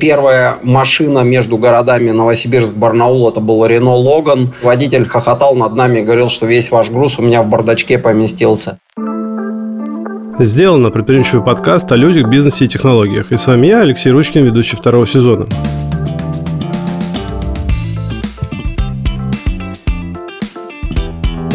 Первая 0.00 0.56
машина 0.62 1.18
между 1.18 1.58
городами 1.58 2.10
Новосибирск-Барнаул, 2.10 3.28
это 3.28 3.40
был 3.40 3.66
Рено 3.66 3.94
Логан. 3.94 4.54
Водитель 4.62 5.06
хохотал 5.06 5.54
над 5.54 5.74
нами 5.74 5.98
и 5.98 6.02
говорил, 6.02 6.30
что 6.30 6.46
весь 6.46 6.70
ваш 6.70 6.88
груз 6.88 7.18
у 7.18 7.22
меня 7.22 7.42
в 7.42 7.48
бардачке 7.50 7.98
поместился. 7.98 8.78
Сделано 10.38 10.90
предприимчивый 10.90 11.44
подкаст 11.44 11.92
о 11.92 11.96
людях, 11.96 12.30
бизнесе 12.30 12.64
и 12.64 12.68
технологиях. 12.68 13.30
И 13.30 13.36
с 13.36 13.46
вами 13.46 13.66
я, 13.66 13.82
Алексей 13.82 14.10
Ручкин, 14.10 14.42
ведущий 14.42 14.74
второго 14.74 15.06
сезона. 15.06 15.46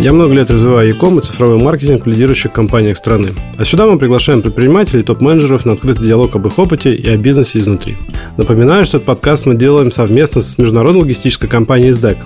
Я 0.05 0.13
много 0.13 0.35
лет 0.35 0.51
развиваю 0.51 0.89
e-com 0.89 1.17
и 1.17 1.21
цифровой 1.23 1.57
маркетинг 1.57 2.05
в 2.05 2.07
лидирующих 2.07 2.51
компаниях 2.51 2.95
страны. 2.95 3.29
А 3.57 3.65
сюда 3.65 3.87
мы 3.87 3.97
приглашаем 3.97 4.43
предпринимателей 4.43 4.99
и 4.99 5.03
топ-менеджеров 5.03 5.65
на 5.65 5.71
открытый 5.71 6.05
диалог 6.05 6.35
об 6.35 6.45
их 6.45 6.59
опыте 6.59 6.93
и 6.93 7.09
о 7.09 7.17
бизнесе 7.17 7.57
изнутри. 7.57 7.97
Напоминаю, 8.37 8.85
что 8.85 8.97
этот 8.97 9.07
подкаст 9.07 9.47
мы 9.47 9.55
делаем 9.55 9.91
совместно 9.91 10.41
с 10.41 10.59
международной 10.59 11.01
логистической 11.01 11.49
компанией 11.49 11.89
SDEC. 11.89 12.17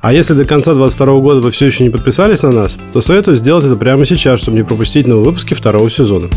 А 0.00 0.12
если 0.12 0.34
до 0.34 0.44
конца 0.44 0.74
2022 0.74 1.20
года 1.20 1.40
вы 1.40 1.52
все 1.52 1.66
еще 1.66 1.84
не 1.84 1.90
подписались 1.90 2.42
на 2.42 2.50
нас, 2.50 2.76
то 2.92 3.00
советую 3.00 3.36
сделать 3.36 3.64
это 3.64 3.76
прямо 3.76 4.04
сейчас, 4.06 4.40
чтобы 4.40 4.56
не 4.56 4.64
пропустить 4.64 5.06
новые 5.06 5.26
выпуски 5.26 5.54
второго 5.54 5.88
сезона. 5.88 6.28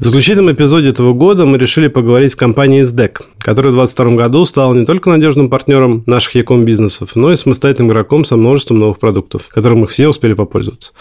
В 0.00 0.04
заключительном 0.04 0.54
эпизоде 0.54 0.88
этого 0.88 1.12
года 1.12 1.44
мы 1.44 1.58
решили 1.58 1.88
поговорить 1.88 2.32
с 2.32 2.36
компанией 2.36 2.84
SDEC, 2.84 3.20
которая 3.40 3.72
в 3.72 3.76
2022 3.76 4.16
году 4.16 4.44
стала 4.44 4.74
не 4.74 4.84
только 4.84 5.10
надежным 5.10 5.48
партнером 5.48 6.02
наших 6.06 6.34
Яком 6.34 6.64
бизнесов, 6.64 7.10
но 7.14 7.32
и 7.32 7.36
самостоятельным 7.36 7.90
игроком 7.90 8.24
со 8.24 8.36
множеством 8.36 8.78
новых 8.78 8.98
продуктов, 8.98 9.48
которым 9.48 9.80
мы 9.80 9.86
все 9.86 10.08
успели 10.08 10.34
попользоваться. 10.34 10.92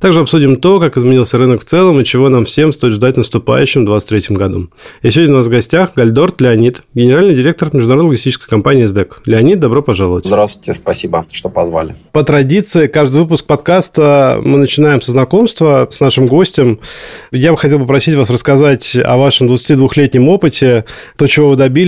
Также 0.00 0.20
обсудим 0.20 0.56
то, 0.56 0.80
как 0.80 0.96
изменился 0.96 1.38
рынок 1.38 1.62
в 1.62 1.64
целом 1.64 2.00
и 2.00 2.04
чего 2.04 2.28
нам 2.28 2.44
всем 2.44 2.72
стоит 2.72 2.92
ждать 2.92 3.14
в 3.14 3.18
наступающем 3.18 3.84
2023 3.84 4.36
году. 4.36 4.68
И 5.02 5.10
сегодня 5.10 5.34
у 5.34 5.38
нас 5.38 5.46
в 5.46 5.50
гостях 5.50 5.94
Гальдорт 5.94 6.40
Леонид, 6.40 6.82
генеральный 6.94 7.34
директор 7.34 7.70
международной 7.72 8.10
логистической 8.10 8.48
компании 8.48 8.84
SDEC. 8.84 9.14
Леонид, 9.26 9.60
добро 9.60 9.82
пожаловать. 9.82 10.24
Здравствуйте, 10.24 10.74
спасибо, 10.74 11.26
что 11.32 11.48
позвали. 11.48 11.96
По 12.12 12.22
традиции, 12.22 12.86
каждый 12.86 13.22
выпуск 13.22 13.46
подкаста 13.46 14.40
мы 14.42 14.58
начинаем 14.58 15.00
со 15.00 15.12
знакомства 15.12 15.88
с 15.90 16.00
нашим 16.00 16.26
гостем. 16.26 16.80
Я 17.30 17.52
бы 17.52 17.58
хотел 17.58 17.78
попросить 17.78 18.14
вас 18.14 18.30
рассказать 18.30 18.96
о 18.96 19.16
вашем 19.16 19.48
22-летнем 19.48 20.28
опыте, 20.28 20.84
то, 21.16 21.26
чего 21.26 21.50
вы 21.50 21.56
добились. 21.56 21.85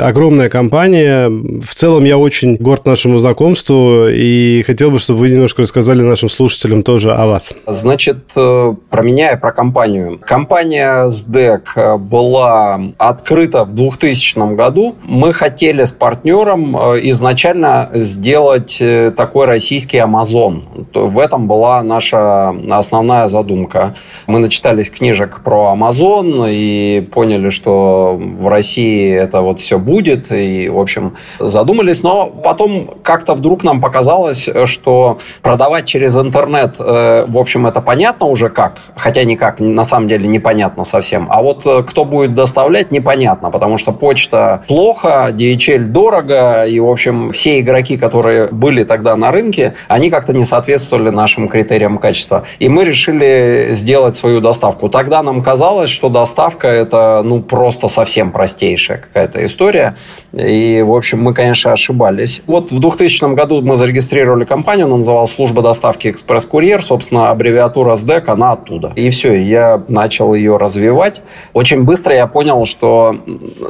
Огромная 0.00 0.48
компания. 0.48 1.28
В 1.28 1.74
целом, 1.74 2.04
я 2.04 2.18
очень 2.18 2.56
горд 2.56 2.86
нашему 2.86 3.18
знакомству 3.18 4.08
и 4.08 4.62
хотел 4.66 4.90
бы, 4.90 4.98
чтобы 4.98 5.20
вы 5.20 5.30
немножко 5.30 5.62
рассказали 5.62 6.02
нашим 6.02 6.28
слушателям 6.28 6.82
тоже 6.82 7.14
о 7.14 7.26
вас. 7.26 7.52
Значит, 7.66 8.32
э, 8.36 8.74
про 8.90 9.02
меня 9.02 9.32
и 9.32 9.38
про 9.38 9.52
компанию. 9.52 10.18
Компания 10.24 11.08
SDEC 11.08 11.98
была 11.98 12.80
открыта 12.98 13.64
в 13.64 13.74
2000 13.74 14.54
году. 14.54 14.96
Мы 15.04 15.32
хотели 15.32 15.84
с 15.84 15.92
партнером 15.92 16.76
э, 16.76 17.00
изначально 17.10 17.90
сделать 17.94 18.78
э, 18.80 19.12
такой 19.16 19.46
российский 19.46 19.98
Amazon. 19.98 20.62
В 20.94 21.18
этом 21.18 21.46
была 21.46 21.82
наша 21.82 22.50
основная 22.70 23.26
задумка. 23.26 23.94
Мы 24.26 24.38
начитались 24.38 24.90
книжек 24.90 25.40
про 25.42 25.74
Amazon 25.76 26.48
и 26.50 27.00
поняли, 27.12 27.50
что 27.50 28.16
в 28.18 28.48
России 28.48 29.12
это 29.12 29.35
вот 29.40 29.60
все 29.60 29.78
будет, 29.78 30.30
и, 30.32 30.68
в 30.68 30.78
общем, 30.78 31.16
задумались. 31.38 32.02
Но 32.02 32.26
потом 32.26 32.90
как-то 33.02 33.34
вдруг 33.34 33.64
нам 33.64 33.80
показалось, 33.80 34.48
что 34.64 35.18
продавать 35.42 35.86
через 35.86 36.16
интернет, 36.16 36.76
э, 36.78 37.24
в 37.26 37.38
общем, 37.38 37.66
это 37.66 37.80
понятно 37.80 38.26
уже 38.26 38.48
как, 38.48 38.78
хотя 38.96 39.24
никак, 39.24 39.60
на 39.60 39.84
самом 39.84 40.08
деле, 40.08 40.26
непонятно 40.26 40.84
совсем. 40.84 41.28
А 41.30 41.42
вот 41.42 41.66
э, 41.66 41.82
кто 41.82 42.04
будет 42.04 42.34
доставлять, 42.34 42.90
непонятно, 42.90 43.50
потому 43.50 43.78
что 43.78 43.92
почта 43.92 44.64
плохо, 44.68 45.28
DHL 45.32 45.86
дорого, 45.86 46.64
и, 46.66 46.80
в 46.80 46.88
общем, 46.88 47.32
все 47.32 47.60
игроки, 47.60 47.96
которые 47.96 48.48
были 48.48 48.84
тогда 48.84 49.16
на 49.16 49.30
рынке, 49.30 49.74
они 49.88 50.10
как-то 50.10 50.32
не 50.32 50.44
соответствовали 50.44 51.10
нашим 51.10 51.48
критериям 51.48 51.98
качества. 51.98 52.44
И 52.58 52.68
мы 52.68 52.84
решили 52.84 53.68
сделать 53.72 54.16
свою 54.16 54.40
доставку. 54.40 54.88
Тогда 54.88 55.22
нам 55.22 55.42
казалось, 55.42 55.90
что 55.90 56.08
доставка 56.08 56.68
это 56.68 57.22
ну 57.24 57.42
просто 57.42 57.88
совсем 57.88 58.32
простейшая 58.32 58.98
какая-то 58.98 59.25
история. 59.34 59.96
И, 60.32 60.82
в 60.82 60.94
общем, 60.94 61.22
мы, 61.22 61.34
конечно, 61.34 61.72
ошибались. 61.72 62.42
Вот 62.46 62.70
в 62.70 62.78
2000 62.78 63.34
году 63.34 63.62
мы 63.62 63.76
зарегистрировали 63.76 64.44
компанию, 64.44 64.86
она 64.86 64.98
называлась 64.98 65.32
«Служба 65.32 65.62
доставки 65.62 66.08
экспресс-курьер». 66.08 66.82
Собственно, 66.82 67.30
аббревиатура 67.30 67.96
СДЭК, 67.96 68.28
она 68.28 68.52
оттуда. 68.52 68.92
И 68.96 69.10
все, 69.10 69.34
я 69.34 69.82
начал 69.88 70.34
ее 70.34 70.56
развивать. 70.56 71.22
Очень 71.52 71.84
быстро 71.84 72.14
я 72.14 72.26
понял, 72.26 72.64
что 72.64 73.16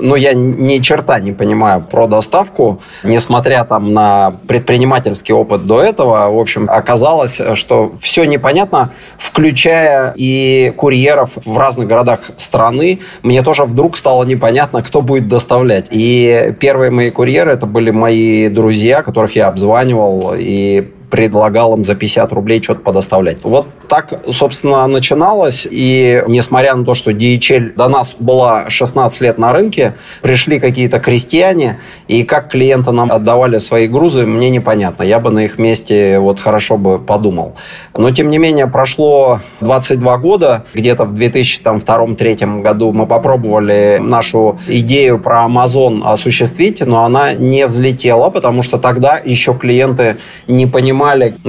ну, 0.00 0.14
я 0.16 0.34
ни 0.34 0.78
черта 0.78 1.20
не 1.20 1.32
понимаю 1.32 1.84
про 1.88 2.06
доставку, 2.06 2.80
несмотря 3.02 3.64
там 3.64 3.92
на 3.92 4.36
предпринимательский 4.48 5.34
опыт 5.34 5.66
до 5.66 5.82
этого. 5.82 6.30
В 6.30 6.38
общем, 6.38 6.68
оказалось, 6.70 7.40
что 7.54 7.92
все 8.00 8.24
непонятно, 8.24 8.92
включая 9.18 10.12
и 10.16 10.72
курьеров 10.76 11.30
в 11.44 11.58
разных 11.58 11.88
городах 11.88 12.30
страны, 12.36 13.00
мне 13.22 13.42
тоже 13.42 13.64
вдруг 13.64 13.96
стало 13.96 14.24
непонятно, 14.24 14.82
кто 14.82 15.02
будет 15.02 15.28
доставлять. 15.46 15.86
И 15.90 16.54
первые 16.58 16.90
мои 16.90 17.10
курьеры 17.10 17.52
это 17.52 17.66
были 17.66 17.90
мои 17.90 18.48
друзья, 18.48 19.02
которых 19.02 19.36
я 19.36 19.46
обзванивал 19.46 20.34
и 20.36 20.92
предлагал 21.10 21.74
им 21.74 21.84
за 21.84 21.94
50 21.94 22.32
рублей 22.32 22.62
что-то 22.62 22.80
подоставлять. 22.80 23.38
Вот 23.42 23.66
так, 23.88 24.22
собственно, 24.30 24.86
начиналось. 24.86 25.66
И 25.70 26.22
несмотря 26.26 26.74
на 26.74 26.84
то, 26.84 26.94
что 26.94 27.10
DHL 27.10 27.74
до 27.74 27.88
нас 27.88 28.16
была 28.18 28.68
16 28.68 29.20
лет 29.20 29.38
на 29.38 29.52
рынке, 29.52 29.94
пришли 30.22 30.58
какие-то 30.58 30.98
крестьяне, 30.98 31.80
и 32.08 32.24
как 32.24 32.50
клиенты 32.50 32.92
нам 32.92 33.12
отдавали 33.12 33.58
свои 33.58 33.86
грузы, 33.86 34.26
мне 34.26 34.50
непонятно. 34.50 35.02
Я 35.02 35.18
бы 35.20 35.30
на 35.30 35.44
их 35.44 35.58
месте 35.58 36.18
вот 36.18 36.40
хорошо 36.40 36.76
бы 36.76 36.98
подумал. 36.98 37.54
Но, 37.94 38.10
тем 38.10 38.30
не 38.30 38.38
менее, 38.38 38.66
прошло 38.66 39.40
22 39.60 40.18
года. 40.18 40.64
Где-то 40.74 41.04
в 41.04 41.14
2002-2003 41.14 42.62
году 42.62 42.92
мы 42.92 43.06
попробовали 43.06 43.98
нашу 44.00 44.58
идею 44.66 45.18
про 45.18 45.46
Amazon 45.46 46.02
осуществить, 46.04 46.80
но 46.80 47.04
она 47.04 47.34
не 47.34 47.66
взлетела, 47.66 48.30
потому 48.30 48.62
что 48.62 48.78
тогда 48.78 49.20
еще 49.24 49.54
клиенты 49.54 50.16
не 50.46 50.66
понимали, 50.66 50.95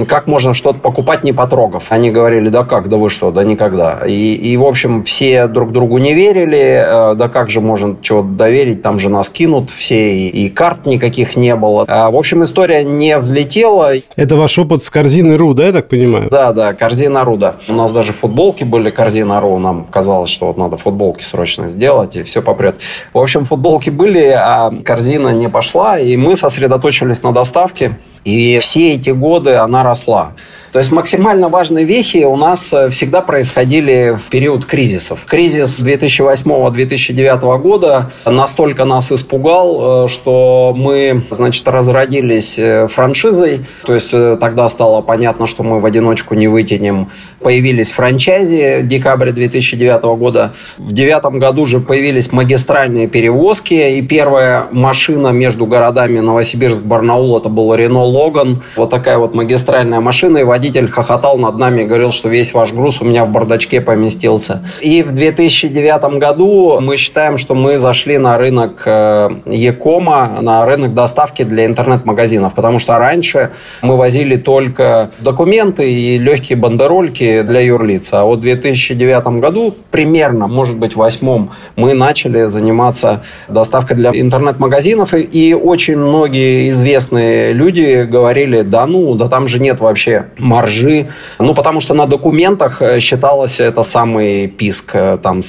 как 0.08 0.26
можно 0.26 0.54
что-то 0.54 0.78
покупать, 0.78 1.24
не 1.24 1.32
потрогав. 1.32 1.90
Они 1.90 2.10
говорили, 2.10 2.48
да 2.48 2.64
как, 2.64 2.88
да 2.88 2.96
вы 2.96 3.10
что, 3.10 3.30
да 3.30 3.44
никогда. 3.44 4.02
И, 4.06 4.34
и 4.34 4.56
в 4.56 4.64
общем, 4.64 5.04
все 5.04 5.46
друг 5.46 5.72
другу 5.72 5.98
не 5.98 6.14
верили, 6.14 7.12
э, 7.12 7.14
да 7.14 7.28
как 7.28 7.50
же 7.50 7.60
можно 7.60 7.96
чего-то 8.00 8.28
доверить, 8.28 8.82
там 8.82 8.98
же 8.98 9.08
нас 9.08 9.28
кинут 9.30 9.70
все, 9.70 10.12
и, 10.14 10.28
и 10.28 10.50
карт 10.50 10.86
никаких 10.86 11.36
не 11.36 11.54
было. 11.54 11.84
А, 11.88 12.10
в 12.10 12.16
общем, 12.16 12.42
история 12.42 12.84
не 12.84 13.16
взлетела. 13.16 13.92
Это 14.16 14.36
ваш 14.36 14.58
опыт 14.58 14.82
с 14.82 14.90
корзиной 14.90 15.36
РУ, 15.36 15.54
да, 15.54 15.66
я 15.66 15.72
так 15.72 15.88
понимаю? 15.88 16.28
Да, 16.30 16.52
да, 16.52 16.72
корзина 16.72 17.24
Руда. 17.24 17.56
У 17.68 17.74
нас 17.74 17.92
даже 17.92 18.12
футболки 18.12 18.64
были 18.64 18.90
корзина 18.90 19.40
Ру. 19.40 19.58
Нам 19.58 19.84
казалось, 19.84 20.30
что 20.30 20.46
вот 20.46 20.56
надо 20.56 20.76
футболки 20.76 21.22
срочно 21.22 21.68
сделать, 21.68 22.16
и 22.16 22.22
все 22.22 22.42
попрет. 22.42 22.76
В 23.12 23.18
общем, 23.18 23.44
футболки 23.44 23.90
были, 23.90 24.26
а 24.28 24.72
корзина 24.84 25.28
не 25.28 25.48
пошла, 25.48 25.98
и 25.98 26.16
мы 26.16 26.36
сосредоточились 26.36 27.22
на 27.22 27.32
доставке. 27.32 27.98
И 28.28 28.58
все 28.58 28.92
эти 28.92 29.08
годы 29.08 29.54
она 29.54 29.82
росла. 29.82 30.34
То 30.72 30.80
есть 30.80 30.92
максимально 30.92 31.48
важные 31.48 31.84
вехи 31.86 32.24
у 32.24 32.36
нас 32.36 32.72
э, 32.72 32.90
всегда 32.90 33.22
происходили 33.22 34.18
в 34.18 34.28
период 34.28 34.66
кризисов. 34.66 35.20
Кризис 35.26 35.82
2008-2009 35.82 37.58
года 37.58 38.10
настолько 38.26 38.84
нас 38.84 39.10
испугал, 39.10 40.04
э, 40.04 40.08
что 40.08 40.74
мы, 40.76 41.22
значит, 41.30 41.66
разродились 41.66 42.58
э, 42.58 42.86
франшизой. 42.88 43.66
То 43.86 43.94
есть 43.94 44.10
тогда 44.10 44.68
стало 44.68 45.00
понятно, 45.00 45.46
что 45.46 45.62
мы 45.62 45.80
в 45.80 45.86
одиночку 45.86 46.34
не 46.34 46.48
вытянем. 46.48 47.10
Появились 47.40 47.90
франчайзи 47.92 48.80
декабря 48.82 49.32
2009 49.32 50.02
года. 50.18 50.52
В 50.76 50.92
2009 50.92 51.38
году 51.40 51.64
же 51.64 51.80
появились 51.80 52.30
магистральные 52.30 53.06
перевозки. 53.08 53.72
И 53.96 54.02
первая 54.02 54.66
машина 54.70 55.28
между 55.28 55.64
городами 55.64 56.18
Новосибирск-Барнаул 56.18 57.38
это 57.38 57.48
был 57.48 57.74
Рено 57.74 58.04
Логан. 58.18 58.62
Вот 58.76 58.90
такая 58.90 59.18
вот 59.18 59.34
магистральная 59.34 60.00
машина. 60.00 60.38
И 60.38 60.44
водитель 60.44 60.90
хохотал 60.90 61.38
над 61.38 61.58
нами, 61.58 61.84
говорил, 61.84 62.12
что 62.12 62.28
весь 62.28 62.52
ваш 62.52 62.72
груз 62.72 63.00
у 63.00 63.04
меня 63.04 63.24
в 63.24 63.30
бардачке 63.30 63.80
поместился. 63.80 64.62
И 64.80 65.02
в 65.02 65.12
2009 65.12 66.18
году 66.18 66.80
мы 66.80 66.96
считаем, 66.96 67.38
что 67.38 67.54
мы 67.54 67.78
зашли 67.78 68.18
на 68.18 68.38
рынок 68.38 68.82
э, 68.86 69.28
Якома, 69.46 70.38
на 70.40 70.64
рынок 70.64 70.94
доставки 70.94 71.44
для 71.44 71.64
интернет-магазинов, 71.66 72.54
потому 72.54 72.78
что 72.78 72.98
раньше 72.98 73.50
мы 73.82 73.96
возили 73.96 74.36
только 74.36 75.10
документы 75.20 75.92
и 75.92 76.18
легкие 76.18 76.58
бандерольки 76.58 77.42
для 77.42 77.60
юрлиц. 77.60 78.12
А 78.12 78.24
вот 78.24 78.38
в 78.38 78.42
2009 78.42 79.40
году, 79.40 79.74
примерно, 79.90 80.48
может 80.48 80.76
быть, 80.76 80.94
в 80.94 80.96
восьмом, 80.96 81.52
мы 81.76 81.94
начали 81.94 82.48
заниматься 82.48 83.22
доставкой 83.48 83.96
для 83.96 84.10
интернет-магазинов, 84.10 85.14
и 85.14 85.54
очень 85.54 85.96
многие 85.96 86.70
известные 86.70 87.52
люди 87.52 87.97
говорили, 88.04 88.62
да 88.62 88.86
ну, 88.86 89.14
да 89.14 89.28
там 89.28 89.48
же 89.48 89.60
нет 89.60 89.80
вообще 89.80 90.26
маржи. 90.38 91.08
Ну, 91.38 91.54
потому 91.54 91.80
что 91.80 91.94
на 91.94 92.06
документах 92.06 92.82
э, 92.82 93.00
считалось 93.00 93.60
это 93.60 93.82
самый 93.82 94.48
писк. 94.48 94.90
Э, 94.94 95.18
там 95.22 95.40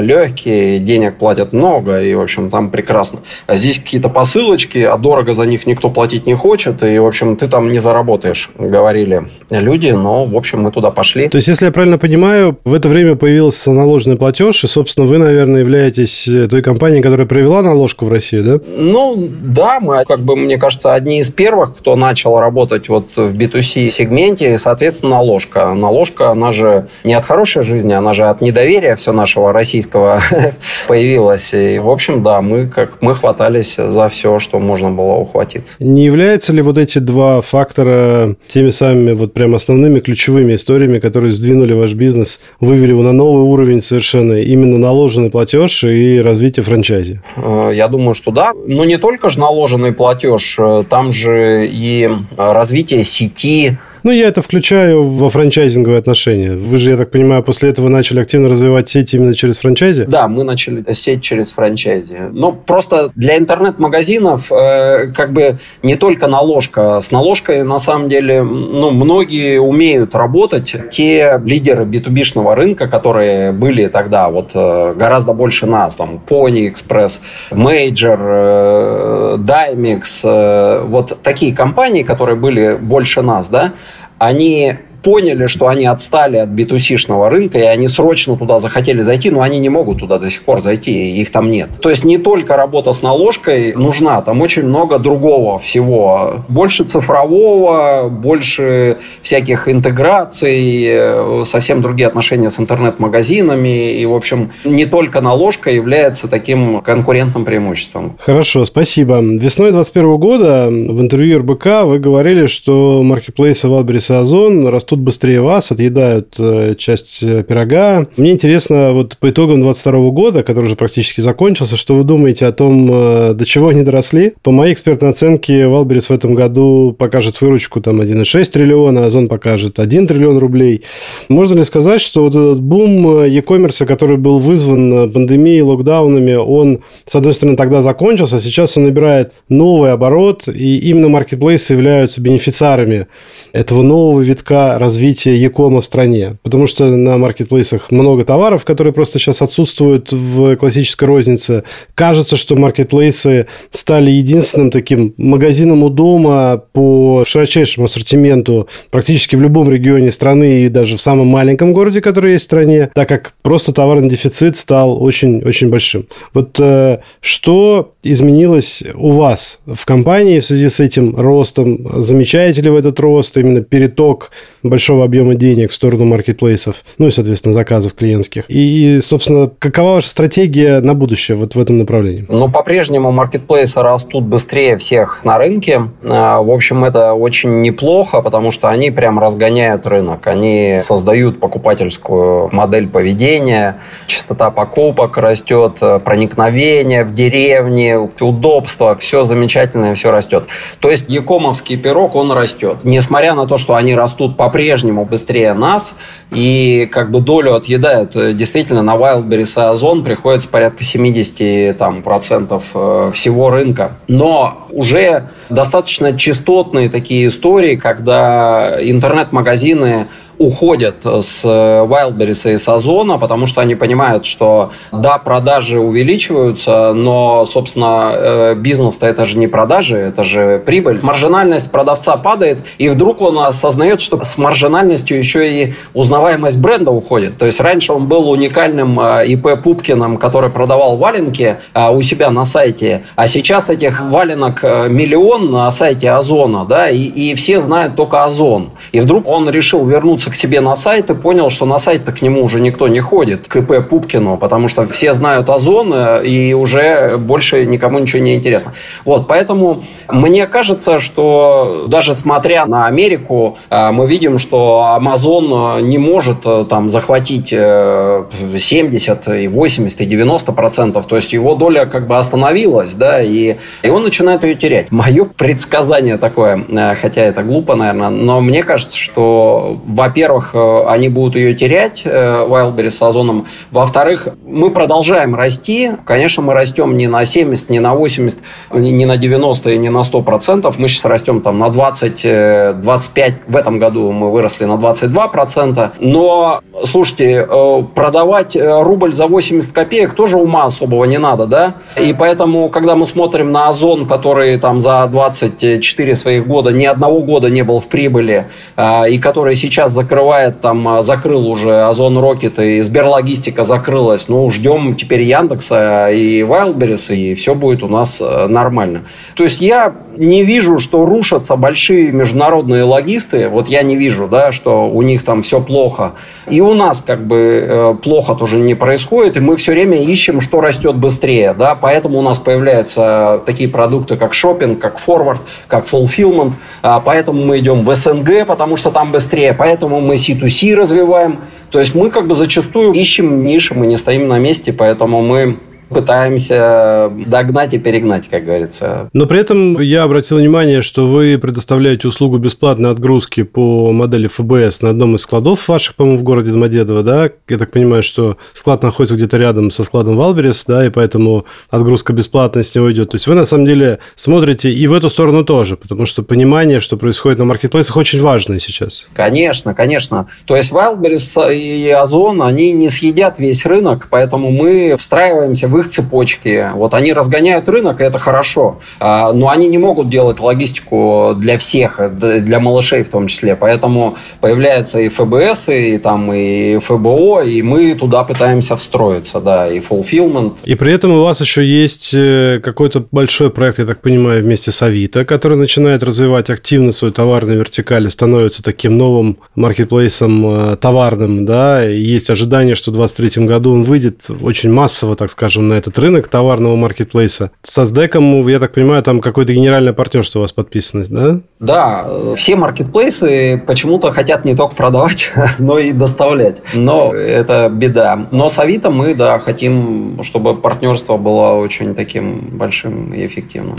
легкие, 0.00 0.78
денег 0.78 1.18
платят 1.18 1.52
много, 1.52 2.02
и, 2.02 2.14
в 2.14 2.20
общем, 2.20 2.50
там 2.50 2.70
прекрасно. 2.70 3.20
А 3.46 3.56
здесь 3.56 3.78
какие-то 3.78 4.08
посылочки, 4.08 4.78
а 4.78 4.96
дорого 4.96 5.34
за 5.34 5.46
них 5.46 5.66
никто 5.66 5.90
платить 5.90 6.26
не 6.26 6.34
хочет, 6.34 6.82
и, 6.82 6.98
в 6.98 7.06
общем, 7.06 7.36
ты 7.36 7.48
там 7.48 7.70
не 7.70 7.78
заработаешь, 7.78 8.50
говорили 8.58 9.28
люди, 9.50 9.90
но, 9.90 10.24
в 10.24 10.36
общем, 10.36 10.62
мы 10.62 10.72
туда 10.72 10.90
пошли. 10.90 11.28
То 11.28 11.36
есть, 11.36 11.48
если 11.48 11.66
я 11.66 11.72
правильно 11.72 11.98
понимаю, 11.98 12.58
в 12.64 12.74
это 12.74 12.88
время 12.88 13.16
появился 13.16 13.70
наложенный 13.70 14.16
платеж, 14.16 14.64
и, 14.64 14.66
собственно, 14.66 15.06
вы, 15.06 15.18
наверное, 15.18 15.60
являетесь 15.60 16.28
той 16.48 16.62
компанией, 16.62 17.02
которая 17.02 17.26
провела 17.26 17.62
наложку 17.62 18.06
в 18.06 18.08
Россию, 18.10 18.44
да? 18.44 18.60
Ну, 18.76 19.28
да, 19.28 19.80
мы, 19.80 20.04
как 20.04 20.20
бы, 20.20 20.36
мне 20.36 20.58
кажется, 20.58 20.94
одни 20.94 21.20
из 21.20 21.30
первых, 21.30 21.76
кто 21.76 21.89
начал 21.96 22.38
работать 22.38 22.88
вот 22.88 23.08
в 23.16 23.34
B2C 23.34 23.88
сегменте, 23.88 24.54
и, 24.54 24.56
соответственно, 24.56 25.16
наложка. 25.16 25.74
Наложка, 25.74 26.30
она 26.30 26.52
же 26.52 26.88
не 27.04 27.14
от 27.14 27.24
хорошей 27.24 27.62
жизни, 27.62 27.92
она 27.92 28.12
же 28.12 28.24
от 28.24 28.40
недоверия 28.40 28.96
все 28.96 29.12
нашего 29.12 29.52
российского 29.52 30.20
появилась. 30.88 31.52
И, 31.54 31.78
в 31.78 31.90
общем, 31.90 32.22
да, 32.22 32.40
мы, 32.40 32.66
как, 32.66 33.02
мы 33.02 33.14
хватались 33.14 33.76
за 33.76 34.08
все, 34.08 34.38
что 34.38 34.58
можно 34.58 34.90
было 34.90 35.14
ухватиться. 35.14 35.76
Не 35.80 36.04
являются 36.04 36.52
ли 36.52 36.62
вот 36.62 36.78
эти 36.78 36.98
два 36.98 37.40
фактора 37.40 38.36
теми 38.48 38.70
самыми 38.70 39.12
вот 39.12 39.32
прям 39.32 39.54
основными 39.54 40.00
ключевыми 40.00 40.54
историями, 40.54 40.98
которые 40.98 41.32
сдвинули 41.32 41.72
ваш 41.72 41.92
бизнес, 41.92 42.40
вывели 42.60 42.90
его 42.90 43.02
на 43.02 43.12
новый 43.12 43.44
уровень 43.44 43.80
совершенно, 43.80 44.34
именно 44.34 44.78
наложенный 44.78 45.30
платеж 45.30 45.84
и 45.84 46.20
развитие 46.20 46.64
франчайзи? 46.64 47.20
Э, 47.36 47.70
я 47.74 47.88
думаю, 47.88 48.14
что 48.14 48.30
да. 48.30 48.52
Но 48.66 48.84
не 48.84 48.98
только 48.98 49.28
же 49.28 49.38
наложенный 49.38 49.92
платеж, 49.92 50.56
э, 50.58 50.84
там 50.88 51.12
же 51.12 51.66
и 51.80 52.08
развитие 52.36 53.04
сети, 53.04 53.78
ну, 54.02 54.10
я 54.10 54.28
это 54.28 54.42
включаю 54.42 55.04
во 55.04 55.30
франчайзинговые 55.30 55.98
отношения. 55.98 56.52
Вы 56.52 56.78
же, 56.78 56.90
я 56.90 56.96
так 56.96 57.10
понимаю, 57.10 57.42
после 57.42 57.70
этого 57.70 57.88
начали 57.88 58.20
активно 58.20 58.48
развивать 58.48 58.88
сеть 58.88 59.14
именно 59.14 59.34
через 59.34 59.58
франчайзи? 59.58 60.04
Да, 60.04 60.28
мы 60.28 60.44
начали 60.44 60.92
сеть 60.92 61.22
через 61.22 61.52
франчайзи. 61.52 62.30
Но 62.32 62.52
просто 62.52 63.10
для 63.14 63.36
интернет-магазинов 63.38 64.50
э, 64.52 65.08
как 65.08 65.32
бы 65.32 65.58
не 65.82 65.96
только 65.96 66.26
наложка. 66.26 67.00
С 67.00 67.10
наложкой, 67.10 67.62
на 67.62 67.78
самом 67.78 68.08
деле, 68.08 68.42
ну, 68.42 68.90
многие 68.90 69.58
умеют 69.58 70.14
работать. 70.14 70.74
Те 70.90 71.40
лидеры 71.44 71.84
B2B-шного 71.84 72.54
рынка, 72.54 72.88
которые 72.88 73.52
были 73.52 73.86
тогда 73.88 74.28
вот 74.28 74.52
э, 74.54 74.94
гораздо 74.94 75.32
больше 75.32 75.66
нас, 75.66 75.96
там, 75.96 76.20
Pony 76.28 76.70
Express, 76.70 77.20
Major, 77.50 78.18
э, 78.20 79.36
Dymex, 79.38 80.00
э, 80.24 80.84
вот 80.84 81.22
такие 81.22 81.54
компании, 81.54 82.02
которые 82.02 82.36
были 82.36 82.76
больше 82.76 83.22
нас, 83.22 83.48
да, 83.48 83.74
они 84.20 84.78
поняли, 85.02 85.46
что 85.46 85.68
они 85.68 85.86
отстали 85.86 86.36
от 86.36 86.50
B2C-шного 86.50 87.28
рынка, 87.28 87.58
и 87.58 87.62
они 87.62 87.88
срочно 87.88 88.36
туда 88.36 88.58
захотели 88.58 89.00
зайти, 89.00 89.30
но 89.30 89.40
они 89.42 89.58
не 89.58 89.68
могут 89.68 89.98
туда 89.98 90.18
до 90.18 90.30
сих 90.30 90.44
пор 90.44 90.60
зайти, 90.60 91.20
их 91.20 91.30
там 91.30 91.50
нет. 91.50 91.70
То 91.80 91.90
есть 91.90 92.04
не 92.04 92.18
только 92.18 92.56
работа 92.56 92.92
с 92.92 93.02
наложкой 93.02 93.74
нужна, 93.74 94.22
там 94.22 94.40
очень 94.40 94.64
много 94.64 94.98
другого 94.98 95.58
всего. 95.58 96.44
Больше 96.48 96.84
цифрового, 96.84 98.08
больше 98.08 98.98
всяких 99.22 99.68
интеграций, 99.68 100.84
э, 100.88 101.42
совсем 101.44 101.82
другие 101.82 102.08
отношения 102.08 102.50
с 102.50 102.60
интернет-магазинами, 102.60 103.92
и, 103.92 104.06
в 104.06 104.14
общем, 104.14 104.52
не 104.64 104.86
только 104.86 105.20
наложка 105.20 105.70
является 105.70 106.28
таким 106.28 106.80
конкурентным 106.80 107.44
преимуществом. 107.44 108.16
Хорошо, 108.20 108.64
спасибо. 108.64 109.20
Весной 109.20 109.72
2021 109.72 110.16
года 110.16 110.68
в 110.68 111.00
интервью 111.00 111.40
РБК 111.40 111.84
вы 111.84 111.98
говорили, 111.98 112.46
что 112.46 113.02
маркетплейсы 113.02 113.66
Wildberries 113.66 114.12
и 114.12 114.20
Озон 114.20 114.68
растут 114.68 114.89
растут 114.90 115.00
быстрее 115.00 115.40
вас, 115.40 115.70
отъедают 115.70 116.34
э, 116.40 116.74
часть 116.76 117.22
э, 117.22 117.44
пирога. 117.44 118.08
Мне 118.16 118.32
интересно, 118.32 118.90
вот 118.92 119.16
по 119.18 119.30
итогам 119.30 119.60
22 119.60 120.10
года, 120.10 120.42
который 120.42 120.64
уже 120.64 120.74
практически 120.74 121.20
закончился, 121.20 121.76
что 121.76 121.94
вы 121.94 122.02
думаете 122.02 122.46
о 122.46 122.52
том, 122.52 122.88
э, 122.90 123.34
до 123.34 123.46
чего 123.46 123.68
они 123.68 123.82
доросли? 123.82 124.32
По 124.42 124.50
моей 124.50 124.72
экспертной 124.72 125.10
оценке, 125.10 125.68
Валберис 125.68 126.08
в 126.08 126.12
этом 126.12 126.34
году 126.34 126.94
покажет 126.98 127.40
выручку 127.40 127.80
там 127.80 128.00
1,6 128.00 128.50
триллиона, 128.50 129.06
Озон 129.06 129.28
покажет 129.28 129.78
1 129.78 130.08
триллион 130.08 130.38
рублей. 130.38 130.82
Можно 131.28 131.58
ли 131.58 131.64
сказать, 131.64 132.00
что 132.00 132.24
вот 132.24 132.34
этот 132.34 132.60
бум 132.60 133.24
e-commerce, 133.24 133.86
который 133.86 134.16
был 134.16 134.40
вызван 134.40 135.12
пандемией, 135.12 135.62
локдаунами, 135.62 136.34
он, 136.34 136.80
с 137.06 137.14
одной 137.14 137.34
стороны, 137.34 137.56
тогда 137.56 137.82
закончился, 137.82 138.36
а 138.36 138.40
сейчас 138.40 138.76
он 138.76 138.84
набирает 138.84 139.34
новый 139.48 139.92
оборот, 139.92 140.48
и 140.48 140.78
именно 140.78 141.08
маркетплейсы 141.08 141.74
являются 141.74 142.20
бенефициарами 142.20 143.06
этого 143.52 143.82
нового 143.82 144.20
витка 144.20 144.79
развития 144.80 145.36
Якома 145.36 145.80
в 145.80 145.84
стране. 145.84 146.36
Потому 146.42 146.66
что 146.66 146.86
на 146.86 147.18
маркетплейсах 147.18 147.90
много 147.90 148.24
товаров, 148.24 148.64
которые 148.64 148.92
просто 148.92 149.18
сейчас 149.18 149.42
отсутствуют 149.42 150.10
в 150.10 150.56
классической 150.56 151.04
рознице. 151.04 151.62
Кажется, 151.94 152.36
что 152.36 152.56
маркетплейсы 152.56 153.46
стали 153.70 154.10
единственным 154.10 154.70
таким 154.70 155.14
магазином 155.16 155.82
у 155.82 155.90
дома 155.90 156.62
по 156.72 157.24
широчайшему 157.26 157.86
ассортименту 157.86 158.68
практически 158.90 159.36
в 159.36 159.42
любом 159.42 159.70
регионе 159.70 160.10
страны 160.10 160.62
и 160.62 160.68
даже 160.68 160.96
в 160.96 161.00
самом 161.00 161.28
маленьком 161.28 161.72
городе, 161.72 162.00
который 162.00 162.32
есть 162.32 162.44
в 162.44 162.46
стране, 162.46 162.90
так 162.94 163.08
как 163.08 163.32
просто 163.42 163.72
товарный 163.72 164.08
дефицит 164.08 164.56
стал 164.56 165.02
очень-очень 165.02 165.68
большим. 165.68 166.06
Вот 166.34 166.58
э, 166.58 166.98
что 167.20 167.92
изменилось 168.02 168.82
у 168.94 169.12
вас 169.12 169.60
в 169.66 169.84
компании 169.84 170.40
в 170.40 170.44
связи 170.44 170.68
с 170.68 170.80
этим 170.80 171.14
ростом? 171.16 171.86
Замечаете 172.02 172.62
ли 172.62 172.70
вы 172.70 172.78
этот 172.78 172.98
рост, 173.00 173.36
именно 173.36 173.62
переток 173.62 174.30
большого 174.62 175.04
объема 175.04 175.34
денег 175.34 175.70
в 175.70 175.74
сторону 175.74 176.04
маркетплейсов, 176.04 176.84
ну 176.98 177.06
и, 177.06 177.10
соответственно, 177.10 177.54
заказов 177.54 177.94
клиентских. 177.94 178.44
И, 178.48 179.00
собственно, 179.02 179.50
какова 179.58 179.94
ваша 179.94 180.08
стратегия 180.08 180.80
на 180.80 180.94
будущее 180.94 181.36
вот 181.36 181.54
в 181.54 181.60
этом 181.60 181.78
направлении? 181.78 182.26
Ну, 182.28 182.50
по-прежнему 182.50 183.10
маркетплейсы 183.12 183.80
растут 183.82 184.24
быстрее 184.24 184.76
всех 184.76 185.24
на 185.24 185.38
рынке. 185.38 185.82
А, 186.02 186.40
в 186.42 186.50
общем, 186.50 186.84
это 186.84 187.12
очень 187.12 187.60
неплохо, 187.60 188.22
потому 188.22 188.50
что 188.50 188.68
они 188.68 188.90
прям 188.90 189.18
разгоняют 189.18 189.86
рынок. 189.86 190.26
Они 190.26 190.78
создают 190.80 191.40
покупательскую 191.40 192.48
модель 192.52 192.88
поведения, 192.88 193.76
частота 194.06 194.50
покупок 194.50 195.16
растет, 195.18 195.78
проникновение 196.04 197.04
в 197.04 197.14
деревни, 197.14 197.89
удобство, 197.96 198.96
все 198.96 199.24
замечательное, 199.24 199.94
все 199.94 200.10
растет. 200.10 200.44
То 200.80 200.90
есть 200.90 201.06
якомовский 201.08 201.78
пирог, 201.78 202.14
он 202.14 202.30
растет. 202.32 202.78
Несмотря 202.84 203.34
на 203.34 203.46
то, 203.46 203.56
что 203.56 203.74
они 203.74 203.94
растут 203.94 204.36
по 204.36 204.50
по-прежнему 204.50 205.04
быстрее 205.04 205.54
нас, 205.54 205.94
и 206.32 206.88
как 206.90 207.12
бы 207.12 207.20
долю 207.20 207.54
отъедают. 207.54 208.12
Действительно, 208.36 208.82
на 208.82 208.96
Wildberries 208.96 209.62
и 209.62 209.72
Озон 209.72 210.02
приходится 210.02 210.48
порядка 210.48 210.82
70 210.82 211.78
там, 211.78 212.02
процентов 212.02 212.64
э, 212.74 213.12
всего 213.14 213.50
рынка. 213.50 213.98
Но 214.08 214.66
уже 214.70 215.28
достаточно 215.50 216.18
частотные 216.18 216.90
такие 216.90 217.26
истории, 217.26 217.76
когда 217.76 218.76
интернет-магазины 218.80 220.08
уходят 220.40 221.04
с 221.04 221.44
Wildberries 221.44 222.54
и 222.54 222.56
с 222.56 222.66
Озона, 222.66 223.18
потому 223.18 223.46
что 223.46 223.60
они 223.60 223.74
понимают, 223.74 224.24
что 224.24 224.70
да, 224.90 225.18
продажи 225.18 225.78
увеличиваются, 225.78 226.94
но, 226.94 227.44
собственно, 227.44 228.12
э, 228.14 228.54
бизнес-то 228.54 229.06
это 229.06 229.26
же 229.26 229.36
не 229.36 229.48
продажи, 229.48 229.98
это 229.98 230.24
же 230.24 230.58
прибыль. 230.64 231.00
Маржинальность 231.02 231.70
продавца 231.70 232.16
падает, 232.16 232.60
и 232.78 232.88
вдруг 232.88 233.20
он 233.20 233.38
осознает, 233.38 234.00
что 234.00 234.22
с 234.22 234.38
маржинальностью 234.38 235.18
еще 235.18 235.46
и 235.46 235.74
узнаваемость 235.92 236.58
бренда 236.58 236.90
уходит. 236.90 237.36
То 237.36 237.44
есть 237.44 237.60
раньше 237.60 237.92
он 237.92 238.06
был 238.06 238.30
уникальным 238.30 238.98
э, 238.98 239.26
ИП 239.26 239.62
Пупкиным, 239.62 240.16
который 240.16 240.48
продавал 240.48 240.96
валенки 240.96 241.58
э, 241.74 241.90
у 241.90 242.00
себя 242.00 242.30
на 242.30 242.44
сайте, 242.44 243.04
а 243.14 243.26
сейчас 243.26 243.68
этих 243.68 244.00
валенок 244.00 244.62
миллион 244.62 245.50
на 245.50 245.70
сайте 245.70 246.10
Озона, 246.10 246.64
да, 246.64 246.88
и, 246.88 247.02
и 247.02 247.34
все 247.34 247.60
знают 247.60 247.94
только 247.94 248.24
Озон. 248.24 248.70
И 248.92 249.00
вдруг 249.00 249.28
он 249.28 249.50
решил 249.50 249.84
вернуться 249.84 250.29
к 250.30 250.36
себе 250.36 250.60
на 250.60 250.74
сайт 250.74 251.10
и 251.10 251.14
понял, 251.14 251.50
что 251.50 251.66
на 251.66 251.78
сайт-то 251.78 252.12
к 252.12 252.22
нему 252.22 252.42
уже 252.42 252.60
никто 252.60 252.88
не 252.88 253.00
ходит, 253.00 253.48
к 253.48 253.56
ИП 253.56 253.86
Пупкину, 253.88 254.36
потому 254.36 254.68
что 254.68 254.86
все 254.86 255.12
знают 255.12 255.50
Озон, 255.50 255.92
э, 255.94 256.24
и 256.24 256.54
уже 256.54 257.16
больше 257.18 257.66
никому 257.66 257.98
ничего 257.98 258.22
не 258.22 258.34
интересно. 258.34 258.72
Вот, 259.04 259.26
поэтому 259.28 259.82
мне 260.08 260.46
кажется, 260.46 261.00
что 261.00 261.86
даже 261.88 262.14
смотря 262.14 262.66
на 262.66 262.86
Америку, 262.86 263.58
э, 263.68 263.90
мы 263.90 264.06
видим, 264.06 264.38
что 264.38 264.96
Amazon 264.98 265.82
не 265.82 265.98
может 265.98 266.46
там 266.68 266.88
захватить 266.88 267.48
70 267.48 269.28
и 269.28 269.48
80 269.48 270.00
и 270.00 270.06
90 270.06 270.52
процентов, 270.52 271.06
то 271.06 271.16
есть 271.16 271.32
его 271.32 271.54
доля 271.54 271.86
как 271.86 272.06
бы 272.06 272.16
остановилась, 272.16 272.94
да, 272.94 273.20
и, 273.20 273.56
и 273.82 273.88
он 273.88 274.02
начинает 274.02 274.44
ее 274.44 274.54
терять. 274.54 274.90
Мое 274.90 275.24
предсказание 275.24 276.16
такое, 276.16 276.64
хотя 277.00 277.22
это 277.22 277.42
глупо, 277.42 277.74
наверное, 277.74 278.10
но 278.10 278.40
мне 278.40 278.62
кажется, 278.62 278.96
что, 278.96 279.80
во-первых, 279.86 280.19
они 280.26 281.08
будут 281.08 281.36
ее 281.36 281.54
терять, 281.54 282.02
Wildberries 282.04 282.90
с 282.90 283.02
Озоном, 283.02 283.46
во-вторых, 283.70 284.28
мы 284.44 284.70
продолжаем 284.70 285.34
расти, 285.34 285.92
конечно, 286.04 286.42
мы 286.42 286.54
растем 286.54 286.96
не 286.96 287.06
на 287.06 287.24
70, 287.24 287.70
не 287.70 287.80
на 287.80 287.94
80, 287.94 288.38
не 288.72 289.06
на 289.06 289.16
90 289.16 289.70
и 289.70 289.78
не 289.78 289.90
на 289.90 290.02
100 290.02 290.22
процентов, 290.22 290.78
мы 290.78 290.88
сейчас 290.88 291.04
растем 291.04 291.40
там 291.40 291.58
на 291.58 291.70
20, 291.70 292.82
25, 292.82 293.34
в 293.46 293.56
этом 293.56 293.78
году 293.78 294.12
мы 294.12 294.30
выросли 294.30 294.64
на 294.64 294.76
22 294.76 295.28
процента, 295.28 295.92
но, 295.98 296.60
слушайте, 296.84 297.46
э, 297.48 297.82
продавать 297.94 298.56
э, 298.56 298.82
рубль 298.82 299.12
за 299.12 299.26
80 299.26 299.72
копеек 299.72 300.14
тоже 300.14 300.38
ума 300.38 300.64
особого 300.64 301.04
не 301.04 301.18
надо, 301.18 301.46
да, 301.46 301.74
и 302.00 302.12
поэтому, 302.12 302.68
когда 302.68 302.96
мы 302.96 303.06
смотрим 303.06 303.50
на 303.50 303.68
Озон, 303.68 304.06
который 304.06 304.58
там 304.58 304.80
за 304.80 305.06
24 305.06 306.14
своих 306.14 306.46
года, 306.46 306.70
ни 306.70 306.84
одного 306.84 307.20
года 307.20 307.48
не 307.48 307.62
был 307.62 307.80
в 307.80 307.86
прибыли, 307.86 308.48
э, 308.76 309.10
и 309.10 309.18
который 309.18 309.54
сейчас 309.54 309.92
закрывает, 310.10 310.60
там, 310.60 311.02
закрыл 311.02 311.46
уже 311.46 311.82
Озон 311.82 312.18
Рокет, 312.18 312.58
и 312.58 312.80
Сберлогистика 312.80 313.62
закрылась, 313.62 314.28
ну, 314.28 314.50
ждем 314.50 314.96
теперь 314.96 315.22
Яндекса 315.22 316.10
и 316.10 316.40
Wildberries, 316.40 317.14
и 317.14 317.34
все 317.34 317.54
будет 317.54 317.84
у 317.84 317.88
нас 317.88 318.20
нормально. 318.20 319.02
То 319.36 319.44
есть 319.44 319.60
я 319.60 319.94
не 320.26 320.44
вижу, 320.44 320.78
что 320.78 321.06
рушатся 321.06 321.56
большие 321.56 322.12
международные 322.12 322.84
логисты. 322.84 323.48
Вот 323.48 323.68
я 323.68 323.82
не 323.82 323.96
вижу, 323.96 324.28
да, 324.28 324.52
что 324.52 324.88
у 324.88 325.00
них 325.02 325.24
там 325.24 325.42
все 325.42 325.60
плохо. 325.60 326.12
И 326.48 326.60
у 326.60 326.74
нас 326.74 327.02
как 327.02 327.26
бы 327.26 327.66
э, 327.66 327.94
плохо 328.02 328.34
тоже 328.34 328.58
не 328.58 328.74
происходит. 328.74 329.38
И 329.38 329.40
мы 329.40 329.56
все 329.56 329.72
время 329.72 330.02
ищем, 330.02 330.40
что 330.40 330.60
растет 330.60 330.96
быстрее. 330.96 331.54
Да? 331.54 331.74
Поэтому 331.74 332.18
у 332.18 332.22
нас 332.22 332.38
появляются 332.38 333.42
такие 333.46 333.68
продукты, 333.68 334.16
как 334.16 334.34
шопинг, 334.34 334.78
как 334.78 334.98
форвард, 334.98 335.40
как 335.68 335.86
fulfillment. 335.86 336.52
А 336.82 337.00
поэтому 337.00 337.42
мы 337.42 337.58
идем 337.58 337.84
в 337.84 337.94
СНГ, 337.94 338.46
потому 338.46 338.76
что 338.76 338.90
там 338.90 339.12
быстрее. 339.12 339.54
Поэтому 339.54 340.00
мы 340.00 340.16
C2C 340.16 340.74
развиваем. 340.74 341.40
То 341.70 341.78
есть 341.78 341.94
мы 341.94 342.10
как 342.10 342.26
бы 342.26 342.34
зачастую 342.34 342.92
ищем 342.92 343.44
ниши, 343.44 343.74
мы 343.74 343.86
не 343.86 343.96
стоим 343.96 344.28
на 344.28 344.38
месте, 344.38 344.72
поэтому 344.72 345.22
мы 345.22 345.58
пытаемся 345.90 347.10
догнать 347.26 347.74
и 347.74 347.78
перегнать, 347.78 348.28
как 348.28 348.44
говорится. 348.44 349.10
Но 349.12 349.26
при 349.26 349.40
этом 349.40 349.80
я 349.80 350.04
обратил 350.04 350.38
внимание, 350.38 350.82
что 350.82 351.06
вы 351.06 351.38
предоставляете 351.38 352.08
услугу 352.08 352.38
бесплатной 352.38 352.90
отгрузки 352.90 353.42
по 353.42 353.92
модели 353.92 354.28
FBS 354.28 354.82
на 354.82 354.90
одном 354.90 355.16
из 355.16 355.22
складов 355.22 355.68
ваших, 355.68 355.96
по-моему, 355.96 356.20
в 356.20 356.22
городе 356.22 356.50
Домодедово, 356.52 357.02
да? 357.02 357.30
Я 357.48 357.58
так 357.58 357.70
понимаю, 357.70 358.02
что 358.02 358.36
склад 358.54 358.82
находится 358.82 359.16
где-то 359.16 359.36
рядом 359.36 359.70
со 359.70 359.84
складом 359.84 360.16
Wildberries, 360.16 360.64
да, 360.66 360.86
и 360.86 360.90
поэтому 360.90 361.44
отгрузка 361.68 362.12
бесплатная 362.12 362.62
с 362.62 362.74
него 362.74 362.90
идет. 362.92 363.10
То 363.10 363.16
есть 363.16 363.26
вы, 363.26 363.34
на 363.34 363.44
самом 363.44 363.66
деле, 363.66 363.98
смотрите 364.16 364.70
и 364.70 364.86
в 364.86 364.92
эту 364.92 365.10
сторону 365.10 365.44
тоже, 365.44 365.76
потому 365.76 366.06
что 366.06 366.22
понимание, 366.22 366.80
что 366.80 366.96
происходит 366.96 367.38
на 367.38 367.44
маркетплейсах, 367.44 367.96
очень 367.96 368.20
важно 368.20 368.60
сейчас. 368.60 369.08
Конечно, 369.14 369.74
конечно. 369.74 370.28
То 370.44 370.56
есть 370.56 370.72
Wildberries 370.72 371.54
и 371.56 371.90
Озон, 371.90 372.42
они 372.42 372.72
не 372.72 372.88
съедят 372.88 373.38
весь 373.38 373.66
рынок, 373.66 374.08
поэтому 374.10 374.50
мы 374.50 374.94
встраиваемся 374.96 375.68
в 375.68 375.79
их 375.80 375.90
цепочки. 375.90 376.70
Вот 376.74 376.94
они 376.94 377.12
разгоняют 377.12 377.68
рынок, 377.68 378.00
и 378.00 378.04
это 378.04 378.18
хорошо. 378.18 378.80
А, 378.98 379.32
но 379.32 379.50
они 379.50 379.68
не 379.68 379.78
могут 379.78 380.08
делать 380.08 380.40
логистику 380.40 381.34
для 381.36 381.58
всех, 381.58 382.00
для 382.18 382.60
малышей 382.60 383.02
в 383.02 383.08
том 383.08 383.26
числе. 383.26 383.56
Поэтому 383.56 384.16
появляются 384.40 385.00
и 385.00 385.08
FBS, 385.08 385.68
и 385.68 385.98
там 385.98 386.32
и 386.32 386.78
ФБО, 386.78 387.42
и 387.44 387.62
мы 387.62 387.94
туда 387.94 388.24
пытаемся 388.24 388.76
встроиться, 388.76 389.40
да, 389.40 389.70
и 389.70 389.80
fulfillment. 389.80 390.56
И 390.64 390.74
при 390.74 390.92
этом 390.92 391.12
у 391.12 391.22
вас 391.22 391.40
еще 391.40 391.64
есть 391.64 392.12
э, 392.14 392.60
какой-то 392.62 393.04
большой 393.10 393.50
проект, 393.50 393.78
я 393.78 393.86
так 393.86 394.00
понимаю, 394.00 394.42
вместе 394.42 394.70
с 394.70 394.82
Авито, 394.82 395.24
который 395.24 395.56
начинает 395.56 396.02
развивать 396.02 396.50
активно 396.50 396.92
свою 396.92 397.12
товарную 397.12 397.58
вертикаль, 397.58 398.10
становится 398.10 398.62
таким 398.62 398.96
новым 398.96 399.38
маркетплейсом 399.54 400.72
э, 400.72 400.76
товарным, 400.76 401.46
да, 401.46 401.88
и 401.88 401.98
есть 402.00 402.30
ожидание, 402.30 402.74
что 402.74 402.90
в 402.90 402.94
2023 402.94 403.46
году 403.46 403.72
он 403.72 403.82
выйдет 403.82 404.26
очень 404.42 404.70
массово, 404.70 405.16
так 405.16 405.30
скажем, 405.30 405.68
на 405.70 405.74
этот 405.74 405.98
рынок 405.98 406.28
товарного 406.28 406.76
маркетплейса. 406.76 407.50
Со 407.62 407.82
SDEC, 407.82 408.50
я 408.50 408.58
так 408.58 408.72
понимаю, 408.72 409.02
там 409.02 409.20
какое-то 409.20 409.52
генеральное 409.52 409.92
партнерство 409.92 410.40
у 410.40 410.42
вас 410.42 410.52
подписано, 410.52 411.04
да? 411.08 411.40
Да, 411.60 412.34
все 412.36 412.56
маркетплейсы 412.56 413.62
почему-то 413.66 414.12
хотят 414.12 414.44
не 414.44 414.54
только 414.54 414.74
продавать, 414.74 415.30
но 415.58 415.78
и 415.78 415.92
доставлять. 415.92 416.62
Но 416.74 417.14
это 417.14 417.68
беда. 417.68 418.28
Но 418.30 418.48
с 418.48 418.58
Авито 418.58 418.90
мы, 418.90 419.14
да, 419.14 419.38
хотим, 419.38 420.22
чтобы 420.22 420.56
партнерство 420.56 421.16
было 421.16 421.52
очень 421.52 421.94
таким 421.94 422.58
большим 422.58 423.14
и 423.14 423.26
эффективным. 423.26 423.76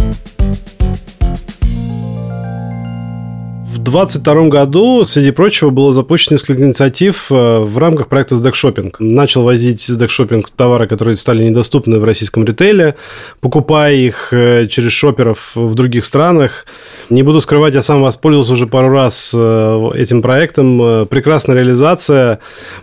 В 3.71 3.77
2022 3.77 4.49
году, 4.49 5.05
среди 5.05 5.31
прочего, 5.31 5.69
было 5.69 5.93
запущено 5.93 6.35
несколько 6.35 6.61
инициатив 6.61 7.27
э, 7.31 7.59
в 7.59 7.77
рамках 7.77 8.09
проекта 8.09 8.35
SDEC 8.35 8.51
Shopping. 8.51 8.93
Начал 8.99 9.43
возить 9.43 9.89
SDEC 9.89 10.09
Shopping 10.09 10.45
товары, 10.57 10.89
которые 10.89 11.15
стали 11.15 11.45
недоступны 11.45 11.97
в 11.97 12.03
российском 12.03 12.43
ритейле, 12.43 12.95
покупая 13.39 13.93
их 13.93 14.33
э, 14.33 14.67
через 14.67 14.91
шоперов 14.91 15.51
в 15.55 15.73
других 15.73 16.03
странах. 16.03 16.65
Не 17.09 17.23
буду 17.23 17.39
скрывать, 17.39 17.73
я 17.73 17.81
сам 17.81 18.01
воспользовался 18.01 18.53
уже 18.53 18.67
пару 18.67 18.89
раз 18.89 19.33
э, 19.33 19.89
этим 19.95 20.21
проектом. 20.21 21.07
Прекрасная 21.07 21.55
реализация. 21.55 22.39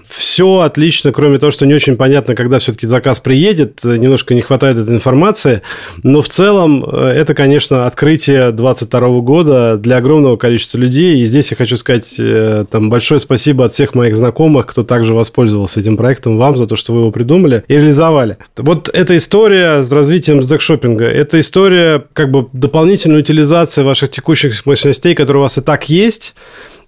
Все 0.06 0.60
отлично, 0.60 1.12
кроме 1.12 1.38
того, 1.38 1.52
что 1.52 1.66
не 1.66 1.74
очень 1.74 1.98
понятно, 1.98 2.34
когда 2.34 2.58
все-таки 2.60 2.86
заказ 2.86 3.20
приедет. 3.20 3.84
Немножко 3.84 4.34
не 4.34 4.40
хватает 4.40 4.78
этой 4.78 4.94
информации. 4.94 5.60
Но 6.02 6.22
в 6.22 6.28
целом 6.28 6.82
это, 6.82 7.34
конечно, 7.34 7.86
открытие 7.86 8.52
2022 8.52 9.20
года 9.20 9.76
для 9.76 9.98
огромного 9.98 10.38
количества 10.38 10.77
людей. 10.78 11.20
И 11.20 11.24
здесь 11.24 11.50
я 11.50 11.56
хочу 11.56 11.76
сказать 11.76 12.14
э, 12.18 12.64
там, 12.70 12.90
большое 12.90 13.20
спасибо 13.20 13.64
от 13.64 13.72
всех 13.72 13.94
моих 13.94 14.16
знакомых, 14.16 14.66
кто 14.66 14.84
также 14.84 15.14
воспользовался 15.14 15.80
этим 15.80 15.96
проектом, 15.96 16.38
вам 16.38 16.56
за 16.56 16.66
то, 16.66 16.76
что 16.76 16.92
вы 16.92 17.00
его 17.00 17.10
придумали 17.10 17.64
и 17.68 17.74
реализовали. 17.74 18.38
Вот 18.56 18.88
эта 18.88 19.16
история 19.16 19.82
с 19.82 19.92
развитием 19.92 20.42
сдэкшопинга, 20.42 21.04
это 21.04 21.40
история 21.40 22.04
как 22.12 22.30
бы 22.30 22.46
дополнительной 22.52 23.20
утилизации 23.20 23.82
ваших 23.82 24.10
текущих 24.10 24.64
мощностей, 24.66 25.14
которые 25.14 25.40
у 25.40 25.42
вас 25.42 25.58
и 25.58 25.60
так 25.60 25.88
есть, 25.88 26.34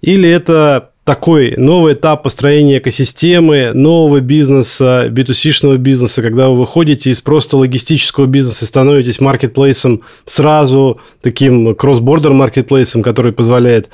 или 0.01 0.29
это 0.29 0.90
такой 1.11 1.55
новый 1.57 1.91
этап 1.91 2.23
построения 2.23 2.77
экосистемы, 2.77 3.71
нового 3.73 4.21
бизнеса, 4.21 5.07
B2C-шного 5.09 5.75
бизнеса, 5.75 6.21
когда 6.21 6.47
вы 6.47 6.59
выходите 6.59 7.09
из 7.09 7.19
просто 7.19 7.57
логистического 7.57 8.27
бизнеса 8.27 8.63
и 8.63 8.67
становитесь 8.69 9.19
маркетплейсом 9.19 10.03
сразу, 10.23 11.01
таким 11.21 11.75
кросс-бордер 11.75 12.31
маркетплейсом, 12.31 13.03
который 13.03 13.33
позволяет 13.33 13.89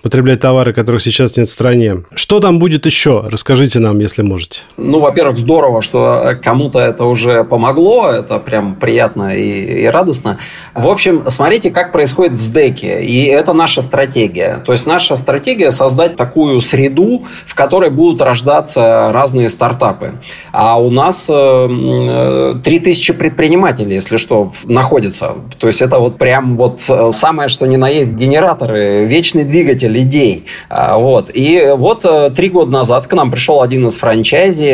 потреблять 0.00 0.40
товары, 0.40 0.72
которых 0.72 1.02
сейчас 1.02 1.36
нет 1.36 1.48
в 1.48 1.50
стране. 1.50 2.04
Что 2.14 2.40
там 2.40 2.58
будет 2.58 2.86
еще? 2.86 3.22
Расскажите 3.26 3.78
нам, 3.78 3.98
если 3.98 4.22
можете. 4.22 4.60
Ну, 4.78 4.98
во-первых, 5.00 5.36
здорово, 5.36 5.82
что 5.82 6.38
кому-то 6.42 6.78
это 6.78 7.04
уже 7.04 7.44
помогло, 7.44 8.08
это 8.08 8.38
прям 8.38 8.76
приятно 8.76 9.36
и, 9.36 9.82
и 9.82 9.86
радостно. 9.88 10.38
В 10.74 10.88
общем, 10.88 11.24
смотрите, 11.26 11.70
как 11.70 11.92
происходит 11.92 12.38
в 12.38 12.40
СДЭКе, 12.40 13.02
и 13.02 13.26
это 13.26 13.52
наша 13.52 13.82
стратегия. 13.82 14.62
То 14.64 14.72
есть 14.72 14.86
наша 14.86 15.16
стратегия 15.16 15.70
создать 15.70 16.16
такую 16.16 16.61
среду, 16.62 17.24
в 17.46 17.54
которой 17.54 17.90
будут 17.90 18.22
рождаться 18.22 19.10
разные 19.12 19.48
стартапы. 19.48 20.14
А 20.52 20.80
у 20.80 20.90
нас 20.90 21.26
3000 21.26 23.10
э, 23.10 23.14
предпринимателей, 23.14 23.94
если 23.94 24.16
что, 24.16 24.52
находится. 24.64 25.34
То 25.58 25.66
есть 25.66 25.82
это 25.82 25.98
вот 25.98 26.18
прям 26.18 26.56
вот 26.56 26.80
э, 26.88 27.10
самое, 27.12 27.48
что 27.48 27.66
ни 27.66 27.76
на 27.76 27.88
есть 27.88 28.14
генераторы, 28.14 29.04
вечный 29.04 29.44
двигатель 29.44 29.96
идей. 29.98 30.46
А, 30.68 30.96
вот. 30.98 31.30
И 31.34 31.72
вот 31.76 32.04
э, 32.04 32.30
три 32.30 32.48
года 32.48 32.72
назад 32.72 33.06
к 33.06 33.12
нам 33.12 33.30
пришел 33.30 33.62
один 33.62 33.86
из 33.86 33.96
франчайзи 33.96 34.72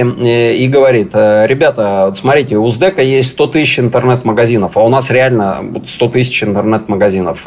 и 0.57 0.69
говорит, 0.69 1.15
ребята, 1.15 2.13
смотрите, 2.15 2.57
у 2.57 2.69
СДЭКа 2.69 3.03
есть 3.03 3.31
100 3.31 3.47
тысяч 3.49 3.81
интернет-магазинов, 3.81 4.77
а 4.77 4.81
у 4.81 4.89
нас 4.89 5.11
реально 5.11 5.65
100 5.85 6.09
тысяч 6.09 6.43
интернет-магазинов. 6.43 7.47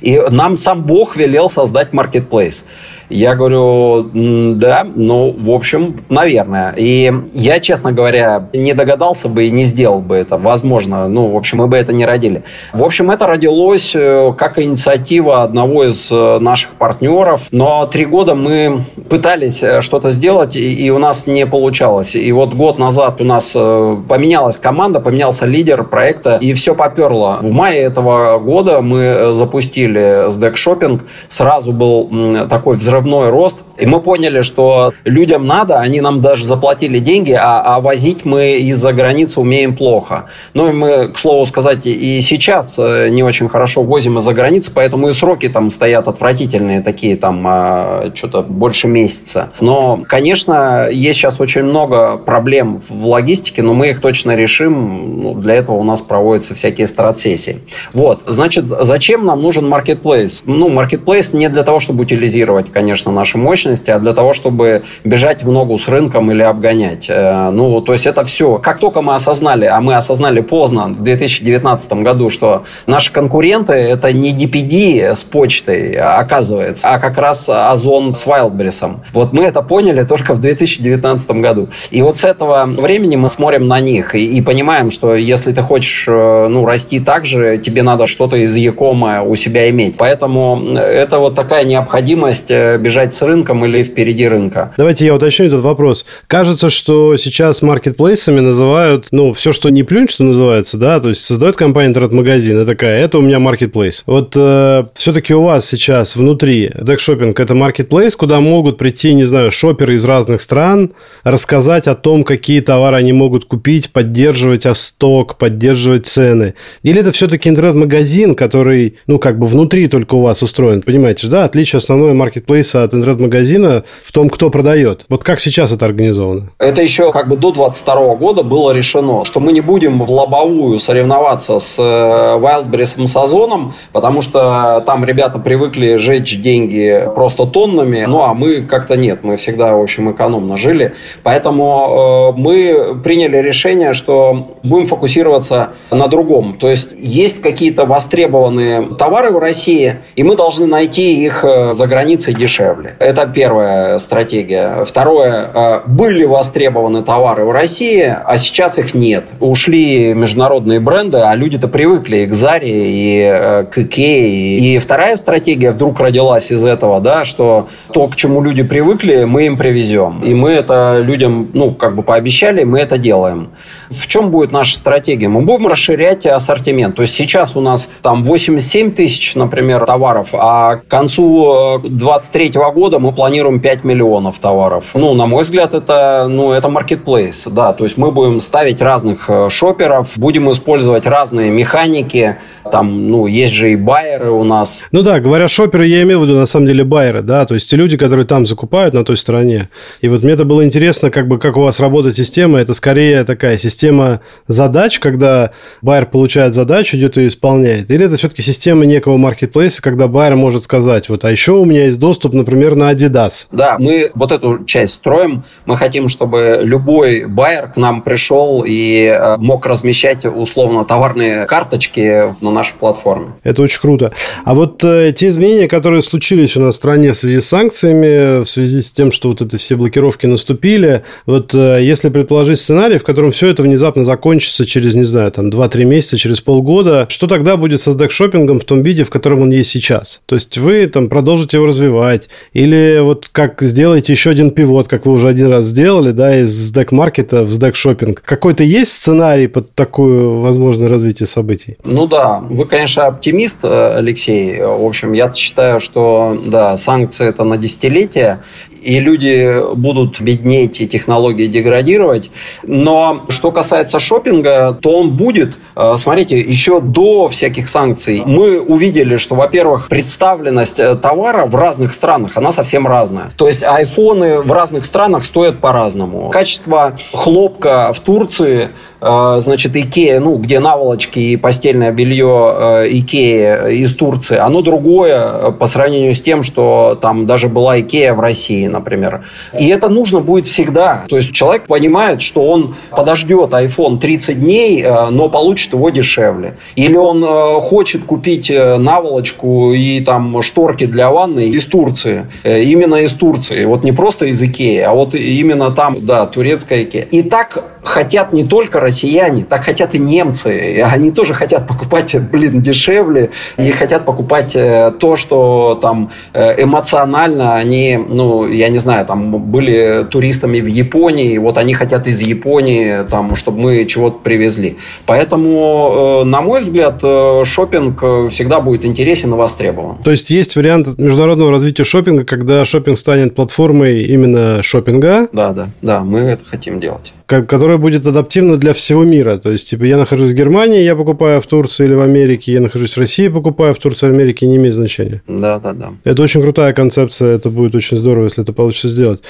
И 0.00 0.20
нам 0.30 0.56
сам 0.56 0.82
Бог 0.82 1.16
велел 1.16 1.48
создать 1.48 1.92
маркетплейс. 1.92 2.64
Я 3.10 3.34
говорю, 3.34 3.63
да, 4.12 4.86
ну, 4.94 5.34
в 5.38 5.50
общем, 5.50 6.04
наверное. 6.08 6.74
И 6.76 7.12
я, 7.34 7.60
честно 7.60 7.92
говоря, 7.92 8.48
не 8.52 8.72
догадался 8.72 9.28
бы 9.28 9.44
и 9.46 9.50
не 9.50 9.64
сделал 9.64 10.00
бы 10.00 10.16
это. 10.16 10.38
Возможно, 10.38 11.08
ну, 11.08 11.28
в 11.28 11.36
общем, 11.36 11.58
мы 11.58 11.66
бы 11.66 11.76
это 11.76 11.92
не 11.92 12.06
родили. 12.06 12.42
В 12.72 12.82
общем, 12.82 13.10
это 13.10 13.26
родилось 13.26 13.92
э, 13.94 14.32
как 14.38 14.58
инициатива 14.58 15.42
одного 15.42 15.84
из 15.84 16.10
э, 16.10 16.38
наших 16.38 16.72
партнеров. 16.72 17.42
Но 17.50 17.86
три 17.86 18.06
года 18.06 18.34
мы 18.34 18.84
пытались 19.10 19.62
э, 19.62 19.80
что-то 19.80 20.10
сделать, 20.10 20.56
и 20.56 20.90
у 20.90 20.98
нас 20.98 21.26
не 21.26 21.46
получалось. 21.46 22.16
И 22.16 22.32
вот 22.32 22.54
год 22.54 22.78
назад 22.78 23.20
у 23.20 23.24
нас 23.24 23.52
поменялась 23.52 24.56
команда, 24.56 25.00
поменялся 25.00 25.46
лидер 25.46 25.84
проекта, 25.84 26.38
и 26.40 26.54
все 26.54 26.74
поперло. 26.74 27.38
В 27.42 27.52
мае 27.52 27.80
этого 27.80 28.38
года 28.38 28.80
мы 28.80 29.34
запустили 29.34 30.28
SDEC 30.28 30.54
Shopping. 30.54 31.00
Сразу 31.28 31.72
был 31.72 32.48
такой 32.48 32.76
взрыв 32.76 32.94
взрывной 32.94 33.30
рост 33.30 33.53
most 33.56 33.63
И 33.78 33.86
мы 33.86 34.00
поняли, 34.00 34.42
что 34.42 34.90
людям 35.04 35.46
надо, 35.46 35.80
они 35.80 36.00
нам 36.00 36.20
даже 36.20 36.46
заплатили 36.46 36.98
деньги, 36.98 37.32
а, 37.32 37.60
а 37.60 37.80
возить 37.80 38.24
мы 38.24 38.58
из-за 38.58 38.92
границы 38.92 39.40
умеем 39.40 39.76
плохо. 39.76 40.26
Ну 40.54 40.68
и 40.68 40.72
мы, 40.72 41.08
к 41.08 41.18
слову 41.18 41.44
сказать, 41.46 41.86
и 41.86 42.20
сейчас 42.20 42.78
э, 42.78 43.08
не 43.10 43.22
очень 43.22 43.48
хорошо 43.48 43.82
возим 43.82 44.18
из-за 44.18 44.32
границы, 44.32 44.72
поэтому 44.74 45.08
и 45.08 45.12
сроки 45.12 45.48
там 45.48 45.70
стоят 45.70 46.08
отвратительные, 46.08 46.82
такие 46.82 47.16
там 47.16 47.44
а, 47.46 48.12
что-то 48.14 48.42
больше 48.42 48.88
месяца. 48.88 49.52
Но, 49.60 50.04
конечно, 50.08 50.88
есть 50.90 51.18
сейчас 51.18 51.40
очень 51.40 51.62
много 51.62 52.16
проблем 52.16 52.80
в 52.88 53.06
логистике, 53.06 53.62
но 53.62 53.74
мы 53.74 53.90
их 53.90 54.00
точно 54.00 54.36
решим. 54.36 55.22
Ну, 55.22 55.34
для 55.34 55.54
этого 55.54 55.76
у 55.76 55.84
нас 55.84 56.00
проводятся 56.02 56.54
всякие 56.54 56.86
страт-сессии. 56.86 57.60
Вот, 57.92 58.22
значит, 58.26 58.64
зачем 58.80 59.24
нам 59.24 59.42
нужен 59.42 59.72
marketplace? 59.72 60.42
Ну, 60.44 60.68
marketplace 60.68 61.36
не 61.36 61.48
для 61.48 61.62
того, 61.62 61.80
чтобы 61.80 62.02
утилизировать, 62.02 62.70
конечно, 62.70 63.10
наши 63.12 63.38
мощности, 63.38 63.63
а 63.66 63.98
для 63.98 64.12
того, 64.12 64.32
чтобы 64.32 64.84
бежать 65.04 65.42
в 65.42 65.50
ногу 65.50 65.78
с 65.78 65.88
рынком 65.88 66.30
или 66.30 66.42
обгонять. 66.42 67.06
Э, 67.08 67.50
ну, 67.50 67.80
то 67.80 67.92
есть 67.92 68.06
это 68.06 68.24
все. 68.24 68.58
Как 68.58 68.78
только 68.78 69.02
мы 69.02 69.14
осознали, 69.14 69.66
а 69.66 69.80
мы 69.80 69.94
осознали 69.94 70.40
поздно, 70.40 70.88
в 70.88 71.02
2019 71.02 71.92
году, 71.94 72.30
что 72.30 72.64
наши 72.86 73.12
конкуренты 73.12 73.72
это 73.72 74.12
не 74.12 74.32
DPD 74.32 75.14
с 75.14 75.24
почтой, 75.24 75.92
оказывается, 75.94 76.88
а 76.88 76.98
как 76.98 77.18
раз 77.18 77.48
Озон 77.48 78.12
с 78.12 78.26
Wildberries. 78.26 78.96
Вот 79.12 79.32
мы 79.32 79.44
это 79.44 79.62
поняли 79.62 80.04
только 80.04 80.34
в 80.34 80.40
2019 80.40 81.30
году. 81.30 81.68
И 81.90 82.02
вот 82.02 82.16
с 82.16 82.24
этого 82.24 82.64
времени 82.66 83.16
мы 83.16 83.28
смотрим 83.28 83.66
на 83.66 83.80
них 83.80 84.14
и, 84.14 84.36
и 84.36 84.42
понимаем, 84.42 84.90
что 84.90 85.14
если 85.14 85.52
ты 85.52 85.62
хочешь 85.62 86.06
э, 86.08 86.48
ну, 86.48 86.64
расти 86.66 87.00
так 87.00 87.24
же, 87.24 87.58
тебе 87.58 87.82
надо 87.82 88.06
что-то 88.06 88.36
из 88.36 88.54
Якома 88.56 89.22
у 89.22 89.36
себя 89.36 89.68
иметь. 89.70 89.96
Поэтому 89.96 90.74
это 90.76 91.18
вот 91.18 91.34
такая 91.34 91.64
необходимость 91.64 92.50
э, 92.50 92.78
бежать 92.78 93.14
с 93.14 93.22
рынком 93.54 93.64
или 93.64 93.82
впереди 93.82 94.28
рынка. 94.28 94.72
Давайте 94.76 95.06
я 95.06 95.14
уточню 95.14 95.46
этот 95.46 95.60
вопрос. 95.60 96.04
Кажется, 96.26 96.70
что 96.70 97.16
сейчас 97.16 97.62
маркетплейсами 97.62 98.40
называют, 98.40 99.08
ну, 99.12 99.32
все, 99.32 99.52
что 99.52 99.70
не 99.70 99.82
плюнь, 99.82 100.08
что 100.08 100.24
называется, 100.24 100.76
да, 100.78 101.00
то 101.00 101.08
есть 101.08 101.24
создает 101.24 101.56
компания 101.56 101.88
интернет-магазин, 101.88 102.62
и 102.62 102.66
такая, 102.66 103.04
это 103.04 103.18
у 103.18 103.22
меня 103.22 103.38
маркетплейс. 103.38 104.02
Вот 104.06 104.34
э, 104.36 104.84
все-таки 104.94 105.34
у 105.34 105.42
вас 105.42 105.66
сейчас 105.66 106.16
внутри 106.16 106.70
Shopping 106.74 107.34
это 107.36 107.54
маркетплейс, 107.54 108.16
куда 108.16 108.40
могут 108.40 108.78
прийти, 108.78 109.14
не 109.14 109.24
знаю, 109.24 109.50
шоперы 109.50 109.94
из 109.94 110.04
разных 110.04 110.40
стран, 110.40 110.92
рассказать 111.24 111.88
о 111.88 111.94
том, 111.94 112.24
какие 112.24 112.60
товары 112.60 112.96
они 112.96 113.12
могут 113.12 113.44
купить, 113.44 113.90
поддерживать 113.90 114.64
сток, 114.74 115.36
поддерживать 115.36 116.06
цены. 116.06 116.54
Или 116.82 117.00
это 117.00 117.12
все-таки 117.12 117.48
интернет-магазин, 117.48 118.34
который, 118.34 118.96
ну, 119.06 119.18
как 119.18 119.38
бы 119.38 119.46
внутри 119.46 119.88
только 119.88 120.14
у 120.14 120.22
вас 120.22 120.42
устроен, 120.42 120.82
понимаете, 120.82 121.26
да? 121.26 121.44
Отличие 121.44 121.78
основное 121.78 122.14
маркетплейса 122.14 122.82
от 122.82 122.94
интернет-магазина 122.94 123.43
в 123.44 124.12
том, 124.12 124.28
кто 124.28 124.50
продает. 124.50 125.04
Вот 125.08 125.24
как 125.24 125.40
сейчас 125.40 125.72
это 125.72 125.86
организовано? 125.86 126.50
Это 126.58 126.82
еще 126.82 127.12
как 127.12 127.28
бы 127.28 127.36
до 127.36 127.52
22 127.52 128.14
года 128.16 128.42
было 128.42 128.72
решено, 128.72 129.24
что 129.24 129.40
мы 129.40 129.52
не 129.52 129.60
будем 129.60 130.02
в 130.02 130.10
лобовую 130.10 130.78
соревноваться 130.78 131.58
с 131.58 131.78
э, 131.78 131.82
Wildberries 131.82 133.06
с 133.06 133.16
Озоном, 133.16 133.74
потому 133.92 134.20
что 134.20 134.82
там 134.86 135.04
ребята 135.04 135.38
привыкли 135.38 135.96
жечь 135.96 136.38
деньги 136.40 137.08
просто 137.14 137.46
тоннами, 137.46 138.04
ну 138.06 138.22
а 138.22 138.34
мы 138.34 138.62
как-то 138.62 138.96
нет, 138.96 139.20
мы 139.22 139.36
всегда, 139.36 139.74
в 139.74 139.82
общем, 139.82 140.10
экономно 140.10 140.56
жили. 140.56 140.94
Поэтому 141.22 142.32
э, 142.34 142.40
мы 142.40 143.00
приняли 143.02 143.38
решение, 143.38 143.92
что 143.92 144.58
будем 144.62 144.86
фокусироваться 144.86 145.72
на 145.90 146.08
другом. 146.08 146.56
То 146.58 146.68
есть 146.68 146.90
есть 146.96 147.42
какие-то 147.42 147.86
востребованные 147.86 148.94
товары 148.96 149.30
в 149.30 149.38
России, 149.38 149.98
и 150.16 150.22
мы 150.22 150.36
должны 150.36 150.66
найти 150.66 151.24
их 151.24 151.44
э, 151.44 151.72
за 151.74 151.86
границей 151.86 152.34
дешевле. 152.34 152.96
Это 152.98 153.22
первая 153.34 153.98
стратегия. 153.98 154.84
Второе, 154.84 155.50
э, 155.52 155.80
были 155.86 156.24
востребованы 156.24 157.02
товары 157.02 157.44
в 157.44 157.50
России, 157.50 158.02
а 158.02 158.36
сейчас 158.36 158.78
их 158.78 158.94
нет. 158.94 159.28
Ушли 159.40 160.14
международные 160.14 160.80
бренды, 160.80 161.18
а 161.18 161.34
люди-то 161.34 161.68
привыкли 161.68 162.18
и 162.18 162.26
к 162.26 162.32
Заре, 162.32 162.90
и 162.90 163.20
э, 163.20 163.64
к 163.64 163.78
Икее. 163.78 164.58
И 164.58 164.78
вторая 164.78 165.16
стратегия 165.16 165.72
вдруг 165.72 166.00
родилась 166.00 166.50
из 166.50 166.64
этого, 166.64 167.00
да, 167.00 167.24
что 167.24 167.68
то, 167.92 168.06
к 168.06 168.16
чему 168.16 168.40
люди 168.42 168.62
привыкли, 168.62 169.24
мы 169.24 169.46
им 169.46 169.56
привезем. 169.56 170.22
И 170.22 170.34
мы 170.34 170.50
это 170.50 171.00
людям, 171.00 171.50
ну, 171.52 171.74
как 171.74 171.96
бы 171.96 172.02
пообещали, 172.02 172.64
мы 172.64 172.78
это 172.78 172.98
делаем. 172.98 173.50
В 173.90 174.06
чем 174.06 174.30
будет 174.30 174.52
наша 174.52 174.76
стратегия? 174.76 175.28
Мы 175.28 175.42
будем 175.42 175.66
расширять 175.66 176.26
ассортимент. 176.26 176.96
То 176.96 177.02
есть 177.02 177.14
сейчас 177.14 177.56
у 177.56 177.60
нас 177.60 177.90
там 178.02 178.24
87 178.24 178.92
тысяч, 178.92 179.34
например, 179.34 179.84
товаров, 179.86 180.28
а 180.32 180.76
к 180.76 180.86
концу 180.88 181.80
2023 181.82 182.52
э, 182.54 182.72
года 182.72 182.98
мы 182.98 183.12
планируем 183.12 183.23
5 183.60 183.84
миллионов 183.84 184.38
товаров. 184.38 184.84
Ну, 184.94 185.14
на 185.14 185.26
мой 185.26 185.42
взгляд, 185.42 185.74
это, 185.74 186.26
ну, 186.28 186.52
это 186.52 186.68
marketplace, 186.68 187.50
да. 187.50 187.72
То 187.72 187.84
есть 187.84 187.96
мы 187.96 188.10
будем 188.10 188.40
ставить 188.40 188.82
разных 188.82 189.28
э, 189.28 189.48
шоперов, 189.50 190.12
будем 190.16 190.50
использовать 190.50 191.06
разные 191.06 191.50
механики. 191.50 192.36
Там, 192.70 193.08
ну, 193.08 193.26
есть 193.26 193.52
же 193.52 193.72
и 193.72 193.76
байеры 193.76 194.30
у 194.30 194.44
нас. 194.44 194.82
Ну 194.92 195.02
да, 195.02 195.20
говоря 195.20 195.48
шоперы, 195.48 195.86
я 195.86 196.02
имею 196.02 196.20
в 196.20 196.24
виду 196.24 196.36
на 196.36 196.46
самом 196.46 196.66
деле 196.66 196.84
байеры, 196.84 197.22
да, 197.22 197.44
то 197.46 197.54
есть 197.54 197.70
те 197.70 197.76
люди, 197.76 197.96
которые 197.96 198.26
там 198.26 198.46
закупают 198.46 198.94
на 198.94 199.04
той 199.04 199.16
стороне. 199.16 199.68
И 200.00 200.08
вот 200.08 200.22
мне 200.22 200.32
это 200.32 200.44
было 200.44 200.64
интересно, 200.64 201.10
как 201.10 201.28
бы, 201.28 201.38
как 201.38 201.56
у 201.56 201.62
вас 201.62 201.80
работает 201.80 202.16
система. 202.16 202.58
Это 202.58 202.74
скорее 202.74 203.24
такая 203.24 203.58
система 203.58 204.20
задач, 204.48 204.98
когда 204.98 205.50
байер 205.82 206.06
получает 206.06 206.54
задачу, 206.54 206.96
идет 206.96 207.16
и 207.18 207.26
исполняет. 207.26 207.90
Или 207.90 208.06
это 208.06 208.16
все-таки 208.16 208.42
система 208.42 208.84
некого 208.84 209.16
маркетплейса, 209.16 209.82
когда 209.82 210.08
байер 210.08 210.36
может 210.36 210.64
сказать, 210.64 211.08
вот, 211.08 211.24
а 211.24 211.30
еще 211.30 211.52
у 211.52 211.64
меня 211.64 211.84
есть 211.86 211.98
доступ, 211.98 212.34
например, 212.34 212.74
на 212.74 212.92
Adidas. 212.92 213.13
Да, 213.50 213.76
мы 213.78 214.10
вот 214.14 214.32
эту 214.32 214.64
часть 214.64 214.94
строим. 214.94 215.44
Мы 215.66 215.76
хотим, 215.76 216.08
чтобы 216.08 216.60
любой 216.62 217.26
байер 217.26 217.68
к 217.68 217.76
нам 217.76 218.02
пришел 218.02 218.64
и 218.66 219.06
э, 219.06 219.36
мог 219.38 219.66
размещать 219.66 220.24
условно 220.24 220.84
товарные 220.84 221.46
карточки 221.46 222.34
на 222.42 222.50
нашей 222.50 222.74
платформе. 222.74 223.34
Это 223.42 223.62
очень 223.62 223.80
круто. 223.80 224.12
А 224.44 224.54
вот 224.54 224.82
э, 224.84 225.12
те 225.12 225.28
изменения, 225.28 225.68
которые 225.68 226.02
случились 226.02 226.56
у 226.56 226.60
нас 226.60 226.74
в 226.74 226.78
стране 226.78 227.12
в 227.12 227.16
связи 227.16 227.40
с 227.40 227.48
санкциями, 227.48 228.42
в 228.42 228.48
связи 228.48 228.82
с 228.82 228.92
тем, 228.92 229.12
что 229.12 229.28
вот 229.28 229.40
это 229.40 229.56
все 229.58 229.76
блокировки 229.76 230.26
наступили, 230.26 231.04
вот 231.26 231.54
э, 231.54 231.78
если 231.82 232.08
предположить 232.08 232.60
сценарий, 232.60 232.98
в 232.98 233.04
котором 233.04 233.30
все 233.30 233.48
это 233.48 233.62
внезапно 233.62 234.04
закончится 234.04 234.66
через, 234.66 234.94
не 234.94 235.04
знаю, 235.04 235.30
там 235.30 235.50
2-3 235.50 235.84
месяца, 235.84 236.16
через 236.16 236.40
полгода, 236.40 237.06
что 237.08 237.26
тогда 237.26 237.56
будет 237.56 237.80
с 237.80 237.88
SDEC-шоппингом 237.88 238.60
в 238.60 238.64
том 238.64 238.82
виде, 238.82 239.04
в 239.04 239.10
котором 239.10 239.42
он 239.42 239.50
есть 239.50 239.70
сейчас? 239.70 240.20
То 240.26 240.34
есть 240.34 240.58
вы 240.58 240.86
там 240.86 241.08
продолжите 241.08 241.56
его 241.56 241.66
развивать 241.66 242.28
или 242.52 242.93
вот 243.02 243.28
как 243.30 243.60
сделаете 243.62 244.12
еще 244.12 244.30
один 244.30 244.50
пивот, 244.50 244.88
как 244.88 245.06
вы 245.06 245.12
уже 245.12 245.28
один 245.28 245.48
раз 245.48 245.66
сделали, 245.66 246.10
да, 246.10 246.38
из 246.38 246.72
SDEC-маркета 246.72 247.44
в 247.44 247.50
SDEC-шоппинг. 247.50 248.20
Какой-то 248.24 248.64
есть 248.64 248.92
сценарий 248.92 249.46
под 249.46 249.74
такое 249.74 250.24
возможное 250.24 250.88
развитие 250.88 251.26
событий? 251.26 251.76
Ну 251.84 252.06
да, 252.06 252.40
вы, 252.40 252.64
конечно, 252.64 253.06
оптимист, 253.06 253.60
э, 253.62 253.96
Алексей. 253.96 254.60
В 254.60 254.84
общем, 254.84 255.12
я 255.12 255.32
считаю, 255.32 255.80
что 255.80 256.40
да, 256.46 256.76
санкции 256.76 257.28
это 257.28 257.44
на 257.44 257.56
десятилетие, 257.56 258.40
и 258.84 259.00
люди 259.00 259.74
будут 259.74 260.20
беднеть 260.20 260.80
и 260.80 260.86
технологии 260.86 261.46
деградировать. 261.46 262.30
Но 262.62 263.24
что 263.28 263.50
касается 263.50 263.98
шопинга, 263.98 264.76
то 264.80 264.90
он 265.00 265.16
будет. 265.16 265.58
Э, 265.76 265.94
смотрите, 265.96 266.38
еще 266.38 266.80
до 266.80 267.28
всяких 267.28 267.68
санкций 267.68 268.22
мы 268.26 268.60
увидели, 268.60 269.16
что, 269.16 269.34
во-первых, 269.34 269.88
представленность 269.88 270.78
э, 270.78 270.94
товара 270.96 271.46
в 271.46 271.54
разных 271.56 271.92
странах, 271.92 272.36
она 272.36 272.52
совсем 272.52 272.86
разная. 272.86 273.30
То 273.36 273.48
есть 273.48 273.62
айфоны 273.62 274.40
в 274.40 274.52
разных 274.52 274.84
странах 274.84 275.24
стоят 275.24 275.60
по-разному. 275.60 276.30
Качество 276.30 276.96
хлопка 277.12 277.92
в 277.94 278.00
Турции, 278.00 278.70
э, 279.00 279.36
значит, 279.40 279.74
Икея, 279.76 280.20
ну, 280.20 280.36
где 280.36 280.60
наволочки 280.60 281.18
и 281.18 281.36
постельное 281.36 281.92
белье 281.92 282.84
Икея 282.90 283.66
из 283.68 283.94
Турции, 283.94 284.36
оно 284.36 284.60
другое 284.60 285.50
по 285.52 285.66
сравнению 285.66 286.14
с 286.14 286.20
тем, 286.20 286.42
что 286.42 286.98
там 287.00 287.26
даже 287.26 287.48
была 287.48 287.80
Икея 287.80 288.14
в 288.14 288.20
России, 288.20 288.66
например. 288.74 289.24
И 289.58 289.68
это 289.68 289.88
нужно 289.88 290.20
будет 290.20 290.46
всегда. 290.46 291.04
То 291.08 291.16
есть 291.16 291.32
человек 291.32 291.66
понимает, 291.66 292.20
что 292.20 292.46
он 292.46 292.74
подождет 292.90 293.50
iPhone 293.50 293.98
30 293.98 294.40
дней, 294.40 294.82
э, 294.82 295.10
но 295.10 295.28
получит 295.28 295.72
его 295.72 295.90
дешевле. 295.90 296.56
Или 296.76 296.96
он 296.96 297.24
э, 297.24 297.60
хочет 297.60 298.04
купить 298.04 298.50
э, 298.50 298.76
наволочку 298.76 299.72
и 299.72 300.00
там 300.00 300.42
шторки 300.42 300.86
для 300.86 301.10
ванны 301.10 301.48
из 301.48 301.64
Турции. 301.64 302.26
Именно 302.44 302.96
из 302.96 303.12
Турции. 303.12 303.64
Вот 303.64 303.84
не 303.84 303.92
просто 303.92 304.26
из 304.26 304.42
Икеи, 304.42 304.80
а 304.80 304.92
вот 304.92 305.14
именно 305.14 305.70
там, 305.70 305.96
да, 306.00 306.26
турецкая 306.26 306.82
Икея. 306.82 307.04
И 307.04 307.22
так 307.22 307.73
хотят 307.84 308.32
не 308.32 308.44
только 308.44 308.80
россияне, 308.80 309.44
так 309.44 309.64
хотят 309.64 309.94
и 309.94 309.98
немцы. 309.98 310.82
Они 310.92 311.10
тоже 311.10 311.34
хотят 311.34 311.68
покупать, 311.68 312.16
блин, 312.32 312.60
дешевле 312.60 313.30
и 313.56 313.70
хотят 313.70 314.04
покупать 314.04 314.56
э, 314.56 314.92
то, 314.98 315.16
что 315.16 315.78
там 315.80 316.10
э, 316.32 316.62
эмоционально 316.62 317.56
они, 317.56 317.96
ну, 317.96 318.48
я 318.48 318.68
не 318.68 318.78
знаю, 318.78 319.06
там 319.06 319.38
были 319.38 320.06
туристами 320.10 320.60
в 320.60 320.66
Японии, 320.66 321.38
вот 321.38 321.58
они 321.58 321.74
хотят 321.74 322.06
из 322.06 322.20
Японии, 322.20 323.04
там, 323.08 323.34
чтобы 323.34 323.60
мы 323.60 323.84
чего-то 323.84 324.18
привезли. 324.18 324.78
Поэтому, 325.06 326.24
на 326.24 326.40
мой 326.40 326.60
взгляд, 326.60 327.02
шопинг 327.44 328.02
всегда 328.30 328.60
будет 328.60 328.84
интересен 328.84 329.32
и 329.34 329.36
востребован. 329.36 329.98
То 330.02 330.10
есть 330.10 330.30
есть 330.30 330.56
вариант 330.56 330.98
международного 330.98 331.50
развития 331.50 331.84
шопинга, 331.84 332.24
когда 332.24 332.64
шопинг 332.64 332.98
станет 332.98 333.34
платформой 333.34 334.02
именно 334.02 334.62
шопинга? 334.62 335.28
Да, 335.32 335.52
да, 335.52 335.68
да, 335.82 336.00
мы 336.00 336.20
это 336.20 336.44
хотим 336.44 336.80
делать 336.80 337.12
которая 337.26 337.78
будет 337.78 338.06
адаптивна 338.06 338.56
для 338.56 338.74
всего 338.74 339.04
мира. 339.04 339.38
То 339.38 339.50
есть, 339.50 339.70
типа, 339.70 339.84
я 339.84 339.96
нахожусь 339.96 340.32
в 340.32 340.34
Германии, 340.34 340.82
я 340.82 340.94
покупаю 340.94 341.40
в 341.40 341.46
Турции 341.46 341.86
или 341.86 341.94
в 341.94 342.00
Америке, 342.00 342.52
я 342.52 342.60
нахожусь 342.60 342.96
в 342.96 342.98
России, 342.98 343.28
покупаю 343.28 343.74
в 343.74 343.78
Турции 343.78 344.06
в 344.06 344.10
Америке, 344.10 344.46
не 344.46 344.56
имеет 344.56 344.74
значения. 344.74 345.22
Да, 345.26 345.58
да, 345.58 345.72
да. 345.72 345.92
Это 346.04 346.22
очень 346.22 346.42
крутая 346.42 346.72
концепция, 346.74 347.36
это 347.36 347.50
будет 347.50 347.74
очень 347.74 347.96
здорово, 347.96 348.24
если 348.24 348.42
это 348.42 348.52
получится 348.52 348.88
сделать. 348.88 349.22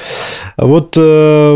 Вот 0.56 0.96
э, 0.96 1.00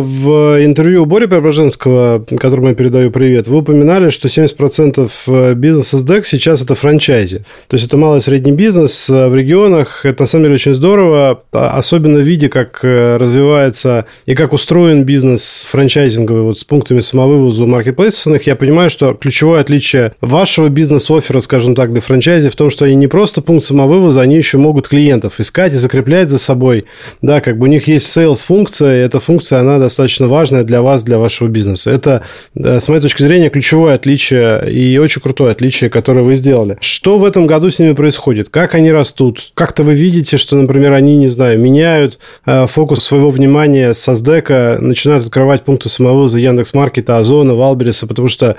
в 0.00 0.64
интервью 0.64 1.02
у 1.02 1.06
Бори 1.06 1.26
Преображенского, 1.26 2.24
которому 2.38 2.68
я 2.68 2.74
передаю 2.74 3.10
привет, 3.10 3.48
вы 3.48 3.58
упоминали, 3.58 4.10
что 4.10 4.28
70% 4.28 5.10
э, 5.26 5.54
бизнеса 5.54 5.98
с 5.98 6.04
DEC 6.04 6.22
сейчас 6.24 6.62
это 6.62 6.74
франчайзи. 6.74 7.38
То 7.66 7.74
есть, 7.74 7.86
это 7.86 7.96
малый 7.96 8.18
и 8.18 8.20
средний 8.20 8.52
бизнес 8.52 9.10
э, 9.10 9.28
в 9.28 9.34
регионах. 9.34 10.06
Это, 10.06 10.22
на 10.22 10.26
самом 10.26 10.44
деле, 10.44 10.54
очень 10.54 10.74
здорово, 10.74 11.42
а, 11.52 11.70
особенно 11.76 12.20
в 12.20 12.22
виде, 12.22 12.48
как 12.48 12.80
э, 12.84 13.16
развивается 13.16 14.06
и 14.26 14.34
как 14.34 14.52
устроен 14.52 15.04
бизнес 15.04 15.66
франчайзинг 15.68 16.27
маркетинговые 16.28 16.44
вот 16.44 16.58
с 16.58 16.64
пунктами 16.64 17.00
самовывоза 17.00 17.66
маркетплейсов, 17.66 18.42
я 18.42 18.56
понимаю, 18.56 18.90
что 18.90 19.14
ключевое 19.14 19.60
отличие 19.60 20.12
вашего 20.20 20.68
бизнес-оффера, 20.68 21.40
скажем 21.40 21.74
так, 21.74 21.92
для 21.92 22.00
франчайзи 22.00 22.50
в 22.50 22.56
том, 22.56 22.70
что 22.70 22.84
они 22.84 22.94
не 22.94 23.06
просто 23.06 23.42
пункт 23.42 23.64
самовывоза, 23.64 24.20
они 24.20 24.36
еще 24.36 24.58
могут 24.58 24.88
клиентов 24.88 25.40
искать 25.40 25.72
и 25.72 25.76
закреплять 25.76 26.28
за 26.28 26.38
собой. 26.38 26.84
Да, 27.22 27.40
как 27.40 27.58
бы 27.58 27.64
у 27.64 27.68
них 27.68 27.88
есть 27.88 28.06
sales-функция, 28.16 29.00
и 29.00 29.06
эта 29.06 29.20
функция, 29.20 29.60
она 29.60 29.78
достаточно 29.78 30.28
важная 30.28 30.64
для 30.64 30.82
вас, 30.82 31.04
для 31.04 31.18
вашего 31.18 31.48
бизнеса. 31.48 31.90
Это, 31.90 32.22
с 32.54 32.88
моей 32.88 33.00
точки 33.00 33.22
зрения, 33.22 33.50
ключевое 33.50 33.94
отличие 33.94 34.70
и 34.70 34.98
очень 34.98 35.20
крутое 35.20 35.52
отличие, 35.52 35.90
которое 35.90 36.22
вы 36.22 36.34
сделали. 36.34 36.76
Что 36.80 37.18
в 37.18 37.24
этом 37.24 37.46
году 37.46 37.70
с 37.70 37.78
ними 37.78 37.92
происходит? 37.92 38.48
Как 38.48 38.74
они 38.74 38.92
растут? 38.92 39.52
Как-то 39.54 39.82
вы 39.82 39.94
видите, 39.94 40.36
что, 40.36 40.56
например, 40.56 40.92
они, 40.92 41.16
не 41.16 41.28
знаю, 41.28 41.58
меняют 41.58 42.18
э, 42.46 42.66
фокус 42.66 43.04
своего 43.04 43.30
внимания 43.30 43.94
с 43.94 44.08
Аздека, 44.08 44.78
начинают 44.80 45.24
открывать 45.24 45.62
пункты 45.62 45.88
самовывоза 45.88 46.17
вывоза 46.18 46.38
Яндекс.Маркета, 46.38 47.18
Озона, 47.18 47.54
Валбериса, 47.54 48.06
потому 48.06 48.28
что 48.28 48.56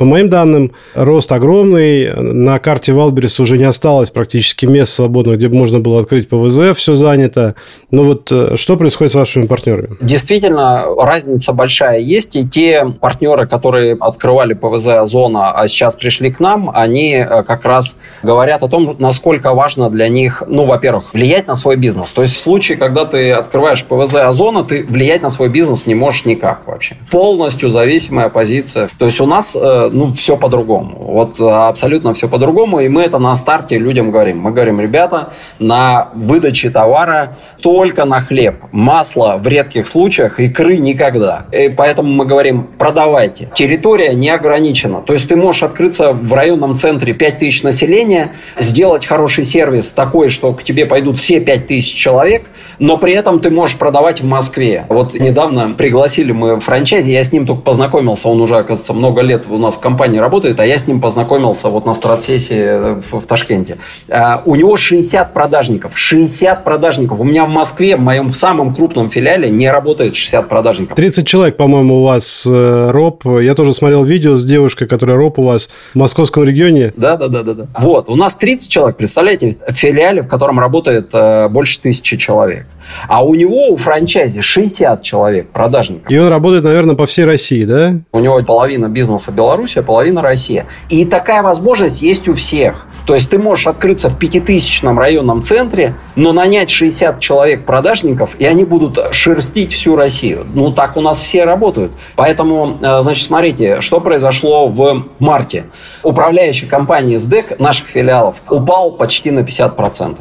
по 0.00 0.06
моим 0.06 0.30
данным, 0.30 0.72
рост 0.94 1.30
огромный. 1.30 2.14
На 2.14 2.58
карте 2.58 2.94
Валберис 2.94 3.38
уже 3.38 3.58
не 3.58 3.64
осталось 3.64 4.10
практически 4.10 4.64
мест 4.64 4.94
свободных, 4.94 5.36
где 5.36 5.48
бы 5.48 5.56
можно 5.56 5.78
было 5.78 6.00
открыть 6.00 6.26
ПВЗ, 6.26 6.74
все 6.74 6.96
занято. 6.96 7.54
Но 7.90 8.04
вот 8.04 8.32
э, 8.32 8.56
что 8.56 8.78
происходит 8.78 9.12
с 9.12 9.14
вашими 9.14 9.44
партнерами? 9.44 9.98
Действительно, 10.00 10.86
разница 10.96 11.52
большая 11.52 12.00
есть. 12.00 12.34
И 12.34 12.48
те 12.48 12.86
партнеры, 12.98 13.46
которые 13.46 13.94
открывали 14.00 14.54
ПВЗ 14.54 14.88
Озона, 14.88 15.50
а 15.50 15.68
сейчас 15.68 15.96
пришли 15.96 16.32
к 16.32 16.40
нам, 16.40 16.70
они 16.72 17.16
э, 17.16 17.42
как 17.42 17.66
раз 17.66 17.98
говорят 18.22 18.62
о 18.62 18.68
том, 18.68 18.96
насколько 18.98 19.52
важно 19.52 19.90
для 19.90 20.08
них, 20.08 20.42
ну, 20.46 20.64
во-первых, 20.64 21.12
влиять 21.12 21.46
на 21.46 21.54
свой 21.54 21.76
бизнес. 21.76 22.10
То 22.10 22.22
есть 22.22 22.36
в 22.36 22.40
случае, 22.40 22.78
когда 22.78 23.04
ты 23.04 23.32
открываешь 23.32 23.84
ПВЗ 23.84 24.14
Озона, 24.14 24.64
ты 24.64 24.82
влиять 24.82 25.20
на 25.20 25.28
свой 25.28 25.50
бизнес 25.50 25.84
не 25.84 25.94
можешь 25.94 26.24
никак 26.24 26.66
вообще. 26.66 26.96
Полностью 27.10 27.68
зависимая 27.68 28.30
позиция. 28.30 28.88
То 28.98 29.04
есть 29.04 29.20
у 29.20 29.26
нас 29.26 29.54
э, 29.60 29.89
ну, 29.92 30.12
все 30.12 30.36
по-другому. 30.36 30.96
Вот 30.98 31.40
абсолютно 31.40 32.14
все 32.14 32.28
по-другому. 32.28 32.80
И 32.80 32.88
мы 32.88 33.02
это 33.02 33.18
на 33.18 33.34
старте 33.34 33.78
людям 33.78 34.10
говорим. 34.10 34.38
Мы 34.40 34.52
говорим, 34.52 34.80
ребята, 34.80 35.32
на 35.58 36.10
выдаче 36.14 36.70
товара 36.70 37.36
только 37.62 38.04
на 38.04 38.20
хлеб. 38.20 38.56
Масло 38.72 39.38
в 39.42 39.46
редких 39.46 39.86
случаях, 39.86 40.40
икры 40.40 40.76
никогда. 40.76 41.46
И 41.52 41.68
поэтому 41.68 42.10
мы 42.10 42.26
говорим, 42.26 42.68
продавайте. 42.78 43.50
Территория 43.54 44.14
не 44.14 44.30
ограничена. 44.30 45.00
То 45.02 45.12
есть 45.12 45.28
ты 45.28 45.36
можешь 45.36 45.62
открыться 45.62 46.12
в 46.12 46.32
районном 46.32 46.76
центре 46.76 47.12
5000 47.12 47.62
населения, 47.62 48.32
сделать 48.58 49.06
хороший 49.06 49.44
сервис 49.44 49.90
такой, 49.90 50.28
что 50.28 50.52
к 50.52 50.62
тебе 50.62 50.86
пойдут 50.86 51.18
все 51.18 51.40
5000 51.40 51.94
человек, 51.94 52.50
но 52.78 52.96
при 52.96 53.12
этом 53.12 53.40
ты 53.40 53.50
можешь 53.50 53.76
продавать 53.76 54.20
в 54.20 54.24
Москве. 54.24 54.86
Вот 54.88 55.14
недавно 55.14 55.74
пригласили 55.76 56.32
мы 56.32 56.60
франчайзи, 56.60 57.10
я 57.10 57.22
с 57.22 57.32
ним 57.32 57.46
только 57.46 57.62
познакомился, 57.62 58.28
он 58.28 58.40
уже, 58.40 58.56
оказывается, 58.56 58.92
много 58.92 59.22
лет 59.22 59.46
у 59.48 59.58
нас 59.58 59.69
в 59.76 59.80
компании 59.80 60.18
работает, 60.18 60.60
а 60.60 60.66
я 60.66 60.78
с 60.78 60.86
ним 60.86 61.00
познакомился 61.00 61.68
вот 61.68 61.86
на 61.86 61.94
стратсессии 61.94 63.00
в, 63.00 63.20
в 63.20 63.26
Ташкенте. 63.26 63.78
А, 64.08 64.42
у 64.44 64.54
него 64.54 64.76
60 64.76 65.32
продажников. 65.32 65.96
60 65.96 66.64
продажников. 66.64 67.20
У 67.20 67.24
меня 67.24 67.44
в 67.44 67.48
Москве, 67.48 67.96
в 67.96 68.00
моем 68.00 68.32
самом 68.32 68.74
крупном 68.74 69.10
филиале, 69.10 69.50
не 69.50 69.70
работает 69.70 70.14
60 70.14 70.48
продажников. 70.48 70.96
30 70.96 71.26
человек, 71.26 71.56
по-моему, 71.56 72.00
у 72.00 72.04
вас 72.04 72.46
э, 72.46 72.90
роб. 72.90 73.24
Я 73.24 73.54
тоже 73.54 73.74
смотрел 73.74 74.04
видео 74.04 74.38
с 74.38 74.44
девушкой, 74.44 74.86
которая 74.86 75.16
роб 75.16 75.38
у 75.38 75.44
вас 75.44 75.68
в 75.94 75.98
московском 75.98 76.44
регионе. 76.44 76.92
Да, 76.96 77.16
да, 77.16 77.28
да, 77.28 77.42
да. 77.42 77.54
да. 77.54 77.66
Вот, 77.78 78.08
у 78.08 78.16
нас 78.16 78.36
30 78.36 78.70
человек, 78.70 78.96
представляете, 78.96 79.56
в 79.68 79.72
филиале, 79.72 80.22
в 80.22 80.28
котором 80.28 80.58
работает 80.60 81.10
э, 81.12 81.48
больше 81.48 81.80
тысячи 81.80 82.16
человек. 82.16 82.66
А 83.08 83.24
у 83.24 83.34
него, 83.34 83.68
у 83.68 83.76
франчайзи, 83.76 84.40
60 84.40 85.02
человек 85.02 85.50
продажников. 85.50 86.10
И 86.10 86.18
он 86.18 86.28
работает, 86.28 86.64
наверное, 86.64 86.94
по 86.94 87.06
всей 87.06 87.24
России, 87.24 87.64
да? 87.64 87.94
У 88.12 88.20
него 88.20 88.42
половина 88.42 88.88
бизнеса 88.88 89.32
Беларуси, 89.32 89.78
а 89.78 89.82
половина 89.82 90.22
Россия. 90.22 90.66
И 90.88 91.04
такая 91.04 91.42
возможность 91.42 92.02
есть 92.02 92.28
у 92.28 92.34
всех. 92.34 92.86
То 93.06 93.14
есть 93.14 93.30
ты 93.30 93.38
можешь 93.38 93.66
открыться 93.66 94.08
в 94.08 94.18
пятитысячном 94.18 94.98
районном 94.98 95.42
центре, 95.42 95.94
но 96.16 96.32
нанять 96.32 96.70
60 96.70 97.20
человек 97.20 97.64
продажников, 97.64 98.36
и 98.38 98.44
они 98.44 98.64
будут 98.64 98.98
шерстить 99.12 99.72
всю 99.72 99.96
Россию. 99.96 100.46
Ну, 100.52 100.72
так 100.72 100.96
у 100.96 101.00
нас 101.00 101.20
все 101.20 101.44
работают. 101.44 101.92
Поэтому, 102.16 102.78
э, 102.80 103.00
значит, 103.00 103.26
смотрите, 103.26 103.80
что 103.80 104.00
произошло 104.00 104.68
в 104.68 105.06
марте. 105.18 105.66
Управляющая 106.02 106.68
компания 106.68 107.18
СДЭК 107.18 107.58
наших 107.58 107.88
филиалов 107.88 108.36
упал 108.48 108.92
почти 108.92 109.30
на 109.30 109.40
50% 109.40 110.18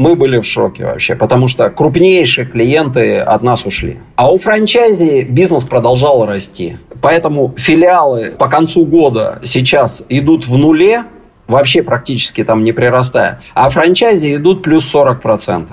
мы 0.00 0.14
были 0.14 0.38
в 0.38 0.46
шоке 0.46 0.86
вообще, 0.86 1.14
потому 1.14 1.46
что 1.46 1.68
крупнейшие 1.68 2.46
клиенты 2.46 3.18
от 3.18 3.42
нас 3.42 3.66
ушли. 3.66 4.00
А 4.16 4.32
у 4.32 4.38
франчайзи 4.38 5.24
бизнес 5.24 5.64
продолжал 5.64 6.24
расти. 6.24 6.78
Поэтому 7.02 7.54
филиалы 7.58 8.30
по 8.30 8.48
концу 8.48 8.86
года 8.86 9.40
сейчас 9.42 10.02
идут 10.08 10.46
в 10.46 10.56
нуле, 10.56 11.04
вообще 11.48 11.82
практически 11.82 12.42
там 12.44 12.64
не 12.64 12.72
прирастая, 12.72 13.42
а 13.52 13.68
франчайзи 13.68 14.36
идут 14.36 14.62
плюс 14.62 14.90
40% 14.90 15.66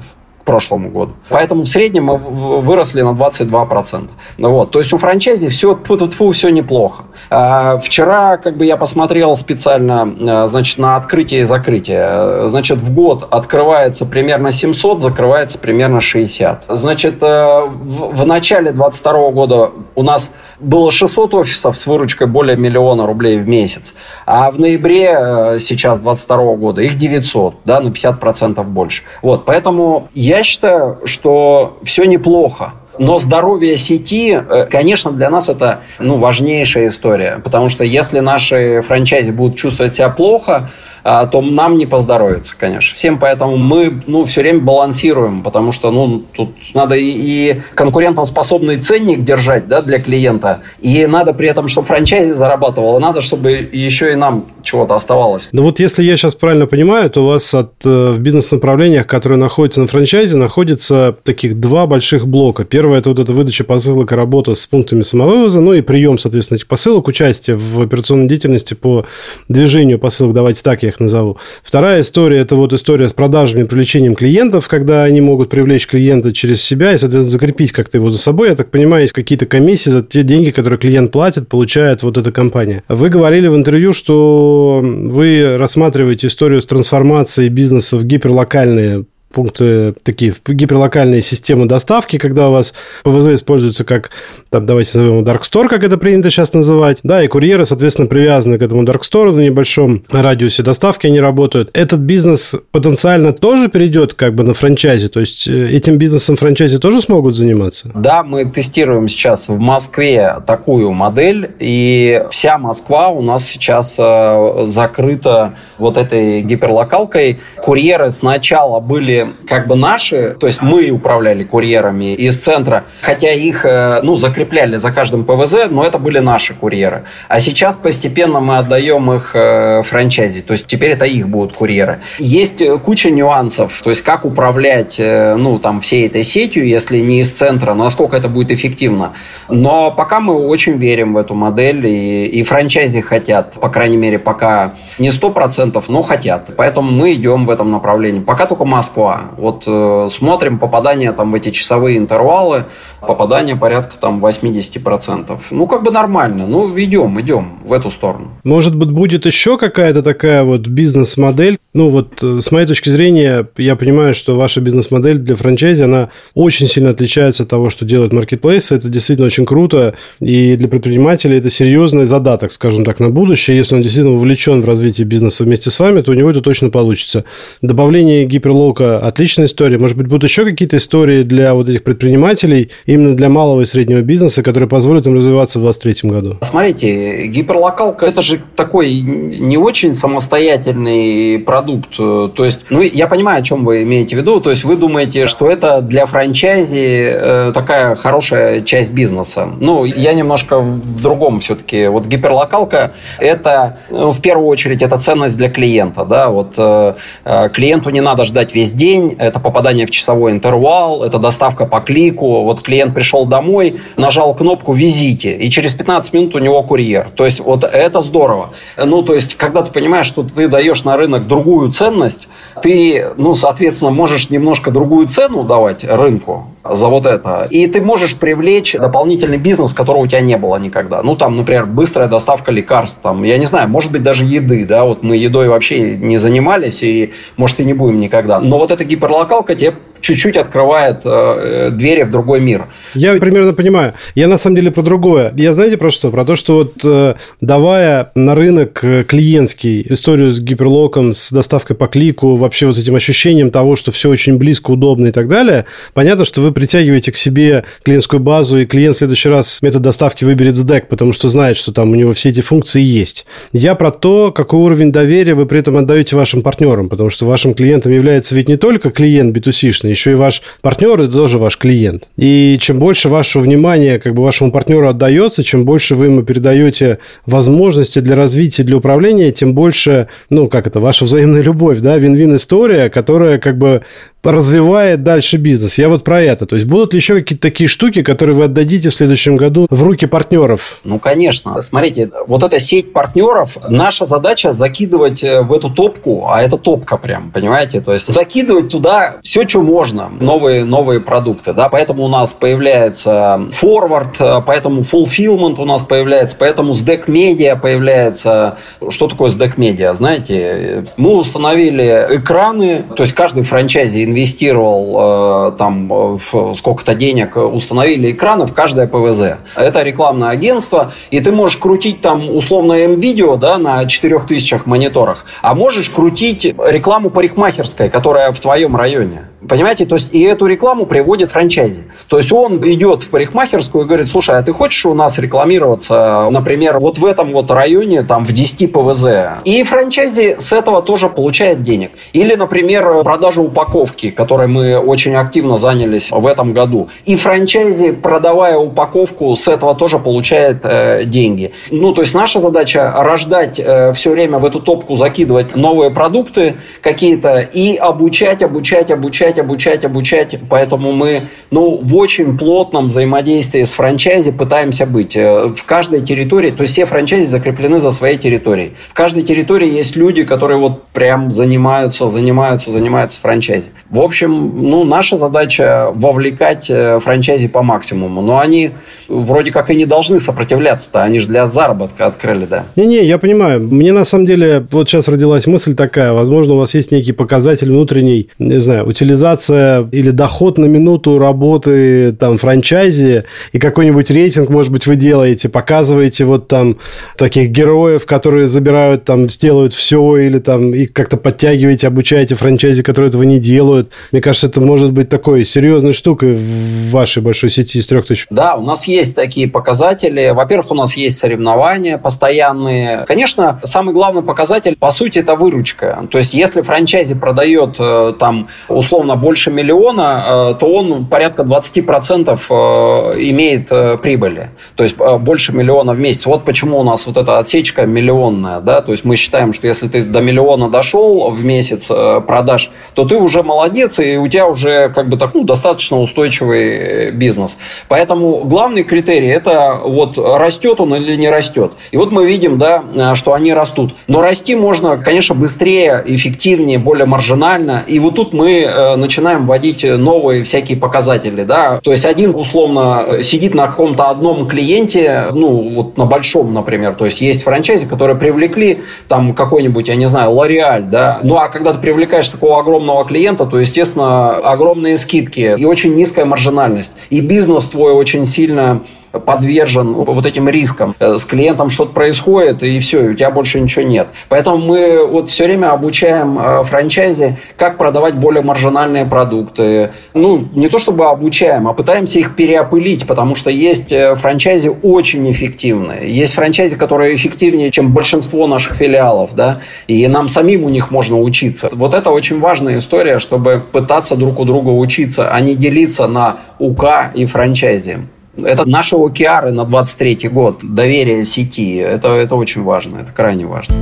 прошлому 0.47 0.89
году. 0.89 1.11
Поэтому 1.29 1.63
в 1.63 1.67
среднем 1.67 2.05
мы 2.05 2.17
выросли 2.17 3.01
на 3.01 3.09
22%. 3.09 4.09
Ну, 4.37 4.49
вот. 4.49 4.71
То 4.71 4.79
есть 4.79 4.93
у 4.93 4.97
франчайзи 4.97 5.49
все, 5.49 5.75
тьфу 5.75 5.95
-тьфу, 5.95 6.31
все 6.31 6.49
неплохо. 6.49 7.03
А, 7.29 7.77
вчера 7.77 8.37
как 8.37 8.57
бы 8.57 8.65
я 8.65 8.77
посмотрел 8.77 9.35
специально 9.35 10.43
а, 10.43 10.47
значит, 10.47 10.79
на 10.79 10.95
открытие 10.95 11.41
и 11.41 11.43
закрытие. 11.43 12.47
Значит, 12.47 12.77
в 12.79 12.93
год 12.93 13.27
открывается 13.29 14.05
примерно 14.05 14.51
700, 14.51 15.01
закрывается 15.01 15.59
примерно 15.59 15.99
60. 15.99 16.65
Значит, 16.69 17.15
э, 17.21 17.61
в, 17.67 18.15
в 18.15 18.25
начале 18.25 18.71
22 18.71 19.31
года 19.31 19.71
у 19.95 20.03
нас 20.03 20.31
было 20.59 20.91
600 20.91 21.33
офисов 21.33 21.77
с 21.77 21.85
выручкой 21.85 22.27
более 22.27 22.57
миллиона 22.57 23.05
рублей 23.05 23.37
в 23.37 23.47
месяц. 23.47 23.93
А 24.25 24.51
в 24.51 24.59
ноябре 24.59 25.15
э, 25.17 25.59
сейчас 25.59 25.99
22 25.99 26.55
года 26.55 26.81
их 26.81 26.95
900, 26.95 27.55
да, 27.65 27.79
на 27.79 27.89
50% 27.89 28.63
больше. 28.63 29.03
Вот, 29.21 29.45
поэтому 29.45 30.09
я 30.13 30.43
считаю, 30.43 30.99
что 31.05 31.77
все 31.83 32.05
неплохо. 32.05 32.73
Но 32.99 33.17
здоровье 33.19 33.77
сети, 33.77 34.31
э, 34.31 34.65
конечно, 34.65 35.11
для 35.11 35.29
нас 35.29 35.49
это 35.49 35.81
ну, 35.99 36.17
важнейшая 36.17 36.87
история. 36.87 37.39
Потому 37.43 37.69
что 37.69 37.83
если 37.83 38.19
наши 38.19 38.81
франчайзи 38.81 39.31
будут 39.31 39.57
чувствовать 39.57 39.95
себя 39.95 40.09
плохо, 40.09 40.69
то 41.07 41.41
нам 41.41 41.77
не 41.77 41.85
поздоровится, 41.85 42.55
конечно. 42.57 42.93
Всем 42.95 43.17
поэтому 43.17 43.55
мы 43.55 44.01
ну, 44.07 44.25
все 44.25 44.41
время 44.41 44.59
балансируем, 44.59 45.41
потому 45.41 45.71
что 45.71 45.89
ну, 45.89 46.23
тут 46.33 46.49
надо 46.73 46.95
и, 46.95 47.09
и 47.09 47.61
конкурентоспособный 47.75 48.79
ценник 48.81 49.23
держать 49.23 49.69
да, 49.69 49.81
для 49.81 49.99
клиента, 49.99 50.63
и 50.81 51.05
надо 51.05 51.33
при 51.33 51.47
этом, 51.47 51.69
чтобы 51.69 51.87
франчайзи 51.87 52.31
зарабатывало, 52.31 52.99
надо, 52.99 53.21
чтобы 53.21 53.69
еще 53.71 54.11
и 54.11 54.15
нам 54.15 54.47
чего-то 54.63 54.95
оставалось. 54.95 55.47
Ну 55.53 55.63
вот 55.63 55.79
если 55.79 56.03
я 56.03 56.17
сейчас 56.17 56.35
правильно 56.35 56.65
понимаю, 56.65 57.09
то 57.09 57.23
у 57.23 57.27
вас 57.27 57.53
от, 57.53 57.73
э, 57.85 58.11
в 58.11 58.19
бизнес-направлениях, 58.19 59.07
которые 59.07 59.39
находятся 59.39 59.79
на 59.79 59.87
франчайзе, 59.87 60.35
находится 60.35 61.15
таких 61.23 61.59
два 61.59 61.87
больших 61.87 62.27
блока. 62.27 62.65
Первое– 62.65 62.97
это 62.99 63.09
вот 63.09 63.19
эта 63.19 63.31
выдача 63.31 63.63
посылок 63.63 64.11
и 64.11 64.15
работа 64.15 64.55
с 64.55 64.67
пунктами 64.67 65.03
самовывоза, 65.03 65.61
ну 65.61 65.71
и 65.71 65.81
прием, 65.81 66.17
соответственно, 66.17 66.57
этих 66.57 66.67
посылок, 66.67 67.07
участие 67.07 67.55
в 67.55 67.81
операционной 67.81 68.27
деятельности 68.27 68.73
по 68.73 69.05
движению 69.47 69.99
посылок, 69.99 70.33
давайте 70.33 70.61
так 70.63 70.83
я 70.83 70.89
их 70.89 70.96
назову. 70.99 71.37
Вторая 71.63 72.01
история– 72.01 72.37
это 72.39 72.55
вот 72.55 72.73
история 72.73 73.09
с 73.09 73.13
продажами 73.13 73.61
и 73.61 73.65
привлечением 73.65 74.15
клиентов, 74.15 74.67
когда 74.67 75.03
они 75.03 75.21
могут 75.21 75.49
привлечь 75.49 75.87
клиента 75.87 76.33
через 76.33 76.61
себя 76.61 76.93
и, 76.93 76.97
соответственно, 76.97 77.31
закрепить 77.31 77.71
как-то 77.71 77.97
его 77.97 78.09
за 78.09 78.17
собой. 78.17 78.49
Я 78.49 78.55
так 78.55 78.71
понимаю, 78.71 79.03
есть 79.03 79.13
какие-то 79.13 79.45
комиссии 79.45 79.89
за 79.89 80.03
те 80.03 80.23
деньги, 80.23 80.51
которые 80.51 80.79
клиент 80.79 81.11
платит, 81.11 81.47
получает 81.47 82.03
вот 82.03 82.17
эта 82.17 82.31
компания. 82.31 82.83
Вы 82.87 83.09
говорили 83.09 83.47
в 83.47 83.55
интервью, 83.55 83.93
что 83.93 84.81
вы 84.83 85.57
рассматриваете 85.57 86.27
историю 86.27 86.61
с 86.61 86.65
трансформацией 86.65 87.49
бизнеса 87.49 87.97
в 87.97 88.05
гиперлокальные 88.05 89.05
пункты 89.37 89.93
такие 90.01 90.33
гиперлокальные 90.47 91.21
системы 91.21 91.67
доставки, 91.67 92.17
когда 92.17 92.49
у 92.49 92.53
вас 92.53 92.73
ПВЗ 93.03 93.35
используется 93.35 93.83
как, 93.83 94.09
там, 94.49 94.65
давайте 94.65 94.97
назовем 94.97 95.23
Dark 95.23 95.41
Store, 95.41 95.67
как 95.67 95.83
это 95.83 95.99
принято 95.99 96.31
сейчас 96.31 96.53
называть, 96.53 97.01
да, 97.03 97.23
и 97.23 97.27
курьеры, 97.27 97.63
соответственно, 97.63 98.07
привязаны 98.07 98.57
к 98.57 98.63
этому 98.63 98.81
Dark 98.83 99.01
Store 99.01 99.31
на 99.31 99.41
небольшом 99.41 100.01
радиусе 100.11 100.63
доставки 100.63 101.05
они 101.05 101.19
работают. 101.19 101.69
Этот 101.73 101.99
бизнес 101.99 102.55
потенциально 102.71 103.31
тоже 103.31 103.67
перейдет 103.67 104.15
как 104.15 104.33
бы 104.33 104.41
на 104.41 104.55
франчайзе, 104.55 105.07
то 105.07 105.19
есть 105.19 105.47
э, 105.47 105.69
этим 105.69 105.99
бизнесом 105.99 106.35
франчайзи 106.35 106.79
тоже 106.79 107.03
смогут 107.03 107.35
заниматься? 107.35 107.91
Да, 107.93 108.23
мы 108.23 108.43
тестируем 108.45 109.07
сейчас 109.07 109.49
в 109.49 109.59
Москве 109.59 110.37
такую 110.47 110.93
модель, 110.93 111.51
и 111.59 112.23
вся 112.31 112.57
Москва 112.57 113.09
у 113.09 113.21
нас 113.21 113.45
сейчас 113.45 113.97
э, 113.99 114.63
закрыта 114.65 115.53
вот 115.77 115.97
этой 115.97 116.41
гиперлокалкой. 116.41 117.39
Курьеры 117.61 118.09
сначала 118.09 118.79
были 118.79 119.26
как 119.47 119.67
бы 119.67 119.75
наши, 119.75 120.35
то 120.39 120.47
есть 120.47 120.61
мы 120.61 120.89
управляли 120.89 121.43
курьерами 121.43 122.13
из 122.13 122.37
центра, 122.37 122.85
хотя 123.01 123.31
их, 123.31 123.65
э, 123.65 124.01
ну, 124.03 124.17
закрепляли 124.17 124.75
за 124.75 124.91
каждым 124.91 125.25
ПВЗ, 125.25 125.69
но 125.69 125.83
это 125.83 125.99
были 125.99 126.19
наши 126.19 126.53
курьеры. 126.53 127.03
А 127.27 127.39
сейчас 127.39 127.77
постепенно 127.77 128.39
мы 128.39 128.57
отдаем 128.57 129.11
их 129.11 129.31
э, 129.33 129.83
франчайзи, 129.83 130.41
то 130.41 130.53
есть 130.53 130.67
теперь 130.67 130.91
это 130.91 131.05
их 131.05 131.27
будут 131.27 131.53
курьеры. 131.53 131.99
Есть 132.19 132.61
э, 132.61 132.77
куча 132.77 133.09
нюансов, 133.09 133.81
то 133.83 133.89
есть 133.89 134.01
как 134.01 134.25
управлять, 134.25 134.99
ну, 134.99 135.59
там, 135.59 135.81
всей 135.81 136.07
этой 136.07 136.23
сетью, 136.23 136.67
если 136.67 136.99
не 136.99 137.21
из 137.21 137.31
центра, 137.31 137.73
насколько 137.73 138.17
это 138.17 138.29
будет 138.29 138.51
эффективно. 138.51 139.13
Но 139.49 139.91
пока 139.91 140.19
мы 140.19 140.35
очень 140.35 140.77
верим 140.77 141.13
в 141.13 141.17
эту 141.17 141.33
модель, 141.33 141.85
и, 141.85 142.25
и 142.25 142.43
франчайзи 142.43 143.01
хотят, 143.01 143.53
по 143.53 143.69
крайней 143.69 143.97
мере, 143.97 144.19
пока 144.19 144.75
не 144.99 145.09
100%, 145.09 145.83
но 145.87 146.01
хотят. 146.01 146.51
Поэтому 146.55 146.91
мы 146.91 147.13
идем 147.13 147.45
в 147.45 147.49
этом 147.49 147.71
направлении. 147.71 148.19
Пока 148.19 148.45
только 148.45 148.65
Москва 148.65 149.06
числа. 149.07 149.31
Вот 149.37 149.63
э, 149.67 150.07
смотрим 150.11 150.59
попадание 150.59 151.11
там 151.11 151.31
в 151.31 151.35
эти 151.35 151.51
часовые 151.51 151.97
интервалы, 151.97 152.65
попадание 153.01 153.55
порядка 153.55 153.95
там 153.99 154.23
80%. 154.23 155.39
Ну, 155.51 155.67
как 155.67 155.83
бы 155.83 155.91
нормально. 155.91 156.47
Ну, 156.47 156.77
идем, 156.79 157.19
идем 157.19 157.59
в 157.63 157.73
эту 157.73 157.89
сторону. 157.89 158.29
Может 158.43 158.75
быть, 158.75 158.91
будет 158.91 159.25
еще 159.25 159.57
какая-то 159.57 160.03
такая 160.03 160.43
вот 160.43 160.67
бизнес-модель? 160.67 161.57
Ну, 161.73 161.89
вот 161.89 162.23
э, 162.23 162.39
с 162.41 162.51
моей 162.51 162.65
точки 162.67 162.89
зрения, 162.89 163.47
я 163.57 163.75
понимаю, 163.75 164.13
что 164.13 164.35
ваша 164.35 164.61
бизнес-модель 164.61 165.17
для 165.17 165.35
франчайзи, 165.35 165.83
она 165.83 166.09
очень 166.33 166.67
сильно 166.67 166.89
отличается 166.89 167.43
от 167.43 167.49
того, 167.49 167.69
что 167.69 167.85
делает 167.85 168.13
маркетплейсы. 168.13 168.75
Это 168.75 168.89
действительно 168.89 169.27
очень 169.27 169.45
круто. 169.45 169.93
И 170.19 170.55
для 170.55 170.67
предпринимателей 170.67 171.37
это 171.37 171.49
серьезный 171.49 172.05
задаток, 172.05 172.51
скажем 172.51 172.83
так, 172.83 172.99
на 172.99 173.09
будущее. 173.09 173.57
Если 173.57 173.75
он 173.75 173.81
действительно 173.81 174.15
вовлечен 174.15 174.61
в 174.61 174.65
развитие 174.65 175.05
бизнеса 175.05 175.43
вместе 175.43 175.69
с 175.69 175.79
вами, 175.79 176.01
то 176.01 176.11
у 176.11 176.13
него 176.13 176.31
это 176.31 176.41
точно 176.41 176.69
получится. 176.69 177.25
Добавление 177.61 178.25
гиперлока 178.25 178.96
отличная 178.99 179.45
история. 179.45 179.77
Может 179.77 179.97
быть, 179.97 180.07
будут 180.07 180.23
еще 180.23 180.45
какие-то 180.45 180.77
истории 180.77 181.23
для 181.23 181.53
вот 181.53 181.69
этих 181.69 181.83
предпринимателей, 181.83 182.71
именно 182.85 183.15
для 183.15 183.29
малого 183.29 183.61
и 183.61 183.65
среднего 183.65 184.01
бизнеса, 184.01 184.43
которые 184.43 184.69
позволят 184.69 185.07
им 185.07 185.15
развиваться 185.15 185.59
в 185.59 185.63
2023 185.63 186.09
году? 186.09 186.37
Смотрите, 186.41 187.27
гиперлокалка– 187.27 188.05
это 188.07 188.21
же 188.21 188.39
такой 188.55 188.93
не 189.01 189.57
очень 189.57 189.95
самостоятельный 189.95 191.39
продукт. 191.39 191.97
То 191.97 192.31
есть, 192.37 192.61
ну, 192.69 192.81
я 192.81 193.07
понимаю, 193.07 193.39
о 193.39 193.41
чем 193.41 193.65
вы 193.65 193.83
имеете 193.83 194.15
в 194.15 194.19
виду. 194.19 194.39
То 194.39 194.49
есть, 194.49 194.63
вы 194.63 194.75
думаете, 194.75 195.27
что 195.27 195.49
это 195.49 195.81
для 195.81 196.05
франчайзи 196.05 197.09
э, 197.11 197.51
такая 197.53 197.95
хорошая 197.95 198.61
часть 198.61 198.91
бизнеса. 198.91 199.49
Ну, 199.59 199.85
я 199.85 200.13
немножко 200.13 200.59
в 200.59 201.01
другом 201.01 201.39
все-таки. 201.39 201.87
Вот 201.87 202.05
гиперлокалка– 202.05 202.93
это, 203.19 203.77
ну, 203.89 204.11
в 204.11 204.21
первую 204.21 204.47
очередь, 204.47 204.81
это 204.81 204.97
ценность 204.97 205.37
для 205.37 205.49
клиента. 205.49 206.05
Да? 206.05 206.29
Вот 206.29 206.53
э, 206.57 206.95
э 207.25 207.49
клиенту 207.49 207.89
не 207.89 208.01
надо 208.01 208.23
ждать 208.23 208.53
весь 208.53 208.73
день, 208.73 208.86
день, 208.87 209.15
это 209.19 209.39
попадание 209.39 209.85
в 209.85 209.91
часовой 209.91 210.31
интервал, 210.31 211.03
это 211.03 211.19
доставка 211.19 211.65
по 211.65 211.79
клику. 211.79 212.43
Вот 212.43 212.61
клиент 212.61 212.93
пришел 212.93 213.25
домой, 213.25 213.75
нажал 213.97 214.33
кнопку 214.33 214.73
«Везите», 214.73 215.35
и 215.35 215.49
через 215.49 215.73
15 215.73 216.13
минут 216.13 216.35
у 216.35 216.39
него 216.39 216.63
курьер. 216.63 217.09
То 217.15 217.25
есть 217.25 217.39
вот 217.39 217.63
это 217.63 218.01
здорово. 218.01 218.49
Ну, 218.77 219.03
то 219.03 219.13
есть, 219.13 219.35
когда 219.35 219.61
ты 219.61 219.71
понимаешь, 219.71 220.07
что 220.07 220.23
ты 220.23 220.47
даешь 220.47 220.83
на 220.85 220.95
рынок 220.95 221.27
другую 221.27 221.71
ценность, 221.71 222.27
ты, 222.61 223.07
ну, 223.17 223.35
соответственно, 223.35 223.91
можешь 223.91 224.29
немножко 224.29 224.71
другую 224.71 225.07
цену 225.07 225.43
давать 225.43 225.83
рынку, 225.83 226.47
за 226.71 226.87
вот 226.87 227.05
это. 227.05 227.47
И 227.49 227.67
ты 227.67 227.81
можешь 227.81 228.15
привлечь 228.15 228.73
дополнительный 228.73 229.37
бизнес, 229.37 229.73
которого 229.73 230.03
у 230.03 230.07
тебя 230.07 230.21
не 230.21 230.37
было 230.37 230.57
никогда. 230.57 231.01
Ну, 231.03 231.15
там, 231.15 231.37
например, 231.37 231.65
быстрая 231.65 232.07
доставка 232.07 232.51
лекарств, 232.51 232.99
там, 233.01 233.23
я 233.23 233.37
не 233.37 233.45
знаю, 233.45 233.69
может 233.69 233.91
быть, 233.91 234.03
даже 234.03 234.25
еды, 234.25 234.65
да, 234.65 234.85
вот 234.85 235.03
мы 235.03 235.17
едой 235.17 235.47
вообще 235.47 235.95
не 235.97 236.17
занимались, 236.17 236.83
и, 236.83 237.13
может, 237.37 237.59
и 237.59 237.65
не 237.65 237.73
будем 237.73 237.97
никогда. 237.99 238.39
Но 238.39 238.57
вот 238.57 238.71
эта 238.71 238.83
гиперлокалка 238.83 239.55
тебе 239.55 239.75
чуть-чуть 240.01 240.35
открывает 240.35 241.01
э, 241.05 241.69
двери 241.71 242.03
в 242.03 242.11
другой 242.11 242.39
мир. 242.39 242.67
Я 242.93 243.15
примерно 243.15 243.53
понимаю. 243.53 243.93
Я 244.15 244.27
на 244.27 244.37
самом 244.37 244.55
деле 244.55 244.71
про 244.71 244.81
другое. 244.81 245.33
Я 245.35 245.53
знаете 245.53 245.77
про 245.77 245.91
что? 245.91 246.11
Про 246.11 246.25
то, 246.25 246.35
что 246.35 246.57
вот 246.57 246.73
э, 246.83 247.15
давая 247.41 248.11
на 248.15 248.35
рынок 248.35 248.83
э, 248.83 249.03
клиентский 249.03 249.85
историю 249.89 250.31
с 250.31 250.39
гиперлоком, 250.39 251.13
с 251.13 251.31
доставкой 251.31 251.75
по 251.75 251.87
клику, 251.87 252.35
вообще 252.35 252.67
вот 252.67 252.75
с 252.75 252.79
этим 252.79 252.95
ощущением 252.95 253.51
того, 253.51 253.75
что 253.75 253.91
все 253.91 254.09
очень 254.09 254.37
близко, 254.37 254.71
удобно 254.71 255.07
и 255.07 255.11
так 255.11 255.27
далее, 255.27 255.65
понятно, 255.93 256.25
что 256.25 256.41
вы 256.41 256.51
притягиваете 256.59 257.11
к 257.11 257.15
себе 257.15 257.63
клиентскую 257.83 258.19
базу, 258.19 258.59
и 258.59 258.65
клиент 258.65 258.95
в 258.95 258.99
следующий 258.99 259.29
раз 259.29 259.61
метод 259.61 259.81
доставки 259.81 260.25
выберет 260.25 260.55
SDEC, 260.55 260.83
потому 260.89 261.13
что 261.13 261.29
знает, 261.29 261.57
что 261.57 261.71
там 261.71 261.91
у 261.91 261.95
него 261.95 262.13
все 262.13 262.29
эти 262.29 262.41
функции 262.41 262.81
есть. 262.81 263.25
Я 263.53 263.75
про 263.75 263.91
то, 263.91 264.31
какой 264.31 264.59
уровень 264.59 264.91
доверия 264.91 265.33
вы 265.33 265.45
при 265.45 265.59
этом 265.59 265.77
отдаете 265.77 266.15
вашим 266.15 266.41
партнерам, 266.41 266.89
потому 266.89 267.09
что 267.09 267.25
вашим 267.25 267.53
клиентом 267.53 267.93
является 267.93 268.35
ведь 268.35 268.49
не 268.49 268.57
только 268.57 268.91
клиент 268.91 269.35
B2C, 269.35 269.77
конечно, 269.77 269.87
еще 269.87 270.11
и 270.11 270.15
ваш 270.15 270.41
партнер– 270.61 270.99
это 271.01 271.11
тоже 271.11 271.37
ваш 271.37 271.57
клиент. 271.57 272.07
И 272.17 272.57
чем 272.59 272.79
больше 272.79 273.09
вашего 273.09 273.43
внимания 273.43 273.99
как 273.99 274.13
бы 274.13 274.23
вашему 274.23 274.51
партнеру 274.51 274.89
отдается, 274.89 275.43
чем 275.43 275.65
больше 275.65 275.95
вы 275.95 276.05
ему 276.05 276.23
передаете 276.23 276.99
возможности 277.25 277.99
для 277.99 278.15
развития, 278.15 278.63
для 278.63 278.77
управления, 278.77 279.31
тем 279.31 279.53
больше, 279.53 280.07
ну, 280.29 280.47
как 280.47 280.67
это, 280.67 280.79
ваша 280.79 281.05
взаимная 281.05 281.41
любовь, 281.41 281.79
да, 281.79 281.97
вин-вин 281.97 282.35
история, 282.35 282.89
которая 282.89 283.37
как 283.37 283.57
бы 283.57 283.81
развивает 284.31 285.03
дальше 285.03 285.37
бизнес. 285.37 285.77
Я 285.77 285.89
вот 285.89 286.03
про 286.03 286.21
это. 286.21 286.45
То 286.45 286.55
есть 286.55 286.67
будут 286.67 286.93
ли 286.93 286.99
еще 286.99 287.15
какие-то 287.15 287.41
такие 287.41 287.67
штуки, 287.67 288.03
которые 288.03 288.35
вы 288.35 288.43
отдадите 288.45 288.89
в 288.89 288.95
следующем 288.95 289.37
году 289.37 289.67
в 289.69 289.83
руки 289.83 290.05
партнеров? 290.05 290.79
Ну, 290.83 290.99
конечно. 290.99 291.59
Смотрите, 291.61 292.09
вот 292.27 292.43
эта 292.43 292.59
сеть 292.59 292.93
партнеров, 292.93 293.57
наша 293.67 294.05
задача 294.05 294.51
закидывать 294.51 295.23
э, 295.23 295.41
в 295.41 295.53
эту 295.53 295.69
топку, 295.69 296.27
а 296.29 296.41
это 296.41 296.57
топка 296.57 296.97
прям, 296.97 297.31
понимаете? 297.31 297.81
То 297.81 297.93
есть 297.93 298.07
закидывать 298.07 298.69
туда 298.69 299.17
все, 299.21 299.47
что 299.47 299.61
можно, 299.61 300.09
новые, 300.09 300.65
новые 300.65 300.99
продукты, 300.99 301.53
да, 301.53 301.69
поэтому 301.69 302.03
у 302.03 302.07
нас 302.07 302.33
появляется 302.33 303.47
forward, 303.51 304.15
э, 304.19 304.41
поэтому 304.45 304.81
fulfillment 304.81 305.55
у 305.59 305.65
нас 305.65 305.83
появляется, 305.83 306.35
поэтому 306.39 306.73
SDEC 306.73 307.05
Media 307.07 307.59
появляется. 307.59 308.57
Что 308.89 309.07
такое 309.07 309.29
SDEC 309.29 309.55
Media? 309.55 309.93
Знаете, 309.93 310.85
мы 310.97 311.15
установили 311.17 312.07
экраны, 312.11 312.83
то 312.95 313.03
есть 313.03 313.13
каждый 313.13 313.43
франчайзи 313.43 313.99
инвестировал 314.17 315.51
э, 315.51 315.57
там 315.57 316.19
сколько-то 316.55 316.95
денег, 316.95 317.37
установили 317.37 318.11
экраны 318.11 318.45
в 318.45 318.53
каждое 318.53 318.87
ПВЗ. 318.87 319.37
Это 319.55 319.83
рекламное 319.83 320.29
агентство, 320.29 320.93
и 321.11 321.19
ты 321.19 321.31
можешь 321.31 321.57
крутить 321.57 322.01
там 322.01 322.29
условно 322.29 322.73
М-видео 322.73 323.35
да, 323.37 323.57
на 323.57 323.85
4000 323.85 324.61
мониторах, 324.65 325.25
а 325.41 325.53
можешь 325.53 325.89
крутить 325.89 326.45
рекламу 326.45 327.09
парикмахерской, 327.09 327.89
которая 327.89 328.31
в 328.31 328.39
твоем 328.39 328.75
районе. 328.75 329.26
Понимаете, 329.47 329.85
то 329.85 329.95
есть 329.95 330.13
и 330.13 330.23
эту 330.23 330.47
рекламу 330.47 330.87
приводит 330.87 331.29
франчайзи. 331.29 331.83
То 332.07 332.17
есть 332.17 332.31
он 332.31 332.57
идет 332.67 333.03
в 333.03 333.09
парикмахерскую 333.11 333.85
и 333.85 333.87
говорит, 333.87 334.07
слушай, 334.07 334.35
а 334.35 334.41
ты 334.41 334.51
хочешь 334.51 334.83
у 334.87 334.95
нас 334.95 335.19
рекламироваться, 335.19 336.27
например, 336.31 336.79
вот 336.79 336.97
в 336.97 337.05
этом 337.05 337.31
вот 337.33 337.51
районе, 337.51 338.01
там 338.01 338.25
в 338.25 338.33
10 338.33 338.71
ПВЗ. 338.71 339.05
И 339.45 339.61
франчайзи 339.61 340.37
с 340.39 340.53
этого 340.53 340.81
тоже 340.81 341.07
получает 341.07 341.61
денег. 341.61 341.91
Или, 342.13 342.33
например, 342.33 343.03
продажа 343.03 343.41
упаковки, 343.41 344.09
которой 344.09 344.47
мы 344.47 344.79
очень 344.79 345.13
активно 345.13 345.57
занялись 345.57 346.09
в 346.09 346.25
этом 346.25 346.53
году. 346.53 346.89
И 347.05 347.15
франчайзи, 347.15 347.91
продавая 347.91 348.57
упаковку, 348.57 349.35
с 349.35 349.47
этого 349.47 349.75
тоже 349.75 349.99
получает 349.99 350.61
э, 350.63 351.03
деньги. 351.05 351.51
Ну, 351.69 351.93
то 351.93 352.01
есть 352.01 352.15
наша 352.15 352.39
задача 352.39 352.91
рождать 352.97 353.59
э, 353.59 353.93
все 353.93 354.09
время 354.09 354.39
в 354.39 354.45
эту 354.45 354.61
топку, 354.61 354.95
закидывать 354.95 355.55
новые 355.55 355.91
продукты 355.91 356.55
какие-то 356.81 357.41
и 357.41 357.75
обучать, 357.75 358.41
обучать, 358.41 358.89
обучать 358.89 359.26
обучать, 359.35 359.83
обучать, 359.83 359.83
обучать. 359.83 360.39
Поэтому 360.49 360.91
мы 360.91 361.27
ну, 361.51 361.79
в 361.81 361.95
очень 361.95 362.37
плотном 362.37 362.87
взаимодействии 362.87 363.63
с 363.63 363.73
франчайзи 363.73 364.31
пытаемся 364.31 364.85
быть. 364.85 365.15
Э, 365.15 365.53
в 365.55 365.63
каждой 365.65 366.01
территории, 366.01 366.51
то 366.51 366.61
есть 366.61 366.73
все 366.73 366.85
франчайзи 366.85 367.25
закреплены 367.25 367.79
за 367.79 367.91
своей 367.91 368.17
территорией. 368.17 368.73
В 368.89 368.93
каждой 368.93 369.23
территории 369.23 369.69
есть 369.69 369.95
люди, 369.95 370.23
которые 370.23 370.59
вот 370.59 370.83
прям 370.93 371.31
занимаются, 371.31 372.07
занимаются, 372.07 372.71
занимаются 372.71 373.21
франчайзи. 373.21 373.69
В 373.89 373.99
общем, 373.99 374.69
ну, 374.69 374.83
наша 374.83 375.17
задача 375.17 375.91
вовлекать 375.93 376.69
э, 376.69 376.99
франчайзи 376.99 377.47
по 377.47 377.63
максимуму. 377.63 378.21
Но 378.21 378.39
они 378.39 378.71
вроде 379.07 379.51
как 379.51 379.69
и 379.71 379.75
не 379.75 379.85
должны 379.85 380.19
сопротивляться-то. 380.19 381.03
Они 381.03 381.19
же 381.19 381.27
для 381.27 381.47
заработка 381.47 382.05
открыли, 382.05 382.45
да. 382.45 382.65
Не-не, 382.75 383.03
я 383.05 383.17
понимаю. 383.17 383.61
Мне 383.61 383.93
на 383.93 384.05
самом 384.05 384.25
деле 384.25 384.65
вот 384.71 384.89
сейчас 384.89 385.07
родилась 385.07 385.47
мысль 385.47 385.75
такая. 385.75 386.13
Возможно, 386.13 386.55
у 386.55 386.57
вас 386.57 386.73
есть 386.73 386.91
некий 386.91 387.11
показатель 387.11 387.71
внутренний, 387.71 388.29
не 388.39 388.59
знаю, 388.59 388.85
утилизация 389.17 389.87
или 389.91 390.11
доход 390.11 390.57
на 390.57 390.65
минуту 390.65 391.17
работы 391.17 392.13
там 392.13 392.37
франчайзи 392.37 393.23
и 393.51 393.59
какой-нибудь 393.59 394.11
рейтинг, 394.11 394.49
может 394.49 394.71
быть, 394.71 394.87
вы 394.87 394.95
делаете, 394.95 395.49
показываете 395.49 396.25
вот 396.25 396.47
там 396.47 396.77
таких 397.17 397.49
героев, 397.49 398.05
которые 398.05 398.47
забирают 398.47 399.05
там, 399.05 399.29
сделают 399.29 399.73
все 399.73 400.17
или 400.17 400.39
там 400.39 400.73
и 400.73 400.85
как-то 400.85 401.17
подтягиваете, 401.17 401.87
обучаете 401.87 402.35
франчайзи, 402.35 402.83
которые 402.83 403.09
этого 403.09 403.23
не 403.23 403.39
делают. 403.39 403.89
Мне 404.11 404.21
кажется, 404.21 404.47
это 404.47 404.61
может 404.61 404.91
быть 404.91 405.09
такой 405.09 405.45
серьезной 405.45 405.93
штукой 405.93 406.33
в 406.33 406.91
вашей 406.91 407.23
большой 407.23 407.49
сети 407.49 407.79
из 407.79 407.87
трех 407.87 408.05
точек. 408.05 408.27
Да, 408.29 408.55
у 408.55 408.61
нас 408.61 408.87
есть 408.87 409.15
такие 409.15 409.47
показатели. 409.47 410.29
Во-первых, 410.29 410.71
у 410.71 410.75
нас 410.75 410.95
есть 410.95 411.17
соревнования 411.17 411.97
постоянные. 411.97 413.05
Конечно, 413.07 413.59
самый 413.63 413.93
главный 413.93 414.21
показатель, 414.21 414.75
по 414.77 414.91
сути, 414.91 415.19
это 415.19 415.35
выручка. 415.35 416.07
То 416.11 416.17
есть, 416.17 416.33
если 416.33 416.61
франчайзи 416.61 417.15
продает 417.15 417.77
э, 417.79 418.13
там 418.19 418.47
условно 418.67 419.06
больше 419.15 419.51
миллиона, 419.51 420.51
э, 420.53 420.59
то 420.59 420.67
он 420.67 421.05
порядка 421.05 421.43
20% 421.43 422.39
э, 422.49 423.19
имеет 423.29 423.69
прибыли. 424.01 424.49
То 424.75 424.83
есть, 424.83 424.97
больше 424.97 425.53
миллиона 425.53 425.93
в 425.93 425.99
месяц. 425.99 426.25
Вот 426.25 426.45
почему 426.45 426.79
у 426.79 426.83
нас 426.83 427.05
вот 427.07 427.17
эта 427.17 427.39
отсечка 427.39 427.85
миллионная. 427.85 428.59
Да? 428.59 428.81
То 428.81 428.91
есть, 428.91 429.05
мы 429.05 429.15
считаем, 429.15 429.53
что 429.53 429.67
если 429.67 429.87
ты 429.87 430.03
до 430.03 430.21
миллиона 430.21 430.69
дошел 430.69 431.29
в 431.31 431.43
месяц 431.43 431.87
продаж, 431.87 432.71
то 432.93 433.05
ты 433.05 433.15
уже 433.15 433.43
молодец, 433.43 433.99
и 433.99 434.17
у 434.17 434.27
тебя 434.27 434.47
уже 434.47 434.89
как 434.89 435.09
бы 435.09 435.17
так, 435.17 435.33
ну, 435.33 435.43
достаточно 435.43 435.99
устойчивый 435.99 437.11
бизнес. 437.11 437.57
Поэтому 437.87 438.43
главный 438.43 438.83
критерий 438.83 439.27
это 439.27 439.79
вот 439.83 440.17
растет 440.17 440.79
он 440.79 440.95
или 440.95 441.15
не 441.15 441.29
растет. 441.29 441.73
И 441.91 441.97
вот 441.97 442.11
мы 442.11 442.25
видим, 442.25 442.57
да, 442.57 443.15
что 443.15 443.33
они 443.33 443.53
растут. 443.53 443.95
Но 444.07 444.21
расти 444.21 444.55
можно, 444.55 444.97
конечно, 444.97 445.35
быстрее, 445.35 446.03
эффективнее, 446.05 446.79
более 446.79 447.05
маржинально. 447.05 447.83
И 447.87 447.99
вот 447.99 448.15
тут 448.15 448.33
мы 448.33 448.61
э, 448.61 448.95
начинаем 448.97 449.47
вводить 449.47 449.83
новые 449.83 450.43
всякие 450.43 450.77
показатели, 450.77 451.43
да. 451.43 451.79
То 451.81 451.91
есть 451.91 452.05
один 452.05 452.35
условно 452.35 453.21
сидит 453.21 453.53
на 453.53 453.67
каком-то 453.67 454.09
одном 454.09 454.47
клиенте, 454.47 455.27
ну 455.33 455.75
вот 455.75 455.97
на 455.97 456.05
большом, 456.05 456.53
например. 456.53 456.95
То 456.95 457.05
есть 457.05 457.21
есть 457.21 457.43
франчайзи, 457.43 457.87
которые 457.87 458.17
привлекли 458.17 458.79
там 459.07 459.33
какой-нибудь, 459.33 459.87
я 459.87 459.95
не 459.95 460.07
знаю, 460.07 460.31
Лореаль, 460.31 460.83
да. 460.83 461.19
Ну 461.23 461.37
а 461.37 461.49
когда 461.49 461.73
ты 461.73 461.79
привлекаешь 461.79 462.27
такого 462.27 462.59
огромного 462.59 463.05
клиента, 463.05 463.45
то 463.45 463.59
естественно 463.59 464.35
огромные 464.35 464.97
скидки 464.97 465.55
и 465.57 465.65
очень 465.65 465.95
низкая 465.95 466.25
маржинальность. 466.25 466.95
И 467.09 467.21
бизнес 467.21 467.65
твой 467.65 467.93
очень 467.93 468.25
сильно 468.25 468.81
подвержен 469.19 469.93
вот 469.93 470.25
этим 470.25 470.49
рискам. 470.49 470.95
С 470.99 471.25
клиентом 471.25 471.69
что-то 471.69 471.93
происходит, 471.93 472.63
и 472.63 472.79
все, 472.79 472.99
у 473.09 473.13
тебя 473.13 473.31
больше 473.31 473.59
ничего 473.59 473.85
нет. 473.85 474.07
Поэтому 474.29 474.57
мы 474.57 475.05
вот 475.05 475.29
все 475.29 475.45
время 475.45 475.71
обучаем 475.71 476.39
э, 476.39 476.63
франчайзи, 476.63 477.39
как 477.55 477.77
продавать 477.77 478.15
более 478.15 478.43
маржинальные 478.43 479.05
продукты. 479.05 479.91
Ну, 480.13 480.47
не 480.53 480.69
то 480.69 480.79
чтобы 480.79 481.07
обучаем, 481.07 481.67
а 481.67 481.73
пытаемся 481.73 482.19
их 482.19 482.35
переопылить, 482.35 483.07
потому 483.07 483.35
что 483.35 483.49
есть 483.49 483.91
э, 483.91 484.15
франчайзи 484.15 484.71
очень 484.83 485.29
эффективные. 485.31 486.09
Есть 486.09 486.35
франчайзи, 486.35 486.77
которые 486.77 487.15
эффективнее, 487.15 487.71
чем 487.71 487.93
большинство 487.93 488.47
наших 488.47 488.75
филиалов, 488.75 489.33
да, 489.33 489.61
и 489.87 490.07
нам 490.07 490.27
самим 490.27 490.63
у 490.63 490.69
них 490.69 490.91
можно 490.91 491.19
учиться. 491.19 491.69
Вот 491.71 491.93
это 491.93 492.09
очень 492.09 492.39
важная 492.39 492.77
история, 492.77 493.19
чтобы 493.19 493.63
пытаться 493.71 494.15
друг 494.15 494.39
у 494.39 494.45
друга 494.45 494.69
учиться, 494.69 495.29
а 495.29 495.39
не 495.41 495.55
делиться 495.55 496.07
на 496.07 496.37
УК 496.59 497.11
и 497.13 497.25
франчайзи. 497.25 497.99
Это 498.43 498.65
наши 498.65 498.95
океары 498.95 499.51
на 499.51 499.65
23 499.65 500.29
год, 500.29 500.59
доверие 500.63 501.25
сети. 501.25 501.77
Это, 501.77 502.09
это 502.09 502.35
очень 502.35 502.63
важно, 502.63 502.99
это 502.99 503.11
крайне 503.11 503.45
важно. 503.45 503.75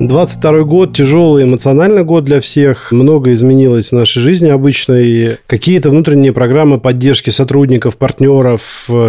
22 0.00 0.62
год, 0.62 0.96
тяжелый 0.96 1.42
эмоциональный 1.42 2.04
год 2.04 2.24
для 2.24 2.40
всех. 2.40 2.92
Много 2.92 3.32
изменилось 3.32 3.88
в 3.88 3.92
нашей 3.92 4.20
жизни 4.20 4.48
обычной. 4.48 5.38
Какие-то 5.48 5.90
внутренние 5.90 6.32
программы 6.32 6.78
поддержки 6.78 7.30
сотрудников, 7.30 7.96
партнеров, 7.96 8.60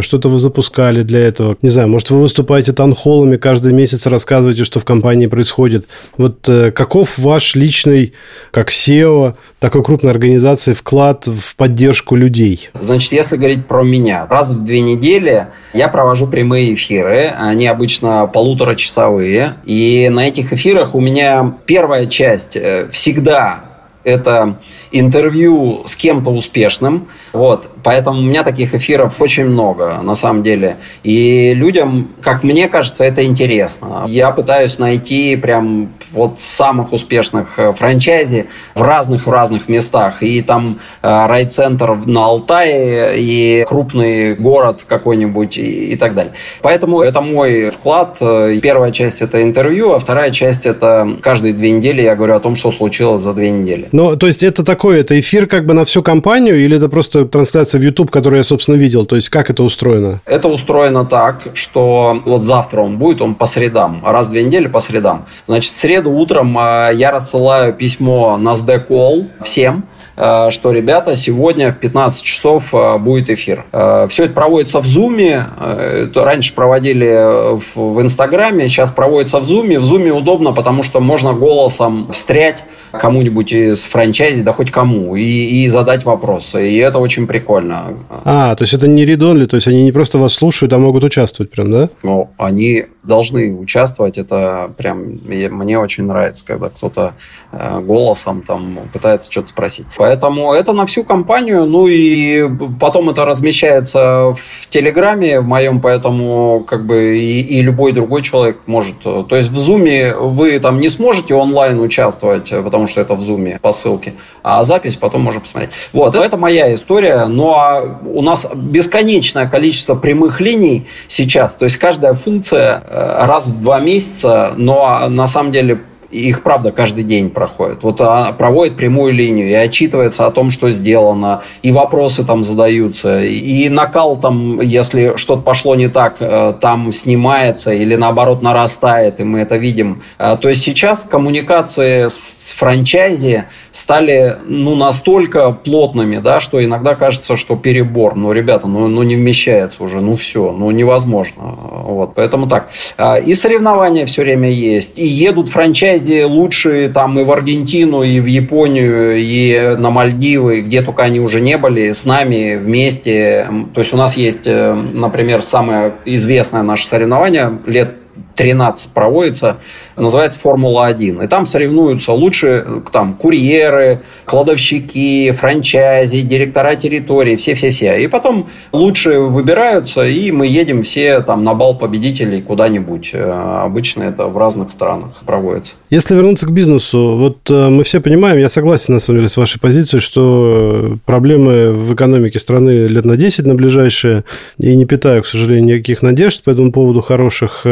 что-то 0.01 0.29
вы 0.29 0.39
запускали 0.39 1.03
для 1.03 1.19
этого. 1.19 1.57
Не 1.61 1.69
знаю, 1.69 1.89
может, 1.89 2.09
вы 2.09 2.21
выступаете 2.21 2.73
танхолами 2.73 3.37
каждый 3.37 3.71
месяц, 3.71 4.07
рассказываете, 4.07 4.63
что 4.63 4.79
в 4.79 4.85
компании 4.85 5.27
происходит. 5.27 5.87
Вот 6.17 6.49
э, 6.49 6.71
каков 6.71 7.19
ваш 7.19 7.53
личный, 7.53 8.13
как 8.49 8.71
SEO, 8.71 9.35
такой 9.59 9.83
крупной 9.83 10.11
организации, 10.11 10.73
вклад 10.73 11.27
в 11.27 11.55
поддержку 11.55 12.15
людей? 12.15 12.69
Значит, 12.79 13.11
если 13.11 13.37
говорить 13.37 13.67
про 13.67 13.83
меня, 13.83 14.25
раз 14.27 14.53
в 14.53 14.63
две 14.63 14.81
недели 14.81 15.47
я 15.73 15.87
провожу 15.87 16.25
прямые 16.25 16.73
эфиры. 16.73 17.31
Они 17.37 17.67
обычно 17.67 18.25
полуторачасовые. 18.25 19.53
И 19.65 20.09
на 20.11 20.27
этих 20.27 20.51
эфирах 20.51 20.78
эфирах 20.79 20.95
у 20.95 20.99
меня 20.99 21.55
первая 21.65 22.05
часть 22.05 22.55
э, 22.55 22.87
всегда 22.91 23.63
это 24.03 24.59
интервью 24.91 25.83
с 25.85 25.95
кем-то 25.95 26.31
успешным. 26.31 27.09
Вот. 27.33 27.69
Поэтому 27.83 28.19
у 28.19 28.23
меня 28.23 28.43
таких 28.43 28.73
эфиров 28.73 29.21
очень 29.21 29.45
много, 29.45 29.99
на 30.01 30.15
самом 30.15 30.43
деле. 30.43 30.77
И 31.03 31.53
людям, 31.53 32.11
как 32.21 32.43
мне 32.43 32.67
кажется, 32.67 33.03
это 33.03 33.23
интересно. 33.23 34.05
Я 34.07 34.31
пытаюсь 34.31 34.79
найти 34.79 35.35
прям 35.35 35.93
вот 36.11 36.39
самых 36.39 36.93
успешных 36.93 37.59
э, 37.59 37.73
франчайзи 37.73 38.47
в 38.75 38.81
разных-разных 38.81 39.67
местах. 39.67 40.23
И 40.23 40.41
там 40.41 40.79
э, 41.01 41.25
райцентр 41.27 41.95
на 42.05 42.25
Алтае, 42.25 43.15
и 43.17 43.65
крупный 43.67 44.35
город 44.35 44.85
какой-нибудь, 44.87 45.57
и, 45.57 45.91
и 45.91 45.95
так 45.95 46.15
далее. 46.15 46.33
Поэтому 46.61 47.01
это 47.01 47.21
мой 47.21 47.69
вклад. 47.69 48.17
Первая 48.19 48.91
часть– 48.91 49.21
это 49.21 49.41
интервью, 49.41 49.93
а 49.93 49.99
вторая 49.99 50.31
часть– 50.31 50.65
это 50.65 51.17
каждые 51.21 51.53
две 51.53 51.71
недели 51.71 52.01
я 52.01 52.15
говорю 52.15 52.35
о 52.35 52.39
том, 52.39 52.55
что 52.55 52.71
случилось 52.71 53.21
за 53.21 53.33
две 53.33 53.51
недели. 53.51 53.88
Ну, 53.91 54.15
то 54.15 54.27
есть 54.27 54.43
это 54.43 54.63
такой, 54.63 54.99
это 54.99 55.19
эфир 55.19 55.47
как 55.47 55.65
бы 55.65 55.73
на 55.73 55.85
всю 55.85 56.03
компанию 56.03 56.59
или 56.59 56.77
это 56.77 56.89
просто 56.89 57.25
трансляция 57.25 57.79
в 57.79 57.83
YouTube, 57.83 58.11
которую 58.11 58.39
я, 58.39 58.43
собственно, 58.43 58.75
видел? 58.75 59.05
То 59.05 59.15
есть 59.15 59.29
как 59.29 59.49
это 59.49 59.63
устроено? 59.63 60.21
Это 60.25 60.47
устроено 60.47 61.05
так, 61.05 61.49
что 61.53 62.21
вот 62.25 62.43
завтра 62.43 62.81
он 62.81 62.97
будет, 62.97 63.21
он 63.21 63.35
по 63.35 63.45
средам, 63.45 64.03
раз 64.05 64.27
в 64.27 64.31
две 64.31 64.43
недели 64.43 64.67
по 64.67 64.79
средам. 64.79 65.25
Значит, 65.45 65.73
в 65.73 65.77
среду 65.77 66.11
утром 66.11 66.57
а, 66.57 66.89
я 66.91 67.11
рассылаю 67.11 67.73
письмо 67.73 68.37
на 68.37 68.53
SD 68.53 68.87
Call 68.87 69.29
всем, 69.43 69.85
что, 70.15 70.71
ребята, 70.71 71.15
сегодня 71.15 71.71
в 71.71 71.77
15 71.77 72.23
часов 72.23 72.73
а, 72.73 72.97
будет 72.97 73.29
эфир. 73.29 73.65
Все 74.09 74.25
это 74.25 74.33
проводится 74.33 74.81
в 74.81 74.85
Zoom. 74.85 76.13
Раньше 76.15 76.53
проводили 76.53 77.57
в 77.75 78.01
Инстаграме, 78.01 78.67
сейчас 78.67 78.91
проводится 78.91 79.39
в 79.39 79.43
Zoom. 79.43 79.79
В 79.79 79.83
Zoom 79.83 80.09
удобно, 80.11 80.53
потому 80.53 80.83
что 80.83 80.99
можно 80.99 81.33
голосом 81.33 82.11
встрять 82.11 82.63
кому-нибудь 82.91 83.51
из 83.51 83.85
франчайзи, 83.85 84.41
да 84.41 84.53
хоть 84.53 84.71
кому, 84.71 85.15
и, 85.15 85.21
и 85.21 85.67
задать 85.69 86.05
вопросы. 86.05 86.69
И 86.69 86.77
это 86.77 86.99
очень 86.99 87.27
прикольно. 87.27 87.99
А, 88.09 88.55
то 88.55 88.63
есть 88.63 88.73
это 88.73 88.87
не 88.87 89.05
редонли, 89.05 89.45
то 89.45 89.55
есть 89.55 89.67
они 89.67 89.83
не 89.83 89.91
просто 89.91 90.17
вас 90.17 90.33
слушают, 90.33 90.73
а 90.73 90.77
могут 90.77 91.03
участвовать 91.03 91.51
прям, 91.51 91.71
да? 91.71 91.89
Ну, 92.03 92.29
они 92.37 92.85
должны 93.03 93.53
участвовать. 93.53 94.17
Это 94.17 94.71
прям 94.77 95.19
мне 95.23 95.79
очень 95.79 96.05
нравится, 96.05 96.45
когда 96.45 96.69
кто-то 96.69 97.13
э, 97.51 97.79
голосом 97.81 98.43
там 98.43 98.79
пытается 98.91 99.31
что-то 99.31 99.47
спросить. 99.47 99.85
Поэтому 99.97 100.53
это 100.53 100.73
на 100.73 100.85
всю 100.85 101.03
компанию. 101.03 101.65
Ну 101.65 101.87
и 101.87 102.49
потом 102.79 103.09
это 103.09 103.25
размещается 103.25 104.33
в 104.33 104.67
Телеграме 104.69 105.39
в 105.39 105.45
моем, 105.45 105.81
поэтому 105.81 106.63
как 106.67 106.85
бы 106.85 107.17
и, 107.17 107.41
и 107.41 107.61
любой 107.61 107.91
другой 107.91 108.21
человек 108.21 108.59
может. 108.65 108.99
То 109.01 109.35
есть 109.35 109.49
в 109.49 109.57
Зуме 109.57 110.13
вы 110.15 110.59
там 110.59 110.79
не 110.79 110.89
сможете 110.89 111.35
онлайн 111.35 111.79
участвовать, 111.79 112.49
потому 112.49 112.87
что 112.87 113.01
это 113.01 113.15
в 113.15 113.21
Зуме 113.21 113.59
по 113.61 113.71
ссылке, 113.71 114.15
а 114.43 114.63
запись 114.63 114.95
потом 114.95 115.21
можно 115.21 115.41
посмотреть. 115.41 115.71
Вот, 115.93 116.15
это 116.15 116.37
моя 116.37 116.73
история. 116.73 117.25
Ну 117.25 117.53
а 117.53 117.99
у 118.05 118.21
нас 118.21 118.47
бесконечное 118.53 119.47
количество 119.47 119.95
прямых 119.95 120.41
линий 120.41 120.87
сейчас. 121.07 121.55
То 121.55 121.65
есть 121.65 121.77
каждая 121.77 122.13
функция 122.13 122.83
Э, 122.89 123.25
раз 123.25 123.47
в 123.47 123.61
два 123.61 123.79
месяца, 123.79 124.53
но 124.57 125.07
на 125.09 125.27
самом 125.27 125.51
деле 125.51 125.81
их, 126.11 126.43
правда, 126.43 126.71
каждый 126.71 127.03
день 127.03 127.29
проходит. 127.29 127.83
Вот 127.83 127.97
проводит 128.37 128.75
прямую 128.75 129.13
линию 129.13 129.47
и 129.47 129.53
отчитывается 129.53 130.25
о 130.25 130.31
том, 130.31 130.49
что 130.49 130.71
сделано, 130.71 131.41
и 131.61 131.71
вопросы 131.71 132.23
там 132.23 132.43
задаются, 132.43 133.23
и 133.23 133.69
накал 133.69 134.17
там, 134.17 134.61
если 134.61 135.13
что-то 135.15 135.41
пошло 135.41 135.75
не 135.75 135.89
так, 135.89 136.17
э, 136.19 136.53
там 136.59 136.91
снимается 136.91 137.73
или 137.73 137.95
наоборот 137.95 138.41
нарастает, 138.41 139.19
и 139.19 139.23
мы 139.23 139.39
это 139.41 139.57
видим. 139.57 140.01
Э, 140.17 140.37
то 140.39 140.49
есть 140.49 140.61
сейчас 140.61 141.05
коммуникации 141.05 142.07
с 142.07 142.53
франчайзи 142.57 143.45
стали 143.71 144.37
ну, 144.45 144.75
настолько 144.75 145.51
плотными, 145.51 146.17
да, 146.17 146.39
что 146.39 146.63
иногда 146.63 146.95
кажется, 146.95 147.35
что 147.35 147.55
перебор. 147.55 148.15
Ну, 148.15 148.31
ребята, 148.31 148.67
ну, 148.67 148.87
ну 148.87 149.03
не 149.03 149.15
вмещается 149.15 149.83
уже, 149.83 150.01
ну 150.01 150.13
все, 150.13 150.51
ну 150.51 150.71
невозможно. 150.71 151.43
Вот, 151.43 152.13
поэтому 152.15 152.47
так. 152.47 152.69
Э, 152.97 153.21
и 153.21 153.33
соревнования 153.33 154.05
все 154.05 154.23
время 154.23 154.49
есть, 154.49 154.97
и 154.97 155.05
едут 155.05 155.49
франчайзи 155.49 155.98
лучшие 156.25 156.89
там 156.89 157.19
и 157.19 157.23
в 157.23 157.31
Аргентину, 157.31 158.03
и 158.03 158.19
в 158.19 158.25
Японию, 158.25 159.17
и 159.17 159.75
на 159.77 159.89
Мальдивы, 159.89 160.61
где 160.61 160.81
только 160.81 161.03
они 161.03 161.19
уже 161.19 161.41
не 161.41 161.57
были, 161.57 161.91
с 161.91 162.05
нами 162.05 162.55
вместе. 162.55 163.47
То 163.73 163.81
есть 163.81 163.93
у 163.93 163.97
нас 163.97 164.17
есть, 164.17 164.45
э, 164.45 164.73
например, 164.73 165.41
самое 165.41 165.93
известное 166.05 166.63
наше 166.63 166.87
соревнование 166.87 167.59
лет 167.65 167.95
13 168.39 168.93
проводится, 168.93 169.57
называется 169.97 170.39
«Формула-1». 170.39 171.25
И 171.25 171.27
там 171.27 171.45
соревнуются 171.45 172.13
лучшие 172.13 172.83
там, 172.89 173.15
курьеры, 173.15 174.01
кладовщики, 174.23 175.31
франчайзи, 175.31 176.21
директора 176.21 176.75
территории, 176.75 177.35
все-все-все. 177.35 177.97
И 177.97 178.07
потом 178.07 178.47
лучшие 178.71 179.19
выбираются, 179.19 180.07
и 180.07 180.31
мы 180.31 180.47
едем 180.47 180.83
все 180.83 181.19
там 181.19 181.43
на 181.43 181.53
бал 181.53 181.77
победителей 181.77 182.41
куда-нибудь. 182.41 183.09
Э, 183.11 183.61
обычно 183.65 184.03
это 184.03 184.27
в 184.27 184.37
разных 184.37 184.71
странах 184.71 185.21
проводится. 185.25 185.75
Если 185.89 186.15
вернуться 186.15 186.45
к 186.45 186.51
бизнесу, 186.51 187.17
вот 187.17 187.39
э, 187.49 187.67
мы 187.67 187.83
все 187.83 187.99
понимаем, 187.99 188.37
я 188.37 188.47
согласен 188.47 188.93
на 188.93 189.01
самом 189.01 189.19
деле 189.19 189.29
с 189.29 189.35
вашей 189.35 189.59
позицией, 189.59 189.99
что 189.99 190.95
проблемы 191.05 191.73
в 191.73 191.93
экономике 191.93 192.39
страны 192.39 192.87
лет 192.87 193.03
на 193.03 193.17
10 193.17 193.45
на 193.45 193.55
ближайшие, 193.55 194.23
и 194.57 194.77
не 194.77 194.85
питаю, 194.85 195.23
к 195.23 195.27
сожалению, 195.27 195.75
никаких 195.75 196.01
надежд 196.01 196.41
по 196.45 196.51
этому 196.51 196.71
поводу 196.71 197.01
хороших. 197.01 197.65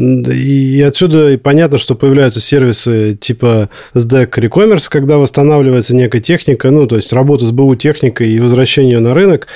И 0.00 0.82
отсюда 0.86 1.36
понятно, 1.38 1.78
что 1.78 1.94
появляются 1.94 2.40
сервисы 2.40 3.16
типа 3.20 3.68
SDEC 3.94 4.30
Recommerce, 4.30 4.86
когда 4.88 5.18
восстанавливается 5.18 5.94
некая 5.94 6.20
техника, 6.20 6.70
ну, 6.70 6.86
то 6.86 6.96
есть 6.96 7.12
работа 7.12 7.44
с 7.44 7.50
БУ 7.50 7.74
техникой 7.76 8.30
и 8.30 8.40
возвращение 8.40 8.98
на 9.00 9.14
рынок. 9.14 9.46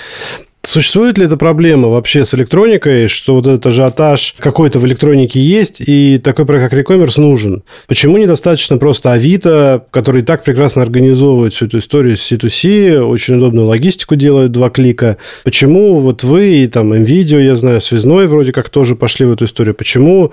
Существует 0.67 1.19
ли 1.19 1.27
эта 1.27 1.37
проблема 1.37 1.89
вообще 1.89 2.25
с 2.25 2.35
электроникой, 2.35 3.07
что 3.09 3.35
вот 3.35 3.47
этот 3.47 3.67
ажиотаж 3.67 4.35
какой-то 4.39 4.79
в 4.79 4.87
электронике 4.87 5.39
есть, 5.39 5.83
и 5.87 6.19
такой 6.19 6.47
проект, 6.47 6.71
как 6.71 6.79
Recommerce, 6.79 7.21
нужен? 7.21 7.63
Почему 7.87 8.17
недостаточно 8.17 8.79
просто 8.79 9.13
Авито, 9.13 9.85
который 9.91 10.23
так 10.23 10.43
прекрасно 10.43 10.83
организовывает 10.83 11.53
всю 11.53 11.67
эту 11.67 11.79
историю 11.79 12.17
с 12.17 12.33
C2C, 12.33 12.99
очень 13.01 13.37
удобную 13.37 13.67
логистику 13.67 14.17
делают, 14.17 14.53
два 14.53 14.71
клика? 14.71 15.19
Почему 15.45 16.01
вот 16.01 16.25
вы 16.25 16.57
и 16.57 16.67
там 16.67 16.95
NVIDIA, 16.95 17.45
я 17.45 17.57
знаю, 17.57 17.83
Связной 17.83 18.27
вроде 18.27 18.53
как 18.53 18.71
тоже 18.71 18.97
пошли 18.97 19.27
в 19.27 19.33
эту 19.33 19.45
историю? 19.45 19.75
Почему 19.75 20.33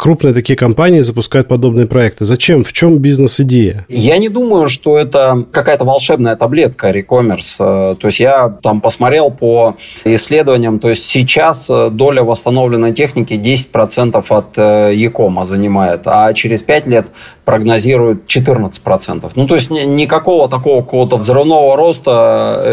крупные 0.00 0.32
такие 0.32 0.56
компании 0.56 1.00
запускают 1.00 1.46
подобные 1.46 1.86
проекты? 1.86 2.24
Зачем? 2.24 2.64
В 2.64 2.72
чем 2.72 2.98
бизнес-идея? 2.98 3.84
Я 3.88 4.16
не 4.16 4.30
думаю, 4.30 4.66
что 4.68 4.96
это 4.96 5.44
какая-то 5.52 5.84
волшебная 5.84 6.36
таблетка 6.36 6.90
рекоммерс. 6.90 7.56
Э, 7.60 7.96
то 8.00 8.06
есть 8.08 8.18
я 8.18 8.48
там 8.62 8.80
посмотрел 8.80 9.30
по 9.30 9.76
исследованиям, 10.04 10.78
то 10.78 10.88
есть 10.88 11.04
сейчас 11.04 11.68
э, 11.68 11.90
доля 11.90 12.22
восстановленной 12.22 12.92
техники 12.92 13.34
10% 13.34 14.24
от 14.30 14.56
Якома 14.96 15.42
э, 15.42 15.44
занимает, 15.44 16.00
а 16.06 16.32
через 16.32 16.62
5 16.62 16.86
лет 16.86 17.06
прогнозируют 17.44 18.24
14%. 18.26 19.30
Ну, 19.34 19.46
то 19.46 19.54
есть 19.54 19.70
никакого 19.70 20.48
такого 20.48 20.82
какого-то 20.82 21.16
взрывного 21.16 21.76
роста 21.76 22.64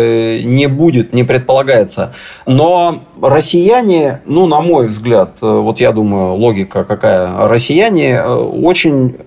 не 0.44 0.68
будет, 0.68 1.14
не 1.14 1.24
предполагается. 1.24 2.14
Но 2.46 3.04
россияне, 3.22 4.22
ну, 4.26 4.48
на 4.48 4.62
мой 4.62 4.88
взгляд, 4.88 5.38
вот 5.42 5.80
я 5.80 5.92
думаю, 5.92 6.36
логика 6.36 6.84
какая 6.84 7.48
россияне 7.48 8.16
э, 8.16 8.34
очень 8.34 9.18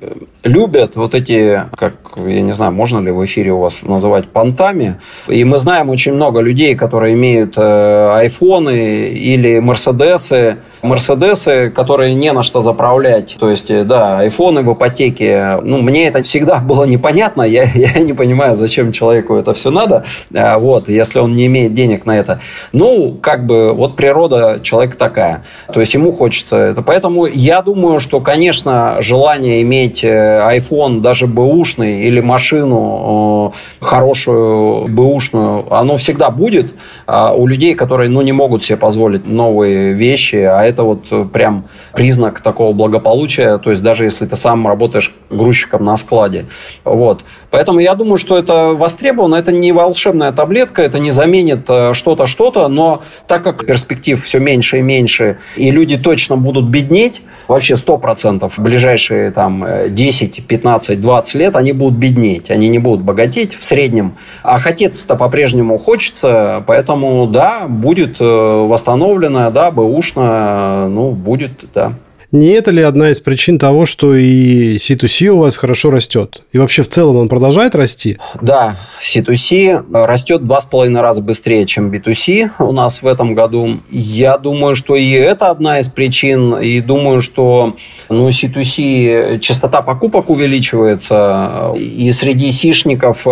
любят 0.45 0.97
вот 0.97 1.15
эти, 1.15 1.63
как, 1.77 1.95
я 2.17 2.43
не 2.43 2.53
знаю, 2.53 2.73
можно 2.73 2.99
ли 3.01 3.11
в 3.11 3.25
эфире 3.25 3.53
у 3.53 3.61
вас 3.61 3.83
называть 3.83 4.29
понтами. 4.29 5.01
И 5.29 5.45
мы 5.45 5.59
знаем 5.59 5.91
очень 5.91 6.15
много 6.15 6.41
людей, 6.41 6.75
которые 6.75 7.15
имеют 7.15 7.55
э, 7.57 8.13
айфоны 8.15 9.09
или 9.09 9.59
мерседесы, 9.59 10.59
мерседесы, 10.83 11.71
которые 11.71 12.15
не 12.15 12.33
на 12.33 12.43
что 12.43 12.63
заправлять. 12.63 13.37
То 13.39 13.49
есть, 13.49 13.71
э, 13.71 13.85
да, 13.85 14.19
айфоны 14.19 14.63
в 14.63 14.73
ипотеке. 14.73 15.59
Ну, 15.63 15.81
мне 15.81 16.09
это 16.09 16.23
всегда 16.23 16.59
было 16.71 16.85
непонятно. 16.85 17.43
Я, 17.43 17.65
я 17.75 18.01
не 18.01 18.13
понимаю, 18.13 18.57
зачем 18.57 18.93
человеку 18.93 19.35
это 19.35 19.55
все 19.55 19.71
надо. 19.71 20.05
Вот, 20.31 20.89
если 20.89 21.19
он 21.19 21.37
не 21.37 21.47
имеет 21.47 21.75
денег 21.75 22.07
на 22.07 22.19
это. 22.19 22.41
Ну, 22.73 23.17
как 23.21 23.47
бы, 23.47 23.73
вот 23.73 23.97
природа 23.97 24.61
человека 24.63 24.97
такая. 24.97 25.45
То 25.73 25.81
есть, 25.81 25.95
ему 25.95 26.13
хочется 26.13 26.57
это. 26.57 26.83
Поэтому 26.83 27.27
я 27.27 27.63
думаю, 27.63 28.01
что, 28.01 28.21
конечно, 28.21 28.97
желание 29.01 29.63
иметь 29.63 30.05
iPhone 30.05 31.01
даже 31.01 31.27
бэушный 31.27 32.03
или 32.03 32.21
машину 32.21 33.53
э, 33.55 33.85
хорошую 33.85 34.89
бэушную, 34.89 35.73
оно 35.73 35.97
всегда 35.97 36.31
будет 36.31 36.75
а 37.07 37.33
у 37.33 37.47
людей, 37.47 37.75
которые 37.75 38.09
ну, 38.09 38.23
не 38.23 38.33
могут 38.33 38.65
себе 38.65 38.77
позволить 38.77 39.27
новые 39.27 39.93
вещи, 39.93 40.37
а 40.37 40.63
это 40.71 40.83
вот 40.83 41.33
прям 41.33 41.67
признак 41.93 42.41
такого 42.41 42.73
благополучия, 42.73 43.59
то 43.59 43.71
есть 43.71 43.83
даже 43.83 44.05
если 44.05 44.27
ты 44.27 44.37
сам 44.37 44.67
работаешь 44.67 45.15
грузчиком 45.29 45.85
на 45.85 45.97
складе. 45.97 46.47
Вот. 46.85 47.25
Поэтому 47.51 47.81
я 47.81 47.95
думаю, 47.95 48.19
что 48.19 48.39
это 48.39 48.75
востребовано, 48.75 49.35
это 49.35 49.53
не 49.53 49.73
волшебная 49.73 50.33
таблетка, 50.33 50.83
это 50.83 50.99
не 50.99 51.11
заменит 51.11 51.69
э, 51.69 51.95
что-то, 51.95 52.27
что-то, 52.27 52.69
но 52.69 53.03
так 53.27 53.43
как 53.43 53.67
перспектив 53.67 54.23
все 54.23 54.39
меньше 54.39 54.79
и 54.79 54.83
меньше, 54.83 55.39
и 55.57 55.71
люди 55.71 55.97
точно 55.97 56.37
будут 56.37 56.67
беднеть, 56.67 57.23
вообще 57.49 57.75
100% 57.75 58.49
в 58.49 58.59
ближайшие 58.61 59.33
там 59.33 59.67
10, 59.89 60.47
15, 60.47 61.01
20 61.01 61.35
лет 61.35 61.57
они 61.57 61.73
будут 61.73 61.99
беднеть, 61.99 62.51
они 62.51 62.69
не 62.69 62.79
будут 62.79 63.05
богатеть 63.05 63.55
в 63.55 63.65
среднем, 63.65 64.17
а 64.43 64.59
хотеться-то 64.59 65.17
по-прежнему 65.17 65.79
хочется, 65.79 66.63
поэтому 66.67 67.27
да, 67.27 67.67
будет 67.69 68.21
э, 68.21 68.25
восстановлено, 68.25 69.51
да, 69.51 69.71
бэушно, 69.71 70.60
ну, 70.89 71.13
будет, 71.13 71.65
да. 71.73 71.95
Не 72.33 72.51
это 72.51 72.71
ли 72.71 72.81
одна 72.81 73.11
из 73.11 73.19
причин 73.19 73.59
того, 73.59 73.87
что 73.87 74.15
и 74.15 74.77
C2C 74.77 75.29
у 75.29 75.39
вас 75.39 75.57
хорошо 75.57 75.91
растет? 75.91 76.45
И 76.53 76.59
вообще 76.59 76.85
в 76.85 76.89
целом 76.89 77.17
он 77.17 77.29
продолжает 77.29 77.75
расти? 77.75 78.19
Да, 78.41 78.77
C2C 79.03 79.85
растет 80.07 80.45
два 80.45 80.61
с 80.61 80.65
половиной 80.65 81.01
раза 81.01 81.23
быстрее, 81.23 81.67
чем 81.67 81.91
B2C 81.91 82.51
у 82.61 82.71
нас 82.71 83.03
в 83.03 83.07
этом 83.09 83.35
году. 83.35 83.81
Я 83.91 84.39
думаю, 84.39 84.77
что 84.77 84.95
и 84.95 85.11
это 85.11 85.51
одна 85.51 85.81
из 85.81 85.89
причин. 85.89 86.57
И 86.57 86.81
думаю, 86.81 87.21
что 87.21 87.75
ну, 88.09 88.29
C2C 88.29 89.41
частота 89.41 89.83
покупок 89.83 90.31
увеличивается. 90.31 91.73
И 91.77 92.13
среди 92.13 92.53
сишников 92.53 93.27
э, 93.27 93.31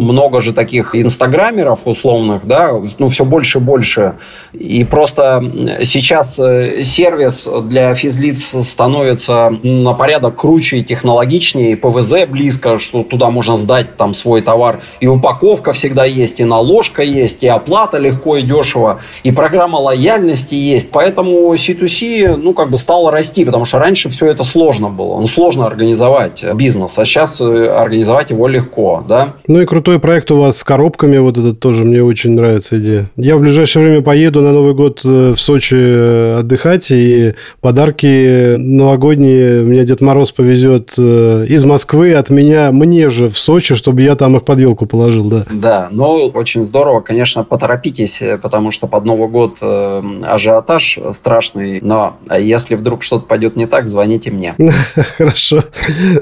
много 0.00 0.40
же 0.40 0.54
таких 0.54 0.94
инстаграмеров 0.94 1.80
условных, 1.84 2.46
да, 2.46 2.72
ну 2.98 3.08
все 3.08 3.26
больше 3.26 3.58
и 3.58 3.60
больше. 3.60 4.14
И 4.54 4.84
просто 4.84 5.42
сейчас 5.82 6.38
э, 6.38 6.82
сервис 6.82 7.46
для 7.64 7.94
физических 8.14 8.24
физлиц 8.24 8.66
становится 8.66 9.50
на 9.62 9.92
порядок 9.94 10.36
круче 10.36 10.78
и 10.78 10.84
технологичнее, 10.84 11.76
ПВЗ 11.76 12.26
близко, 12.28 12.78
что 12.78 13.02
туда 13.02 13.30
можно 13.30 13.56
сдать 13.56 13.96
там 13.96 14.14
свой 14.14 14.42
товар, 14.42 14.80
и 15.00 15.06
упаковка 15.06 15.72
всегда 15.72 16.04
есть, 16.04 16.40
и 16.40 16.44
наложка 16.44 17.02
есть, 17.02 17.42
и 17.42 17.48
оплата 17.48 17.98
легко 17.98 18.36
и 18.36 18.42
дешево, 18.42 19.00
и 19.22 19.32
программа 19.32 19.76
лояльности 19.76 20.54
есть, 20.54 20.90
поэтому 20.90 21.52
C2C, 21.54 22.36
ну, 22.36 22.54
как 22.54 22.70
бы 22.70 22.76
стало 22.76 23.10
расти, 23.10 23.44
потому 23.44 23.64
что 23.64 23.78
раньше 23.78 24.08
все 24.10 24.26
это 24.26 24.44
сложно 24.44 24.88
было, 24.88 25.20
ну, 25.20 25.26
сложно 25.26 25.66
организовать 25.66 26.44
бизнес, 26.54 26.98
а 26.98 27.04
сейчас 27.04 27.40
э, 27.40 27.66
организовать 27.66 28.30
его 28.30 28.48
легко, 28.48 29.04
да. 29.08 29.34
Ну, 29.46 29.60
и 29.60 29.66
крутой 29.66 29.98
проект 29.98 30.30
у 30.30 30.40
вас 30.40 30.58
с 30.58 30.64
коробками, 30.64 31.18
вот 31.18 31.38
этот 31.38 31.60
тоже 31.60 31.84
мне 31.84 32.02
очень 32.02 32.32
нравится 32.32 32.78
идея. 32.78 33.10
Я 33.16 33.36
в 33.36 33.40
ближайшее 33.40 33.84
время 33.84 34.02
поеду 34.02 34.40
на 34.40 34.52
Новый 34.52 34.74
год 34.74 35.00
э, 35.04 35.34
в 35.34 35.40
Сочи 35.40 35.76
э, 35.78 36.38
отдыхать, 36.38 36.90
и 36.90 37.34
подарки 37.60 38.03
подарки 38.04 38.56
новогодние 38.58 39.62
меня 39.62 39.84
Дед 39.84 40.00
Мороз 40.00 40.32
повезет 40.32 40.94
э, 40.98 41.46
из 41.48 41.64
Москвы 41.64 42.14
от 42.14 42.30
меня 42.30 42.70
мне 42.72 43.08
же 43.08 43.28
в 43.28 43.38
Сочи, 43.38 43.74
чтобы 43.74 44.02
я 44.02 44.14
там 44.14 44.36
их 44.36 44.44
под 44.44 44.58
елку 44.58 44.86
положил, 44.86 45.24
да. 45.26 45.44
Да, 45.50 45.88
но 45.90 46.26
очень 46.26 46.64
здорово, 46.64 47.00
конечно, 47.00 47.44
поторопитесь, 47.44 48.20
потому 48.42 48.70
что 48.70 48.86
под 48.86 49.04
Новый 49.04 49.28
год 49.28 49.58
э, 49.60 50.02
ажиотаж 50.24 50.98
страшный, 51.12 51.80
но 51.80 52.16
если 52.38 52.74
вдруг 52.74 53.02
что-то 53.02 53.26
пойдет 53.26 53.56
не 53.56 53.66
так, 53.66 53.86
звоните 53.86 54.30
мне. 54.30 54.54
Хорошо, 55.16 55.62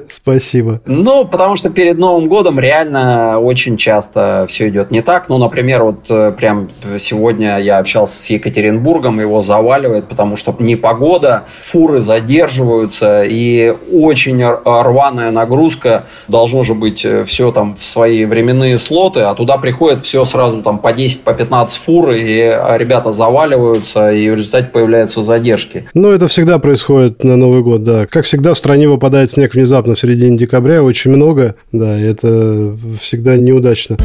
спасибо. 0.08 0.80
Ну, 0.86 1.24
потому 1.24 1.56
что 1.56 1.70
перед 1.70 1.98
Новым 1.98 2.28
годом 2.28 2.60
реально 2.60 3.38
очень 3.38 3.76
часто 3.76 4.46
все 4.48 4.68
идет 4.68 4.90
не 4.90 5.02
так. 5.02 5.28
Ну, 5.28 5.38
например, 5.38 5.82
вот 5.82 6.10
э, 6.10 6.32
прям 6.32 6.68
сегодня 6.98 7.58
я 7.58 7.78
общался 7.78 8.16
с 8.16 8.30
Екатеринбургом, 8.30 9.20
его 9.20 9.40
заваливает, 9.40 10.08
потому 10.08 10.36
что 10.36 10.54
непогода, 10.58 11.44
фуры 11.72 12.00
задерживаются, 12.00 13.24
и 13.24 13.74
очень 13.92 14.44
рваная 14.44 15.30
нагрузка, 15.30 16.06
должно 16.28 16.62
же 16.62 16.74
быть 16.74 17.04
э, 17.04 17.24
все 17.24 17.50
там 17.50 17.74
в 17.74 17.84
свои 17.84 18.26
временные 18.26 18.76
слоты, 18.76 19.20
а 19.20 19.34
туда 19.34 19.56
приходит 19.56 20.02
все 20.02 20.24
сразу 20.24 20.62
там 20.62 20.78
по 20.78 20.92
10, 20.92 21.22
по 21.22 21.32
15 21.32 21.82
фур, 21.82 22.10
и 22.10 22.54
ребята 22.76 23.10
заваливаются, 23.10 24.12
и 24.12 24.28
в 24.28 24.34
результате 24.34 24.68
появляются 24.68 25.22
задержки. 25.22 25.86
Ну, 25.94 26.10
это 26.10 26.28
всегда 26.28 26.58
происходит 26.58 27.24
на 27.24 27.36
Новый 27.36 27.62
год, 27.62 27.82
да. 27.82 28.06
Как 28.06 28.24
всегда, 28.24 28.52
в 28.52 28.58
стране 28.58 28.88
выпадает 28.88 29.30
снег 29.30 29.54
внезапно 29.54 29.94
в 29.94 30.00
середине 30.00 30.36
декабря, 30.36 30.82
очень 30.82 31.10
много, 31.10 31.54
да, 31.72 31.98
это 31.98 32.76
всегда 33.00 33.36
неудачно. 33.36 33.96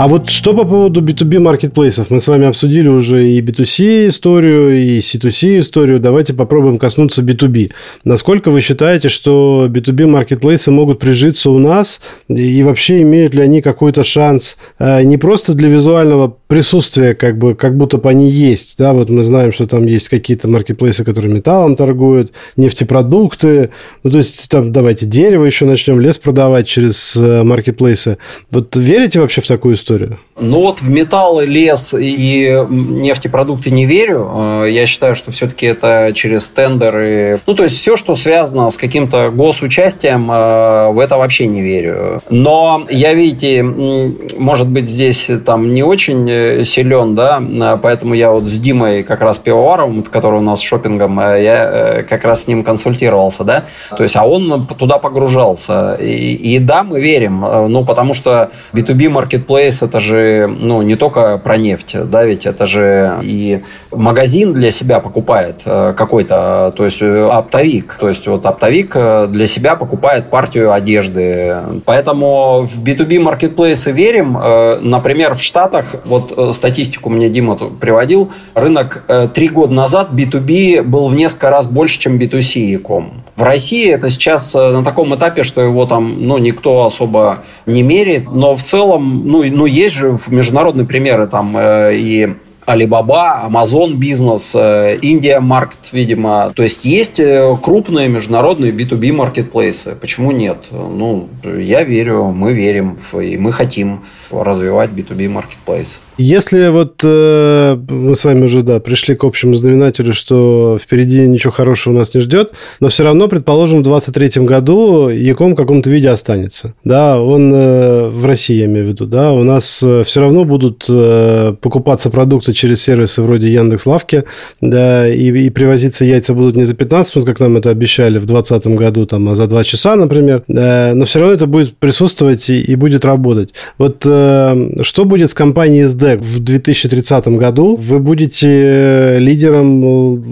А 0.00 0.08
вот 0.08 0.30
что 0.30 0.54
по 0.54 0.64
поводу 0.64 1.02
B2B 1.02 1.40
маркетплейсов? 1.40 2.08
Мы 2.08 2.22
с 2.22 2.28
вами 2.28 2.46
обсудили 2.46 2.88
уже 2.88 3.28
и 3.28 3.42
B2C 3.42 4.08
историю, 4.08 4.74
и 4.74 4.98
C2C 5.00 5.58
историю. 5.58 6.00
Давайте 6.00 6.32
попробуем 6.32 6.78
коснуться 6.78 7.20
B2B. 7.20 7.72
Насколько 8.04 8.50
вы 8.50 8.62
считаете, 8.62 9.10
что 9.10 9.66
B2B 9.68 10.06
маркетплейсы 10.06 10.70
могут 10.70 11.00
прижиться 11.00 11.50
у 11.50 11.58
нас? 11.58 12.00
И 12.28 12.62
вообще 12.62 13.02
имеют 13.02 13.34
ли 13.34 13.42
они 13.42 13.60
какой-то 13.60 14.02
шанс 14.02 14.56
э, 14.78 15.02
не 15.02 15.18
просто 15.18 15.52
для 15.52 15.68
визуального 15.68 16.34
присутствия, 16.46 17.14
как 17.14 17.36
бы, 17.36 17.54
как 17.54 17.76
будто 17.76 17.98
бы 17.98 18.08
они 18.08 18.30
есть. 18.30 18.78
Да? 18.78 18.94
Вот 18.94 19.10
мы 19.10 19.22
знаем, 19.22 19.52
что 19.52 19.66
там 19.66 19.84
есть 19.84 20.08
какие-то 20.08 20.48
маркетплейсы, 20.48 21.04
которые 21.04 21.30
металлом 21.30 21.76
торгуют, 21.76 22.32
нефтепродукты. 22.56 23.68
Ну, 24.02 24.10
то 24.10 24.16
есть, 24.16 24.48
там, 24.48 24.72
давайте 24.72 25.04
дерево 25.04 25.44
еще 25.44 25.66
начнем, 25.66 26.00
лес 26.00 26.16
продавать 26.16 26.66
через 26.66 27.14
э, 27.16 27.42
маркетплейсы. 27.42 28.16
Вот 28.50 28.74
верите 28.76 29.20
вообще 29.20 29.42
в 29.42 29.46
такую 29.46 29.74
историю? 29.74 29.89
Историю? 29.90 30.20
Ну 30.40 30.60
вот 30.60 30.80
в 30.80 30.88
металл, 30.88 31.40
лес 31.40 31.94
и 31.94 32.64
нефтепродукты 32.70 33.70
не 33.70 33.84
верю. 33.84 34.30
Э, 34.34 34.66
я 34.70 34.86
считаю, 34.86 35.14
что 35.14 35.30
все-таки 35.30 35.66
это 35.66 36.12
через 36.14 36.48
тендеры. 36.48 37.40
Ну, 37.46 37.54
то 37.54 37.64
есть 37.64 37.76
все, 37.76 37.96
что 37.96 38.14
связано 38.14 38.70
с 38.70 38.78
каким-то 38.78 39.30
госучастием, 39.30 40.30
э, 40.30 40.92
в 40.92 40.98
это 40.98 41.18
вообще 41.18 41.46
не 41.46 41.60
верю. 41.60 42.22
Но 42.30 42.86
я, 42.88 43.12
видите, 43.12 43.62
может 43.62 44.68
быть, 44.68 44.88
здесь 44.88 45.30
там 45.44 45.74
не 45.74 45.82
очень 45.82 46.28
э, 46.30 46.64
силен, 46.64 47.14
да, 47.14 47.78
поэтому 47.82 48.14
я 48.14 48.30
вот 48.30 48.44
с 48.44 48.58
Димой 48.58 49.02
как 49.02 49.20
раз 49.20 49.38
пивоваром, 49.38 50.02
который 50.02 50.38
у 50.38 50.42
нас 50.42 50.62
шопингом, 50.62 51.20
я 51.20 52.04
как 52.08 52.24
раз 52.24 52.44
с 52.44 52.46
ним 52.46 52.64
консультировался, 52.64 53.44
да, 53.44 53.66
то 53.96 54.02
есть, 54.02 54.16
а 54.16 54.26
он 54.26 54.66
туда 54.66 54.98
погружался. 54.98 55.94
И, 55.94 56.34
и 56.34 56.58
да, 56.58 56.82
мы 56.82 57.00
верим, 57.00 57.44
ну, 57.68 57.84
потому 57.84 58.14
что 58.14 58.50
B2B 58.72 59.12
Marketplace 59.12 59.84
это 59.84 60.00
же 60.00 60.29
ну, 60.46 60.82
не 60.82 60.96
только 60.96 61.38
про 61.38 61.56
нефть, 61.56 61.96
да, 62.10 62.24
ведь 62.24 62.46
это 62.46 62.66
же 62.66 63.18
и 63.22 63.62
магазин 63.90 64.52
для 64.52 64.70
себя 64.70 65.00
покупает 65.00 65.62
э, 65.64 65.94
какой-то, 65.96 66.72
то 66.76 66.84
есть 66.84 67.02
э, 67.02 67.28
оптовик. 67.30 67.96
То 68.00 68.08
есть 68.08 68.26
вот 68.26 68.46
оптовик 68.46 68.92
э, 68.94 69.26
для 69.28 69.46
себя 69.46 69.76
покупает 69.76 70.30
партию 70.30 70.72
одежды. 70.72 71.56
Поэтому 71.84 72.62
в 72.62 72.82
B2B 72.82 73.20
маркетплейсы 73.20 73.92
верим. 73.92 74.38
Например, 74.80 75.34
в 75.34 75.42
Штатах, 75.42 75.96
вот 76.04 76.54
статистику 76.54 77.10
мне 77.10 77.28
Дима 77.28 77.56
приводил, 77.56 78.30
рынок 78.54 79.04
три 79.34 79.48
года 79.48 79.72
назад 79.72 80.10
B2B 80.12 80.82
был 80.82 81.08
в 81.08 81.14
несколько 81.14 81.50
раз 81.50 81.66
больше, 81.66 81.98
чем 81.98 82.18
B2C.com. 82.18 83.24
В 83.36 83.42
России 83.42 83.90
это 83.90 84.08
сейчас 84.10 84.54
на 84.54 84.84
таком 84.84 85.14
этапе, 85.14 85.42
что 85.42 85.60
его 85.60 85.86
там 85.86 86.26
ну, 86.26 86.38
никто 86.38 86.84
особо 86.84 87.38
не 87.66 87.82
мерит, 87.82 88.30
но 88.30 88.54
в 88.54 88.62
целом 88.62 89.26
ну, 89.26 89.44
ну, 89.44 89.66
есть 89.66 89.94
же 89.94 90.16
международные 90.28 90.86
примеры 90.86 91.26
там 91.26 91.56
э, 91.56 91.94
и 91.94 92.34
Alibaba, 92.66 93.48
Amazon 93.48 93.94
бизнес, 93.94 94.54
Индия 94.54 95.40
Маркет, 95.40 95.92
видимо. 95.92 96.52
То 96.54 96.62
есть 96.62 96.84
есть 96.84 97.18
э, 97.18 97.56
крупные 97.62 98.08
международные 98.08 98.72
B2B 98.72 99.12
маркетплейсы. 99.12 99.96
Почему 100.00 100.32
нет? 100.32 100.68
Ну, 100.70 101.28
я 101.44 101.82
верю, 101.82 102.26
мы 102.26 102.52
верим, 102.52 102.98
и 103.12 103.36
мы 103.36 103.52
хотим 103.52 104.04
развивать 104.30 104.90
B2B 104.90 105.28
маркетплейсы. 105.28 105.98
Если 106.18 106.68
вот 106.68 107.00
э, 107.02 107.78
мы 107.88 108.14
с 108.14 108.24
вами 108.24 108.44
уже, 108.44 108.62
да, 108.62 108.78
пришли 108.78 109.14
к 109.14 109.24
общему 109.24 109.54
знаменателю, 109.54 110.12
что 110.12 110.76
впереди 110.78 111.26
ничего 111.26 111.50
хорошего 111.50 111.94
нас 111.94 112.14
не 112.14 112.20
ждет, 112.20 112.52
но 112.78 112.88
все 112.88 113.04
равно, 113.04 113.26
предположим, 113.26 113.80
в 113.80 113.82
2023 113.84 114.44
году 114.44 115.08
Яком 115.08 115.52
в 115.52 115.56
каком-то 115.56 115.88
виде 115.88 116.10
останется. 116.10 116.74
Да, 116.84 117.20
он 117.20 117.52
э, 117.54 118.08
в 118.08 118.26
России, 118.26 118.54
я 118.56 118.66
имею 118.66 118.84
в 118.84 118.88
виду, 118.88 119.06
да, 119.06 119.32
у 119.32 119.44
нас 119.44 119.82
э, 119.82 120.04
все 120.04 120.20
равно 120.20 120.44
будут 120.44 120.84
э, 120.90 121.54
покупаться 121.60 122.10
продукты 122.10 122.49
через 122.52 122.82
сервисы 122.82 123.22
вроде 123.22 123.52
Яндекс.Лавки, 123.52 124.24
да, 124.60 125.08
и, 125.08 125.30
и 125.30 125.50
привозиться 125.50 126.04
яйца 126.04 126.34
будут 126.34 126.56
не 126.56 126.64
за 126.64 126.74
15 126.74 127.16
минут, 127.16 127.28
как 127.28 127.40
нам 127.40 127.56
это 127.56 127.70
обещали 127.70 128.18
в 128.18 128.26
2020 128.26 128.66
году, 128.78 129.06
там, 129.06 129.28
а 129.28 129.34
за 129.34 129.46
2 129.46 129.64
часа, 129.64 129.96
например, 129.96 130.42
да, 130.48 130.92
но 130.94 131.04
все 131.04 131.20
равно 131.20 131.34
это 131.34 131.46
будет 131.46 131.76
присутствовать 131.76 132.48
и, 132.50 132.60
и 132.60 132.76
будет 132.76 133.04
работать. 133.04 133.54
Вот 133.78 134.04
э, 134.06 134.82
что 134.82 135.04
будет 135.04 135.30
с 135.30 135.34
компанией 135.34 135.84
SD 135.84 136.18
в 136.18 136.40
2030 136.40 137.28
году 137.28 137.76
вы 137.76 137.98
будете 137.98 138.48
э, 138.48 139.18
лидером 139.18 139.82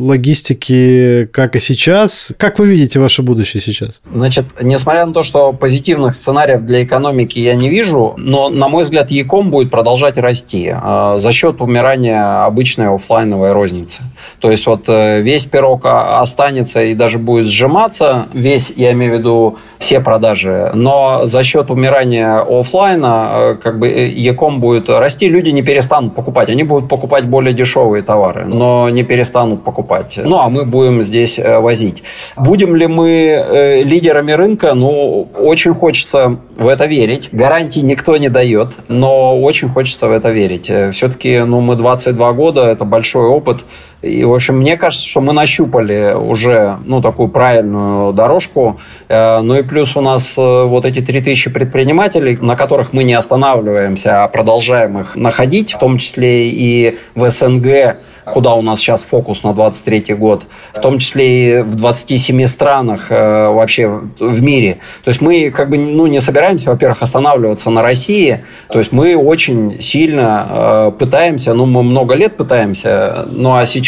логистики, 0.01 1.29
как 1.33 1.57
и 1.57 1.59
сейчас. 1.59 2.33
Как 2.37 2.59
вы 2.59 2.69
видите 2.69 2.99
ваше 2.99 3.23
будущее 3.23 3.61
сейчас? 3.61 4.01
Значит, 4.12 4.47
несмотря 4.61 5.07
на 5.07 5.12
то, 5.12 5.23
что 5.23 5.53
позитивных 5.53 6.14
сценариев 6.14 6.64
для 6.64 6.83
экономики 6.85 7.39
я 7.39 7.55
не 7.55 7.69
вижу, 7.69 8.14
но, 8.16 8.49
на 8.49 8.69
мой 8.69 8.85
взгляд, 8.85 9.11
Яком 9.11 9.51
будет 9.51 9.71
продолжать 9.71 10.16
расти 10.16 10.73
э, 10.73 11.14
за 11.19 11.33
счет 11.33 11.61
умирания 11.61 12.08
обычной 12.11 12.95
офлайновой 12.95 13.53
розницы. 13.53 14.03
То 14.41 14.51
есть 14.51 14.67
вот 14.67 14.89
э, 14.89 15.21
весь 15.21 15.47
пирог 15.47 15.83
останется 15.85 16.83
и 16.83 16.95
даже 16.95 17.19
будет 17.19 17.47
сжиматься, 17.47 18.29
весь, 18.33 18.73
я 18.77 18.93
имею 18.93 19.15
в 19.15 19.19
виду 19.19 19.59
все 19.79 20.01
продажи, 20.01 20.71
но 20.75 21.23
за 21.25 21.43
счет 21.43 21.71
умирания 21.71 22.41
офлайна 22.41 23.59
как 23.63 23.79
бы 23.79 23.89
Яком 23.89 24.61
будет 24.61 24.89
расти, 24.89 25.29
люди 25.29 25.51
не 25.51 25.63
перестанут 25.63 26.15
покупать. 26.15 26.49
Они 26.49 26.65
будут 26.65 26.89
покупать 26.89 27.27
более 27.27 27.55
дешевые 27.55 28.03
товары, 28.03 28.45
но 28.47 28.89
не 28.89 29.03
перестанут 29.03 29.65
покупать. 29.65 30.19
Ну, 30.23 30.39
а 30.39 30.49
мы 30.49 30.65
будем 30.65 31.03
здесь 31.03 31.39
э, 31.39 31.59
возить. 31.59 32.03
Будем 32.37 32.77
ли 32.77 32.87
мы 32.87 33.11
э, 33.11 33.83
лидерами 33.83 34.33
рынка? 34.33 34.75
Ну, 34.75 35.29
очень 35.37 35.75
хочется 35.75 36.39
в 36.57 36.69
это 36.69 36.87
верить. 36.87 37.29
Гарантий 37.33 37.83
никто 37.83 38.17
не 38.17 38.29
дает, 38.29 38.79
но 38.89 39.39
очень 39.41 39.69
хочется 39.69 40.09
в 40.09 40.13
это 40.13 40.31
верить. 40.31 40.71
Э, 40.71 40.91
Все-таки, 40.91 41.39
ну, 41.39 41.61
мы 41.61 41.77
22 41.99 42.32
года, 42.32 42.64
это 42.64 42.84
большой 42.84 43.26
опыт. 43.26 43.64
И, 44.03 44.24
в 44.24 44.32
общем, 44.32 44.59
мне 44.59 44.76
кажется, 44.76 45.07
что 45.07 45.20
мы 45.20 45.32
нащупали 45.32 46.14
уже, 46.14 46.78
ну, 46.84 47.03
такую 47.03 47.28
правильную 47.28 48.12
дорожку. 48.12 48.80
Ну 49.09 49.55
и 49.55 49.62
плюс 49.62 49.96
у 49.96 50.01
нас 50.01 50.36
вот 50.36 50.84
эти 50.84 51.01
3000 51.01 51.51
предпринимателей, 51.51 52.36
на 52.40 52.57
которых 52.57 52.92
мы 52.92 53.05
не 53.05 53.14
останавливаемся, 53.14 54.24
а 54.24 54.28
продолжаем 54.28 54.99
их 54.99 55.16
находить, 55.16 55.72
в 55.72 55.78
том 55.78 55.99
числе 55.99 56.49
и 56.49 56.99
в 57.14 57.28
СНГ, 57.28 57.99
куда 58.32 58.55
у 58.55 58.62
нас 58.62 58.80
сейчас 58.80 59.03
фокус 59.03 59.42
на 59.42 59.53
23 59.53 60.14
год, 60.14 60.46
в 60.72 60.80
том 60.80 60.99
числе 60.99 61.61
и 61.61 61.62
в 61.62 61.74
27 61.76 62.46
странах 62.46 63.11
э, 63.11 63.49
вообще 63.49 63.88
в 64.18 64.42
мире. 64.42 64.78
То 65.05 65.11
есть 65.11 65.20
мы 65.20 65.51
как 65.51 65.70
бы 65.70 65.78
ну, 65.78 66.07
не 66.07 66.20
собираемся, 66.20 66.70
во-первых, 66.70 67.03
останавливаться 67.03 67.70
на 67.70 67.82
России, 67.82 68.44
то 68.70 68.78
есть 68.78 68.92
мы 68.92 69.16
очень 69.16 69.80
сильно 69.80 70.49
э, 70.51 70.92
пытаемся, 70.99 71.55
ну 71.55 71.66
мы 71.66 71.82
много 71.82 72.14
лет 72.14 72.36
пытаемся, 72.36 73.26
ну 73.30 73.55
а 73.55 73.66
сейчас 73.66 73.88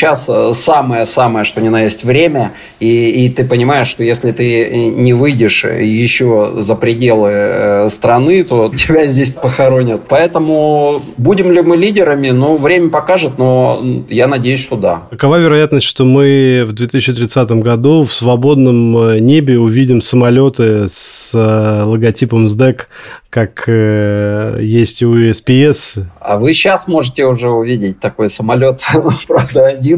самое-самое, 0.53 1.45
что 1.45 1.61
ни 1.61 1.69
на 1.69 1.83
есть 1.83 2.05
время, 2.05 2.53
и, 2.79 3.11
и 3.11 3.29
ты 3.29 3.45
понимаешь, 3.45 3.89
что 3.89 4.03
если 4.03 4.33
ты 4.33 4.91
не 4.91 5.13
выйдешь 5.13 5.65
еще 5.65 6.55
за 6.57 6.75
пределы 6.75 7.31
э, 7.33 7.89
страны, 7.91 8.45
то 8.45 8.69
тебя 8.77 9.07
здесь 9.07 9.31
похоронят. 9.31 10.03
Поэтому 10.09 11.03
будем 11.17 11.53
ли 11.53 11.63
мы 11.63 11.77
лидерами, 11.77 12.31
ну 12.31 12.57
время 12.57 12.91
покажет, 12.91 13.39
но 13.39 13.83
я 14.09 14.27
надеюсь, 14.27 14.61
что 14.61 14.77
да. 14.77 15.03
Какова 15.11 15.37
вероятность, 15.37 15.87
что 15.87 16.05
мы 16.05 16.65
в 16.67 16.73
2030 16.73 17.51
году 17.63 18.05
в 18.05 18.13
свободном 18.13 18.97
э, 18.97 19.19
небе 19.19 19.59
увидим 19.59 20.01
самолеты 20.01 20.89
с 20.89 21.33
э, 21.35 21.83
логотипом 21.85 22.49
СДЭК, 22.49 22.89
как 23.31 23.65
э, 23.69 24.59
есть 24.61 25.03
у 25.03 25.17
SPS? 25.17 26.05
А 26.21 26.37
вы 26.37 26.53
сейчас 26.53 26.89
можете 26.89 27.25
уже 27.25 27.49
увидеть 27.49 28.01
такой 28.01 28.29
самолет, 28.29 28.81
правда, 29.29 29.67
один, 29.67 29.90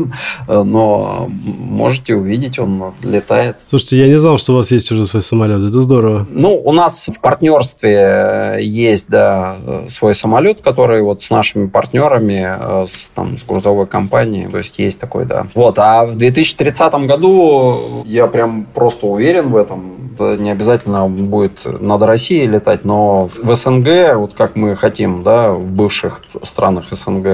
но 0.49 1.29
можете 1.29 2.15
увидеть, 2.15 2.59
он 2.59 2.93
летает. 3.03 3.57
Слушайте, 3.69 3.99
я 3.99 4.09
не 4.09 4.19
знал, 4.19 4.39
что 4.39 4.53
у 4.53 4.57
вас 4.57 4.71
есть 4.71 4.91
уже 4.93 5.07
свой 5.07 5.23
самолет, 5.23 5.69
это 5.69 5.81
здорово. 5.81 6.27
Ну, 6.31 6.61
у 6.65 6.73
нас 6.73 7.09
в 7.09 7.21
партнерстве 7.21 8.59
есть, 8.61 9.09
да, 9.09 9.57
свой 9.89 10.15
самолет, 10.15 10.61
который 10.61 11.03
вот 11.03 11.23
с 11.23 11.31
нашими 11.31 11.67
партнерами, 11.67 12.87
с, 12.87 13.11
там, 13.15 13.37
с 13.37 13.45
грузовой 13.45 13.87
компанией 13.87 14.47
то 14.53 14.59
есть 14.59 14.79
есть 14.79 15.01
такой, 15.01 15.25
да. 15.25 15.47
Вот, 15.55 15.79
а 15.79 16.05
в 16.05 16.15
2030 16.15 16.93
году 17.07 18.05
я 18.07 18.27
прям 18.27 18.67
просто 18.75 19.07
уверен 19.07 19.51
в 19.51 19.57
этом, 19.57 20.02
это 20.27 20.43
не 20.43 20.51
обязательно 20.51 21.09
будет 21.09 21.65
над 21.65 22.03
Россией 22.03 22.47
летать, 22.47 22.85
но 22.85 23.29
в 23.43 23.55
СНГ, 23.55 24.17
вот 24.17 24.35
как 24.35 24.57
мы 24.57 24.77
хотим, 24.77 25.23
да, 25.23 25.53
в 25.53 25.67
бывших 25.73 26.21
странах 26.43 26.87
СНГ, 26.91 27.27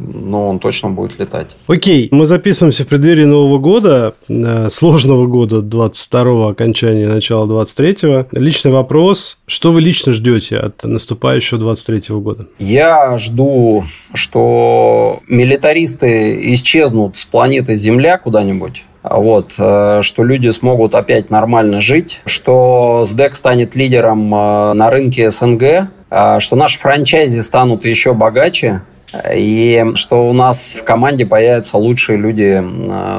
ну, 0.00 0.48
он 0.48 0.58
точно 0.58 0.90
будет 0.90 1.18
летать. 1.18 1.56
Окей, 1.66 2.08
мы 2.12 2.26
записываемся 2.26 2.84
в 2.84 2.88
преддверии 2.88 3.24
Нового 3.24 3.58
года, 3.58 4.14
э, 4.28 4.68
сложного 4.70 5.26
года, 5.26 5.60
22-го 5.60 6.48
окончания, 6.48 7.08
начала 7.08 7.46
23-го. 7.46 8.26
Личный 8.32 8.72
вопрос, 8.72 9.38
что 9.46 9.72
вы 9.72 9.80
лично 9.80 10.12
ждете 10.12 10.56
от 10.58 10.84
наступающего 10.84 11.58
23-го 11.58 12.20
года? 12.20 12.46
Я 12.58 13.18
жду, 13.18 13.84
что 14.12 15.20
милитаристы 15.28 16.54
исчезнут 16.54 17.16
с 17.18 17.24
планеты 17.24 17.74
Земля 17.74 18.18
куда-нибудь, 18.18 18.84
вот, 19.10 19.54
э, 19.58 20.00
что 20.02 20.24
люди 20.24 20.48
смогут 20.48 20.94
опять 20.94 21.30
нормально 21.30 21.80
жить, 21.80 22.22
что 22.26 23.04
СДЭК 23.04 23.34
станет 23.34 23.74
лидером 23.74 24.34
э, 24.34 24.72
на 24.72 24.90
рынке 24.90 25.30
СНГ, 25.30 25.62
э, 25.62 26.40
что 26.40 26.56
наши 26.56 26.78
франчайзи 26.78 27.40
станут 27.40 27.84
еще 27.84 28.14
богаче, 28.14 28.82
и 29.34 29.92
что 29.94 30.28
у 30.28 30.32
нас 30.32 30.76
в 30.80 30.84
команде 30.84 31.26
появятся 31.26 31.78
лучшие 31.78 32.18
люди 32.18 32.62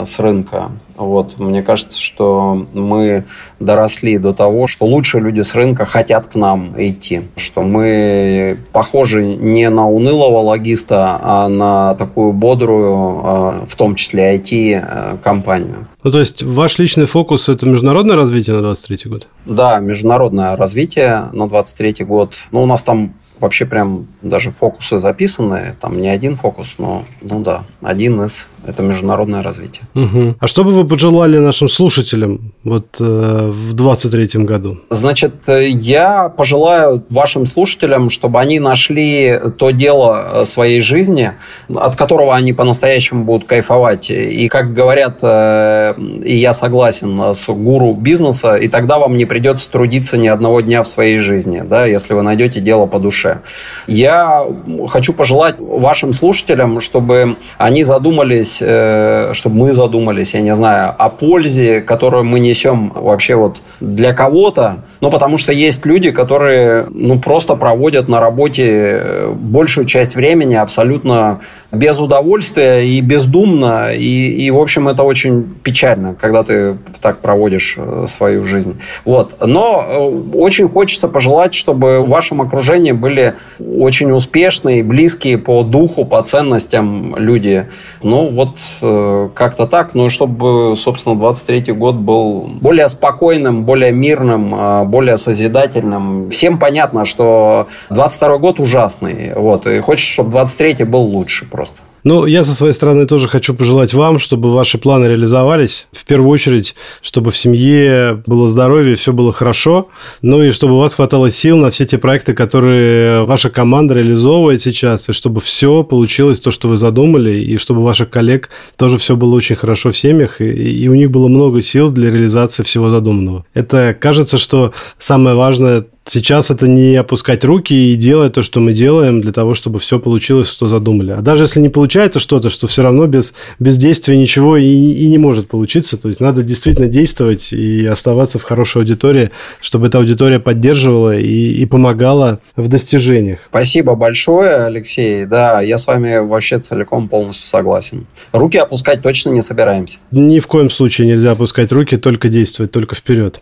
с 0.04 0.20
рынка. 0.20 0.72
Вот, 0.98 1.38
мне 1.38 1.62
кажется, 1.62 2.02
что 2.02 2.66
мы 2.74 3.26
доросли 3.60 4.18
до 4.18 4.34
того, 4.34 4.66
что 4.66 4.86
лучшие 4.88 5.22
люди 5.22 5.42
с 5.42 5.54
рынка 5.54 5.86
хотят 5.86 6.28
к 6.28 6.36
нам 6.36 6.74
идти, 6.76 7.30
что 7.36 7.62
мы 7.62 8.58
похожи 8.72 9.24
не 9.24 9.70
на 9.70 9.88
унылого 9.88 10.40
логиста, 10.40 11.20
а 11.22 11.48
на 11.50 11.94
такую 11.96 12.34
бодрую, 12.34 13.22
а, 13.24 13.66
в 13.68 13.76
том 13.76 13.94
числе 13.94 14.36
IT-компанию. 14.38 15.88
Ну, 16.04 16.12
то 16.12 16.20
есть 16.20 16.42
ваш 16.42 16.80
личный 16.80 17.06
фокус– 17.06 17.48
это 17.50 17.68
международное 17.68 18.16
развитие 18.16 18.56
на 18.56 18.64
23 18.64 19.12
год? 19.12 19.28
Да, 19.46 19.78
международное 19.80 20.56
развитие 20.56 21.30
на 21.32 21.48
23 21.48 22.06
год. 22.06 22.34
Ну, 22.52 22.64
у 22.64 22.66
нас 22.66 22.82
там 22.82 23.14
вообще 23.40 23.66
прям 23.66 24.08
даже 24.22 24.52
фокусы 24.52 25.00
записаны. 25.00 25.76
Там 25.80 26.00
не 26.02 26.10
один 26.10 26.36
фокус, 26.36 26.76
но, 26.78 27.06
ну 27.22 27.42
да, 27.42 27.64
один 27.82 28.22
из– 28.24 28.46
это 28.68 28.84
международное 28.84 29.42
развитие. 29.42 29.84
Угу. 29.96 30.36
А 30.40 30.48
что 30.48 30.64
бы 30.64 30.72
вы 30.72 30.86
пожелали 30.86 31.38
нашим 31.38 31.70
слушателям 31.70 32.54
вот 32.64 32.98
э, 33.00 33.52
в 33.52 33.74
23 33.74 34.44
году? 34.44 34.78
Значит, 34.90 35.34
я 35.48 36.30
пожелаю 36.30 37.04
вашим 37.10 37.46
слушателям, 37.46 38.10
чтобы 38.10 38.40
они 38.40 38.60
нашли 38.60 39.40
то 39.58 39.72
дело 39.72 40.44
своей 40.46 40.82
жизни, 40.82 41.34
от 41.74 41.96
которого 41.96 42.36
они 42.36 42.54
по-настоящему 42.54 43.24
будут 43.24 43.48
кайфовать. 43.48 44.12
И, 44.12 44.48
как 44.50 44.74
говорят, 44.74 45.20
э, 45.22 45.94
и 46.24 46.36
я 46.36 46.54
согласен 46.54 47.34
с 47.34 47.48
гуру 47.48 47.94
бизнеса, 47.94 48.56
и 48.56 48.68
тогда 48.68 49.00
вам 49.00 49.18
не 49.18 49.26
придется 49.26 49.72
трудиться 49.72 50.18
ни 50.18 50.28
одного 50.28 50.62
дня 50.62 50.84
в 50.84 50.88
своей 50.88 51.20
жизни, 51.20 51.64
да, 51.68 51.86
если 51.86 52.14
вы 52.14 52.22
найдете 52.22 52.60
дело 52.60 52.86
по 52.86 53.00
душе. 53.00 53.42
Я 53.88 54.46
хочу 54.88 55.14
пожелать 55.14 55.56
вашим 55.60 56.14
слушателям, 56.14 56.80
чтобы 56.80 57.38
они 57.58 57.84
задумались, 57.84 58.57
э, 58.62 59.34
чтобы 59.34 59.56
мы 59.56 59.74
задумались, 59.74 60.34
я 60.34 60.42
не 60.42 60.56
знаю, 60.56 60.94
о 60.98 61.10
пользе, 61.10 61.82
которую 61.82 62.24
мы 62.24 62.40
несем 62.40 62.92
вообще 62.96 63.36
вот 63.36 63.62
для 63.80 64.14
кого-то, 64.14 64.84
ну, 65.02 65.12
потому 65.12 65.38
что 65.38 65.54
есть 65.54 65.86
люди, 65.86 66.12
которые, 66.12 66.88
ну, 66.90 67.20
просто 67.20 67.56
проводят 67.56 68.08
на 68.08 68.20
работе 68.20 68.66
э, 68.68 69.34
большую 69.34 69.86
часть 69.86 70.16
времени 70.16 70.56
абсолютно 70.56 71.42
без 71.72 72.00
удовольствия 72.00 72.82
и 72.82 73.02
бездумно, 73.02 73.94
и, 73.94 74.46
и 74.46 74.52
в 74.52 74.58
общем, 74.58 74.88
это 74.88 75.04
очень 75.04 75.56
печально, 75.64 76.16
когда 76.16 76.44
ты 76.44 76.78
так 77.02 77.20
проводишь 77.20 77.76
э, 77.78 78.06
свою 78.08 78.44
жизнь. 78.46 78.80
Вот. 79.06 79.36
Но 79.46 80.10
очень 80.34 80.68
хочется 80.68 81.08
пожелать, 81.08 81.54
чтобы 81.54 82.02
в 82.02 82.10
вашем 82.10 82.42
окружении 82.42 82.92
были 82.92 83.36
очень 83.60 84.12
успешные, 84.12 84.84
близкие 84.84 85.38
по 85.38 85.64
духу, 85.64 86.06
по 86.06 86.22
ценностям 86.24 87.16
люди. 87.18 87.68
Ну, 88.02 88.30
вот 88.38 89.34
как-то 89.34 89.68
так. 89.68 89.94
Ну, 89.96 90.08
чтобы, 90.10 90.76
собственно, 90.78 91.16
23 91.16 91.74
год 91.74 91.96
был 91.96 92.50
более 92.62 92.88
спокойным, 92.88 93.66
более 93.66 93.92
мирным, 93.92 94.90
более 94.90 95.18
созидательным. 95.18 96.30
Всем 96.30 96.58
понятно, 96.60 97.04
что 97.04 97.68
22 97.90 98.38
год 98.38 98.60
ужасный, 98.60 99.34
вот, 99.36 99.68
и 99.68 99.82
хочешь, 99.82 100.08
чтобы 100.08 100.32
23 100.32 100.86
был 100.86 101.02
лучше 101.02 101.50
просто. 101.50 101.82
Ну, 102.08 102.26
я 102.26 102.44
со 102.44 102.54
своей 102.54 102.72
стороны 102.72 103.06
тоже 103.06 103.28
хочу 103.28 103.54
пожелать 103.54 103.94
вам, 103.94 104.18
чтобы 104.18 104.54
ваши 104.54 104.78
планы 104.78 105.08
реализовались. 105.08 105.88
В 105.92 106.06
первую 106.06 106.30
очередь, 106.30 106.74
чтобы 107.02 107.32
в 107.32 107.38
семье 107.38 108.24
было 108.26 108.48
здоровье, 108.48 108.96
все 108.96 109.12
было 109.12 109.34
хорошо. 109.34 109.90
Ну 110.22 110.42
и 110.42 110.52
чтобы 110.52 110.76
у 110.76 110.78
вас 110.78 110.96
хватало 110.96 111.32
сил 111.32 111.58
на 111.58 111.70
все 111.70 111.86
те 111.86 111.98
проекты, 111.98 112.34
которые 112.34 113.26
ваша 113.26 113.50
команда 113.50 113.94
реализовывает 113.94 114.62
сейчас, 114.62 115.10
и 115.10 115.12
чтобы 115.12 115.42
все 115.42 115.84
получилось 115.84 116.40
то, 116.40 116.50
что 116.50 116.70
вы 116.70 116.78
задумали, 116.78 117.42
и 117.42 117.58
чтобы 117.58 117.84
ваших 117.84 118.10
коллег 118.10 118.52
тоже 118.78 118.98
все 119.00 119.18
было 119.18 119.36
очень 119.36 119.58
хорошо 119.58 119.92
в 119.92 119.98
семьях, 119.98 120.40
и, 120.40 120.46
и 120.46 120.88
у 120.88 120.94
них 120.94 121.12
было 121.12 121.28
много 121.28 121.62
сил 121.62 121.92
для 121.92 122.10
реализации 122.10 122.64
всего 122.64 122.90
задуманного. 122.90 123.46
Это 123.54 123.94
кажется, 123.94 124.38
что 124.38 124.72
самое 124.98 125.36
важное 125.36 125.84
Сейчас 126.10 126.52
это 126.52 126.68
не 126.70 126.96
опускать 126.96 127.44
руки 127.44 127.74
и 127.74 127.96
делать 127.96 128.32
то, 128.32 128.42
что 128.42 128.62
мы 128.62 128.72
делаем, 128.72 129.20
для 129.20 129.34
того, 129.34 129.54
чтобы 129.54 129.80
все 129.80 130.00
получилось, 130.00 130.50
что 130.50 130.70
задумали. 130.70 131.12
А 131.12 131.20
даже 131.20 131.44
если 131.44 131.60
не 131.60 131.68
получается 131.68 132.22
что-то, 132.22 132.50
что 132.50 132.66
все 132.68 132.82
равно 132.82 133.08
без, 133.08 133.34
без 133.60 133.76
действия 133.78 134.16
ничего 134.16 134.56
и, 134.56 134.66
и 134.66 135.08
не 135.10 135.18
может 135.18 135.50
получиться. 135.50 135.98
То 135.98 136.08
есть 136.08 136.22
надо 136.22 136.44
действительно 136.44 136.88
действовать 136.88 137.52
и 137.52 137.86
оставаться 137.86 138.40
в 138.40 138.44
хорошей 138.44 138.78
аудитории, 138.78 139.32
чтобы 139.60 139.88
эта 139.88 139.98
аудитория 139.98 140.40
поддерживала 140.40 141.18
и, 141.18 141.52
и 141.52 141.66
помогала 141.66 142.40
в 142.56 142.70
достижениях. 142.70 143.40
Спасибо 143.50 143.96
большое, 143.96 144.66
Алексей. 144.66 145.26
Да, 145.26 145.60
я 145.60 145.78
с 145.78 145.88
вами 145.88 146.20
вообще 146.20 146.60
целиком 146.60 147.10
полностью 147.10 147.50
согласен. 147.50 148.08
Руки 148.32 148.58
опускать 148.58 149.02
точно 149.02 149.32
не 149.32 149.42
собираемся. 149.42 149.98
Ни 150.12 150.40
в 150.40 150.48
коем 150.48 150.70
случае 150.72 151.08
нельзя 151.08 151.32
опускать 151.32 151.74
руки, 151.74 151.98
только 151.98 152.30
действовать, 152.30 152.72
только 152.72 152.96
вперед. 152.96 153.42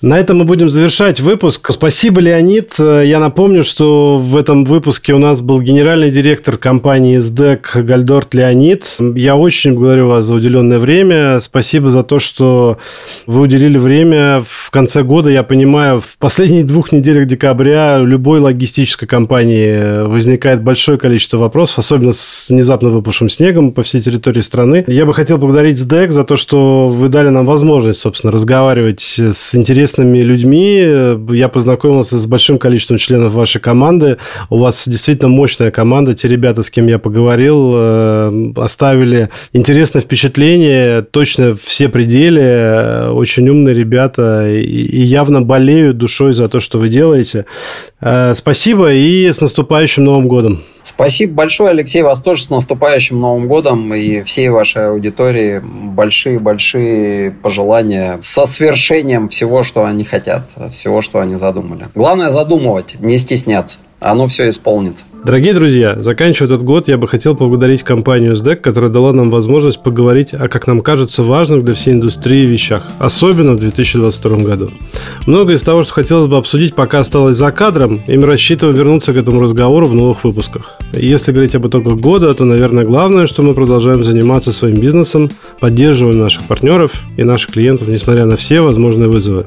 На 0.00 0.16
этом 0.16 0.38
мы 0.38 0.44
будем 0.44 0.68
завершать 0.68 1.20
выпуск. 1.20 1.72
Спасибо 1.72 2.03
Спасибо, 2.04 2.20
Леонид. 2.20 2.74
Я 2.78 3.18
напомню, 3.18 3.64
что 3.64 4.18
в 4.18 4.36
этом 4.36 4.66
выпуске 4.66 5.14
у 5.14 5.18
нас 5.18 5.40
был 5.40 5.62
генеральный 5.62 6.10
директор 6.10 6.58
компании 6.58 7.18
SDEC 7.18 7.82
Гальдорт 7.82 8.34
Леонид. 8.34 8.98
Я 9.14 9.36
очень 9.36 9.72
благодарю 9.72 10.08
вас 10.08 10.26
за 10.26 10.34
уделенное 10.34 10.78
время. 10.78 11.40
Спасибо 11.40 11.88
за 11.88 12.02
то, 12.02 12.18
что 12.18 12.76
вы 13.24 13.40
уделили 13.40 13.78
время 13.78 14.44
в 14.46 14.70
конце 14.70 15.02
года. 15.02 15.30
Я 15.30 15.42
понимаю, 15.44 16.02
в 16.02 16.18
последних 16.18 16.66
двух 16.66 16.92
неделях 16.92 17.26
декабря 17.26 17.96
любой 17.96 18.38
логистической 18.38 19.08
компании 19.08 20.06
возникает 20.06 20.62
большое 20.62 20.98
количество 20.98 21.38
вопросов, 21.38 21.78
особенно 21.78 22.12
с 22.12 22.50
внезапно 22.50 22.90
выпавшим 22.90 23.30
снегом 23.30 23.72
по 23.72 23.82
всей 23.82 24.02
территории 24.02 24.42
страны. 24.42 24.84
Я 24.88 25.06
бы 25.06 25.14
хотел 25.14 25.38
поблагодарить 25.38 25.78
SDEC 25.78 26.10
за 26.10 26.24
то, 26.24 26.36
что 26.36 26.88
вы 26.88 27.08
дали 27.08 27.30
нам 27.30 27.46
возможность, 27.46 28.00
собственно, 28.00 28.30
разговаривать 28.30 29.18
с 29.18 29.54
интересными 29.54 30.18
людьми. 30.18 30.80
Я 31.34 31.48
познакомился 31.48 31.93
познакомился 31.94 32.18
с 32.18 32.26
большим 32.26 32.58
количеством 32.58 32.98
членов 32.98 33.32
вашей 33.32 33.60
команды. 33.60 34.16
У 34.50 34.58
вас 34.58 34.88
действительно 34.88 35.28
мощная 35.28 35.70
команда. 35.70 36.14
Те 36.14 36.28
ребята, 36.28 36.62
с 36.62 36.70
кем 36.70 36.88
я 36.88 36.98
поговорил, 36.98 37.72
э, 37.74 38.52
оставили 38.56 39.28
интересное 39.52 40.02
впечатление. 40.02 41.02
Точно 41.02 41.56
все 41.56 41.88
пределы. 41.88 43.12
Очень 43.12 43.48
умные 43.48 43.74
ребята 43.74 44.48
и 44.50 44.98
явно 44.98 45.42
болеют 45.42 45.98
душой 45.98 46.32
за 46.34 46.48
то, 46.48 46.60
что 46.60 46.78
вы 46.78 46.88
делаете. 46.88 47.44
Э, 48.00 48.34
спасибо 48.34 48.92
и 48.92 49.30
с 49.30 49.40
наступающим 49.40 50.04
Новым 50.04 50.28
годом. 50.28 50.60
Спасибо 50.82 51.32
большое, 51.32 51.70
Алексей. 51.70 52.02
Вас 52.02 52.20
тоже 52.20 52.42
с 52.42 52.50
наступающим 52.50 53.18
Новым 53.18 53.48
годом 53.48 53.94
и 53.94 54.22
всей 54.22 54.50
вашей 54.50 54.88
аудитории 54.90 55.60
большие-большие 55.62 57.30
пожелания 57.30 58.18
со 58.20 58.44
свершением 58.44 59.28
всего, 59.28 59.62
что 59.62 59.86
они 59.86 60.04
хотят, 60.04 60.50
всего, 60.70 61.00
что 61.00 61.20
они 61.20 61.36
задумали. 61.36 61.83
Главное 61.94 62.30
задумывать, 62.30 62.96
не 63.00 63.18
стесняться 63.18 63.78
оно 64.04 64.28
все 64.28 64.48
исполнится. 64.48 65.06
Дорогие 65.24 65.54
друзья, 65.54 65.96
заканчивая 66.02 66.48
этот 66.48 66.62
год, 66.62 66.86
я 66.86 66.98
бы 66.98 67.08
хотел 67.08 67.34
поблагодарить 67.34 67.82
компанию 67.82 68.34
SDEC, 68.34 68.56
которая 68.56 68.90
дала 68.90 69.14
нам 69.14 69.30
возможность 69.30 69.82
поговорить 69.82 70.34
о, 70.34 70.48
как 70.48 70.66
нам 70.66 70.82
кажется, 70.82 71.22
важных 71.22 71.64
для 71.64 71.72
всей 71.72 71.94
индустрии 71.94 72.44
вещах, 72.44 72.86
особенно 72.98 73.52
в 73.54 73.60
2022 73.60 74.36
году. 74.38 74.70
Многое 75.26 75.56
из 75.56 75.62
того, 75.62 75.82
что 75.82 75.94
хотелось 75.94 76.26
бы 76.26 76.36
обсудить, 76.36 76.74
пока 76.74 76.98
осталось 76.98 77.38
за 77.38 77.50
кадром, 77.52 78.02
и 78.06 78.18
мы 78.18 78.26
рассчитываем 78.26 78.76
вернуться 78.76 79.14
к 79.14 79.16
этому 79.16 79.40
разговору 79.40 79.86
в 79.86 79.94
новых 79.94 80.24
выпусках. 80.24 80.78
Если 80.92 81.32
говорить 81.32 81.54
об 81.54 81.66
итогах 81.66 81.94
года, 81.94 82.34
то, 82.34 82.44
наверное, 82.44 82.84
главное, 82.84 83.26
что 83.26 83.42
мы 83.42 83.54
продолжаем 83.54 84.04
заниматься 84.04 84.52
своим 84.52 84.76
бизнесом, 84.76 85.30
поддерживаем 85.58 86.18
наших 86.18 86.44
партнеров 86.44 86.92
и 87.16 87.24
наших 87.24 87.52
клиентов, 87.52 87.88
несмотря 87.88 88.26
на 88.26 88.36
все 88.36 88.60
возможные 88.60 89.08
вызовы. 89.08 89.46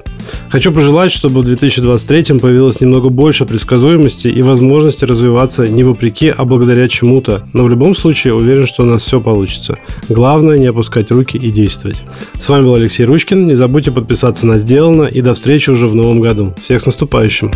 Хочу 0.50 0.72
пожелать, 0.72 1.12
чтобы 1.12 1.42
в 1.42 1.46
2023 1.46 2.40
появилось 2.40 2.82
немного 2.82 3.10
больше 3.10 3.46
предсказуемости 3.46 4.28
и 4.28 4.47
возможности 4.48 5.06
развиваться 5.06 5.68
не 5.68 5.84
вопреки, 5.84 6.34
а 6.36 6.46
благодаря 6.46 6.88
чему-то. 6.88 7.48
Но 7.54 7.64
в 7.64 7.70
любом 7.70 7.96
случае 7.96 8.34
уверен, 8.34 8.66
что 8.66 8.84
у 8.84 8.86
нас 8.86 9.04
все 9.04 9.22
получится. 9.22 9.78
Главное 10.10 10.58
не 10.58 10.68
опускать 10.68 11.12
руки 11.12 11.38
и 11.38 11.52
действовать. 11.52 12.04
С 12.40 12.50
вами 12.50 12.64
был 12.64 12.76
Алексей 12.76 13.06
Ручкин. 13.06 13.48
Не 13.48 13.56
забудьте 13.56 13.92
подписаться 13.92 14.48
на 14.48 14.58
«Сделано» 14.58 15.04
и 15.04 15.22
до 15.22 15.34
встречи 15.34 15.70
уже 15.70 15.88
в 15.88 15.96
новом 15.96 16.20
году. 16.20 16.54
Всех 16.62 16.82
с 16.82 16.86
наступающим! 16.86 17.52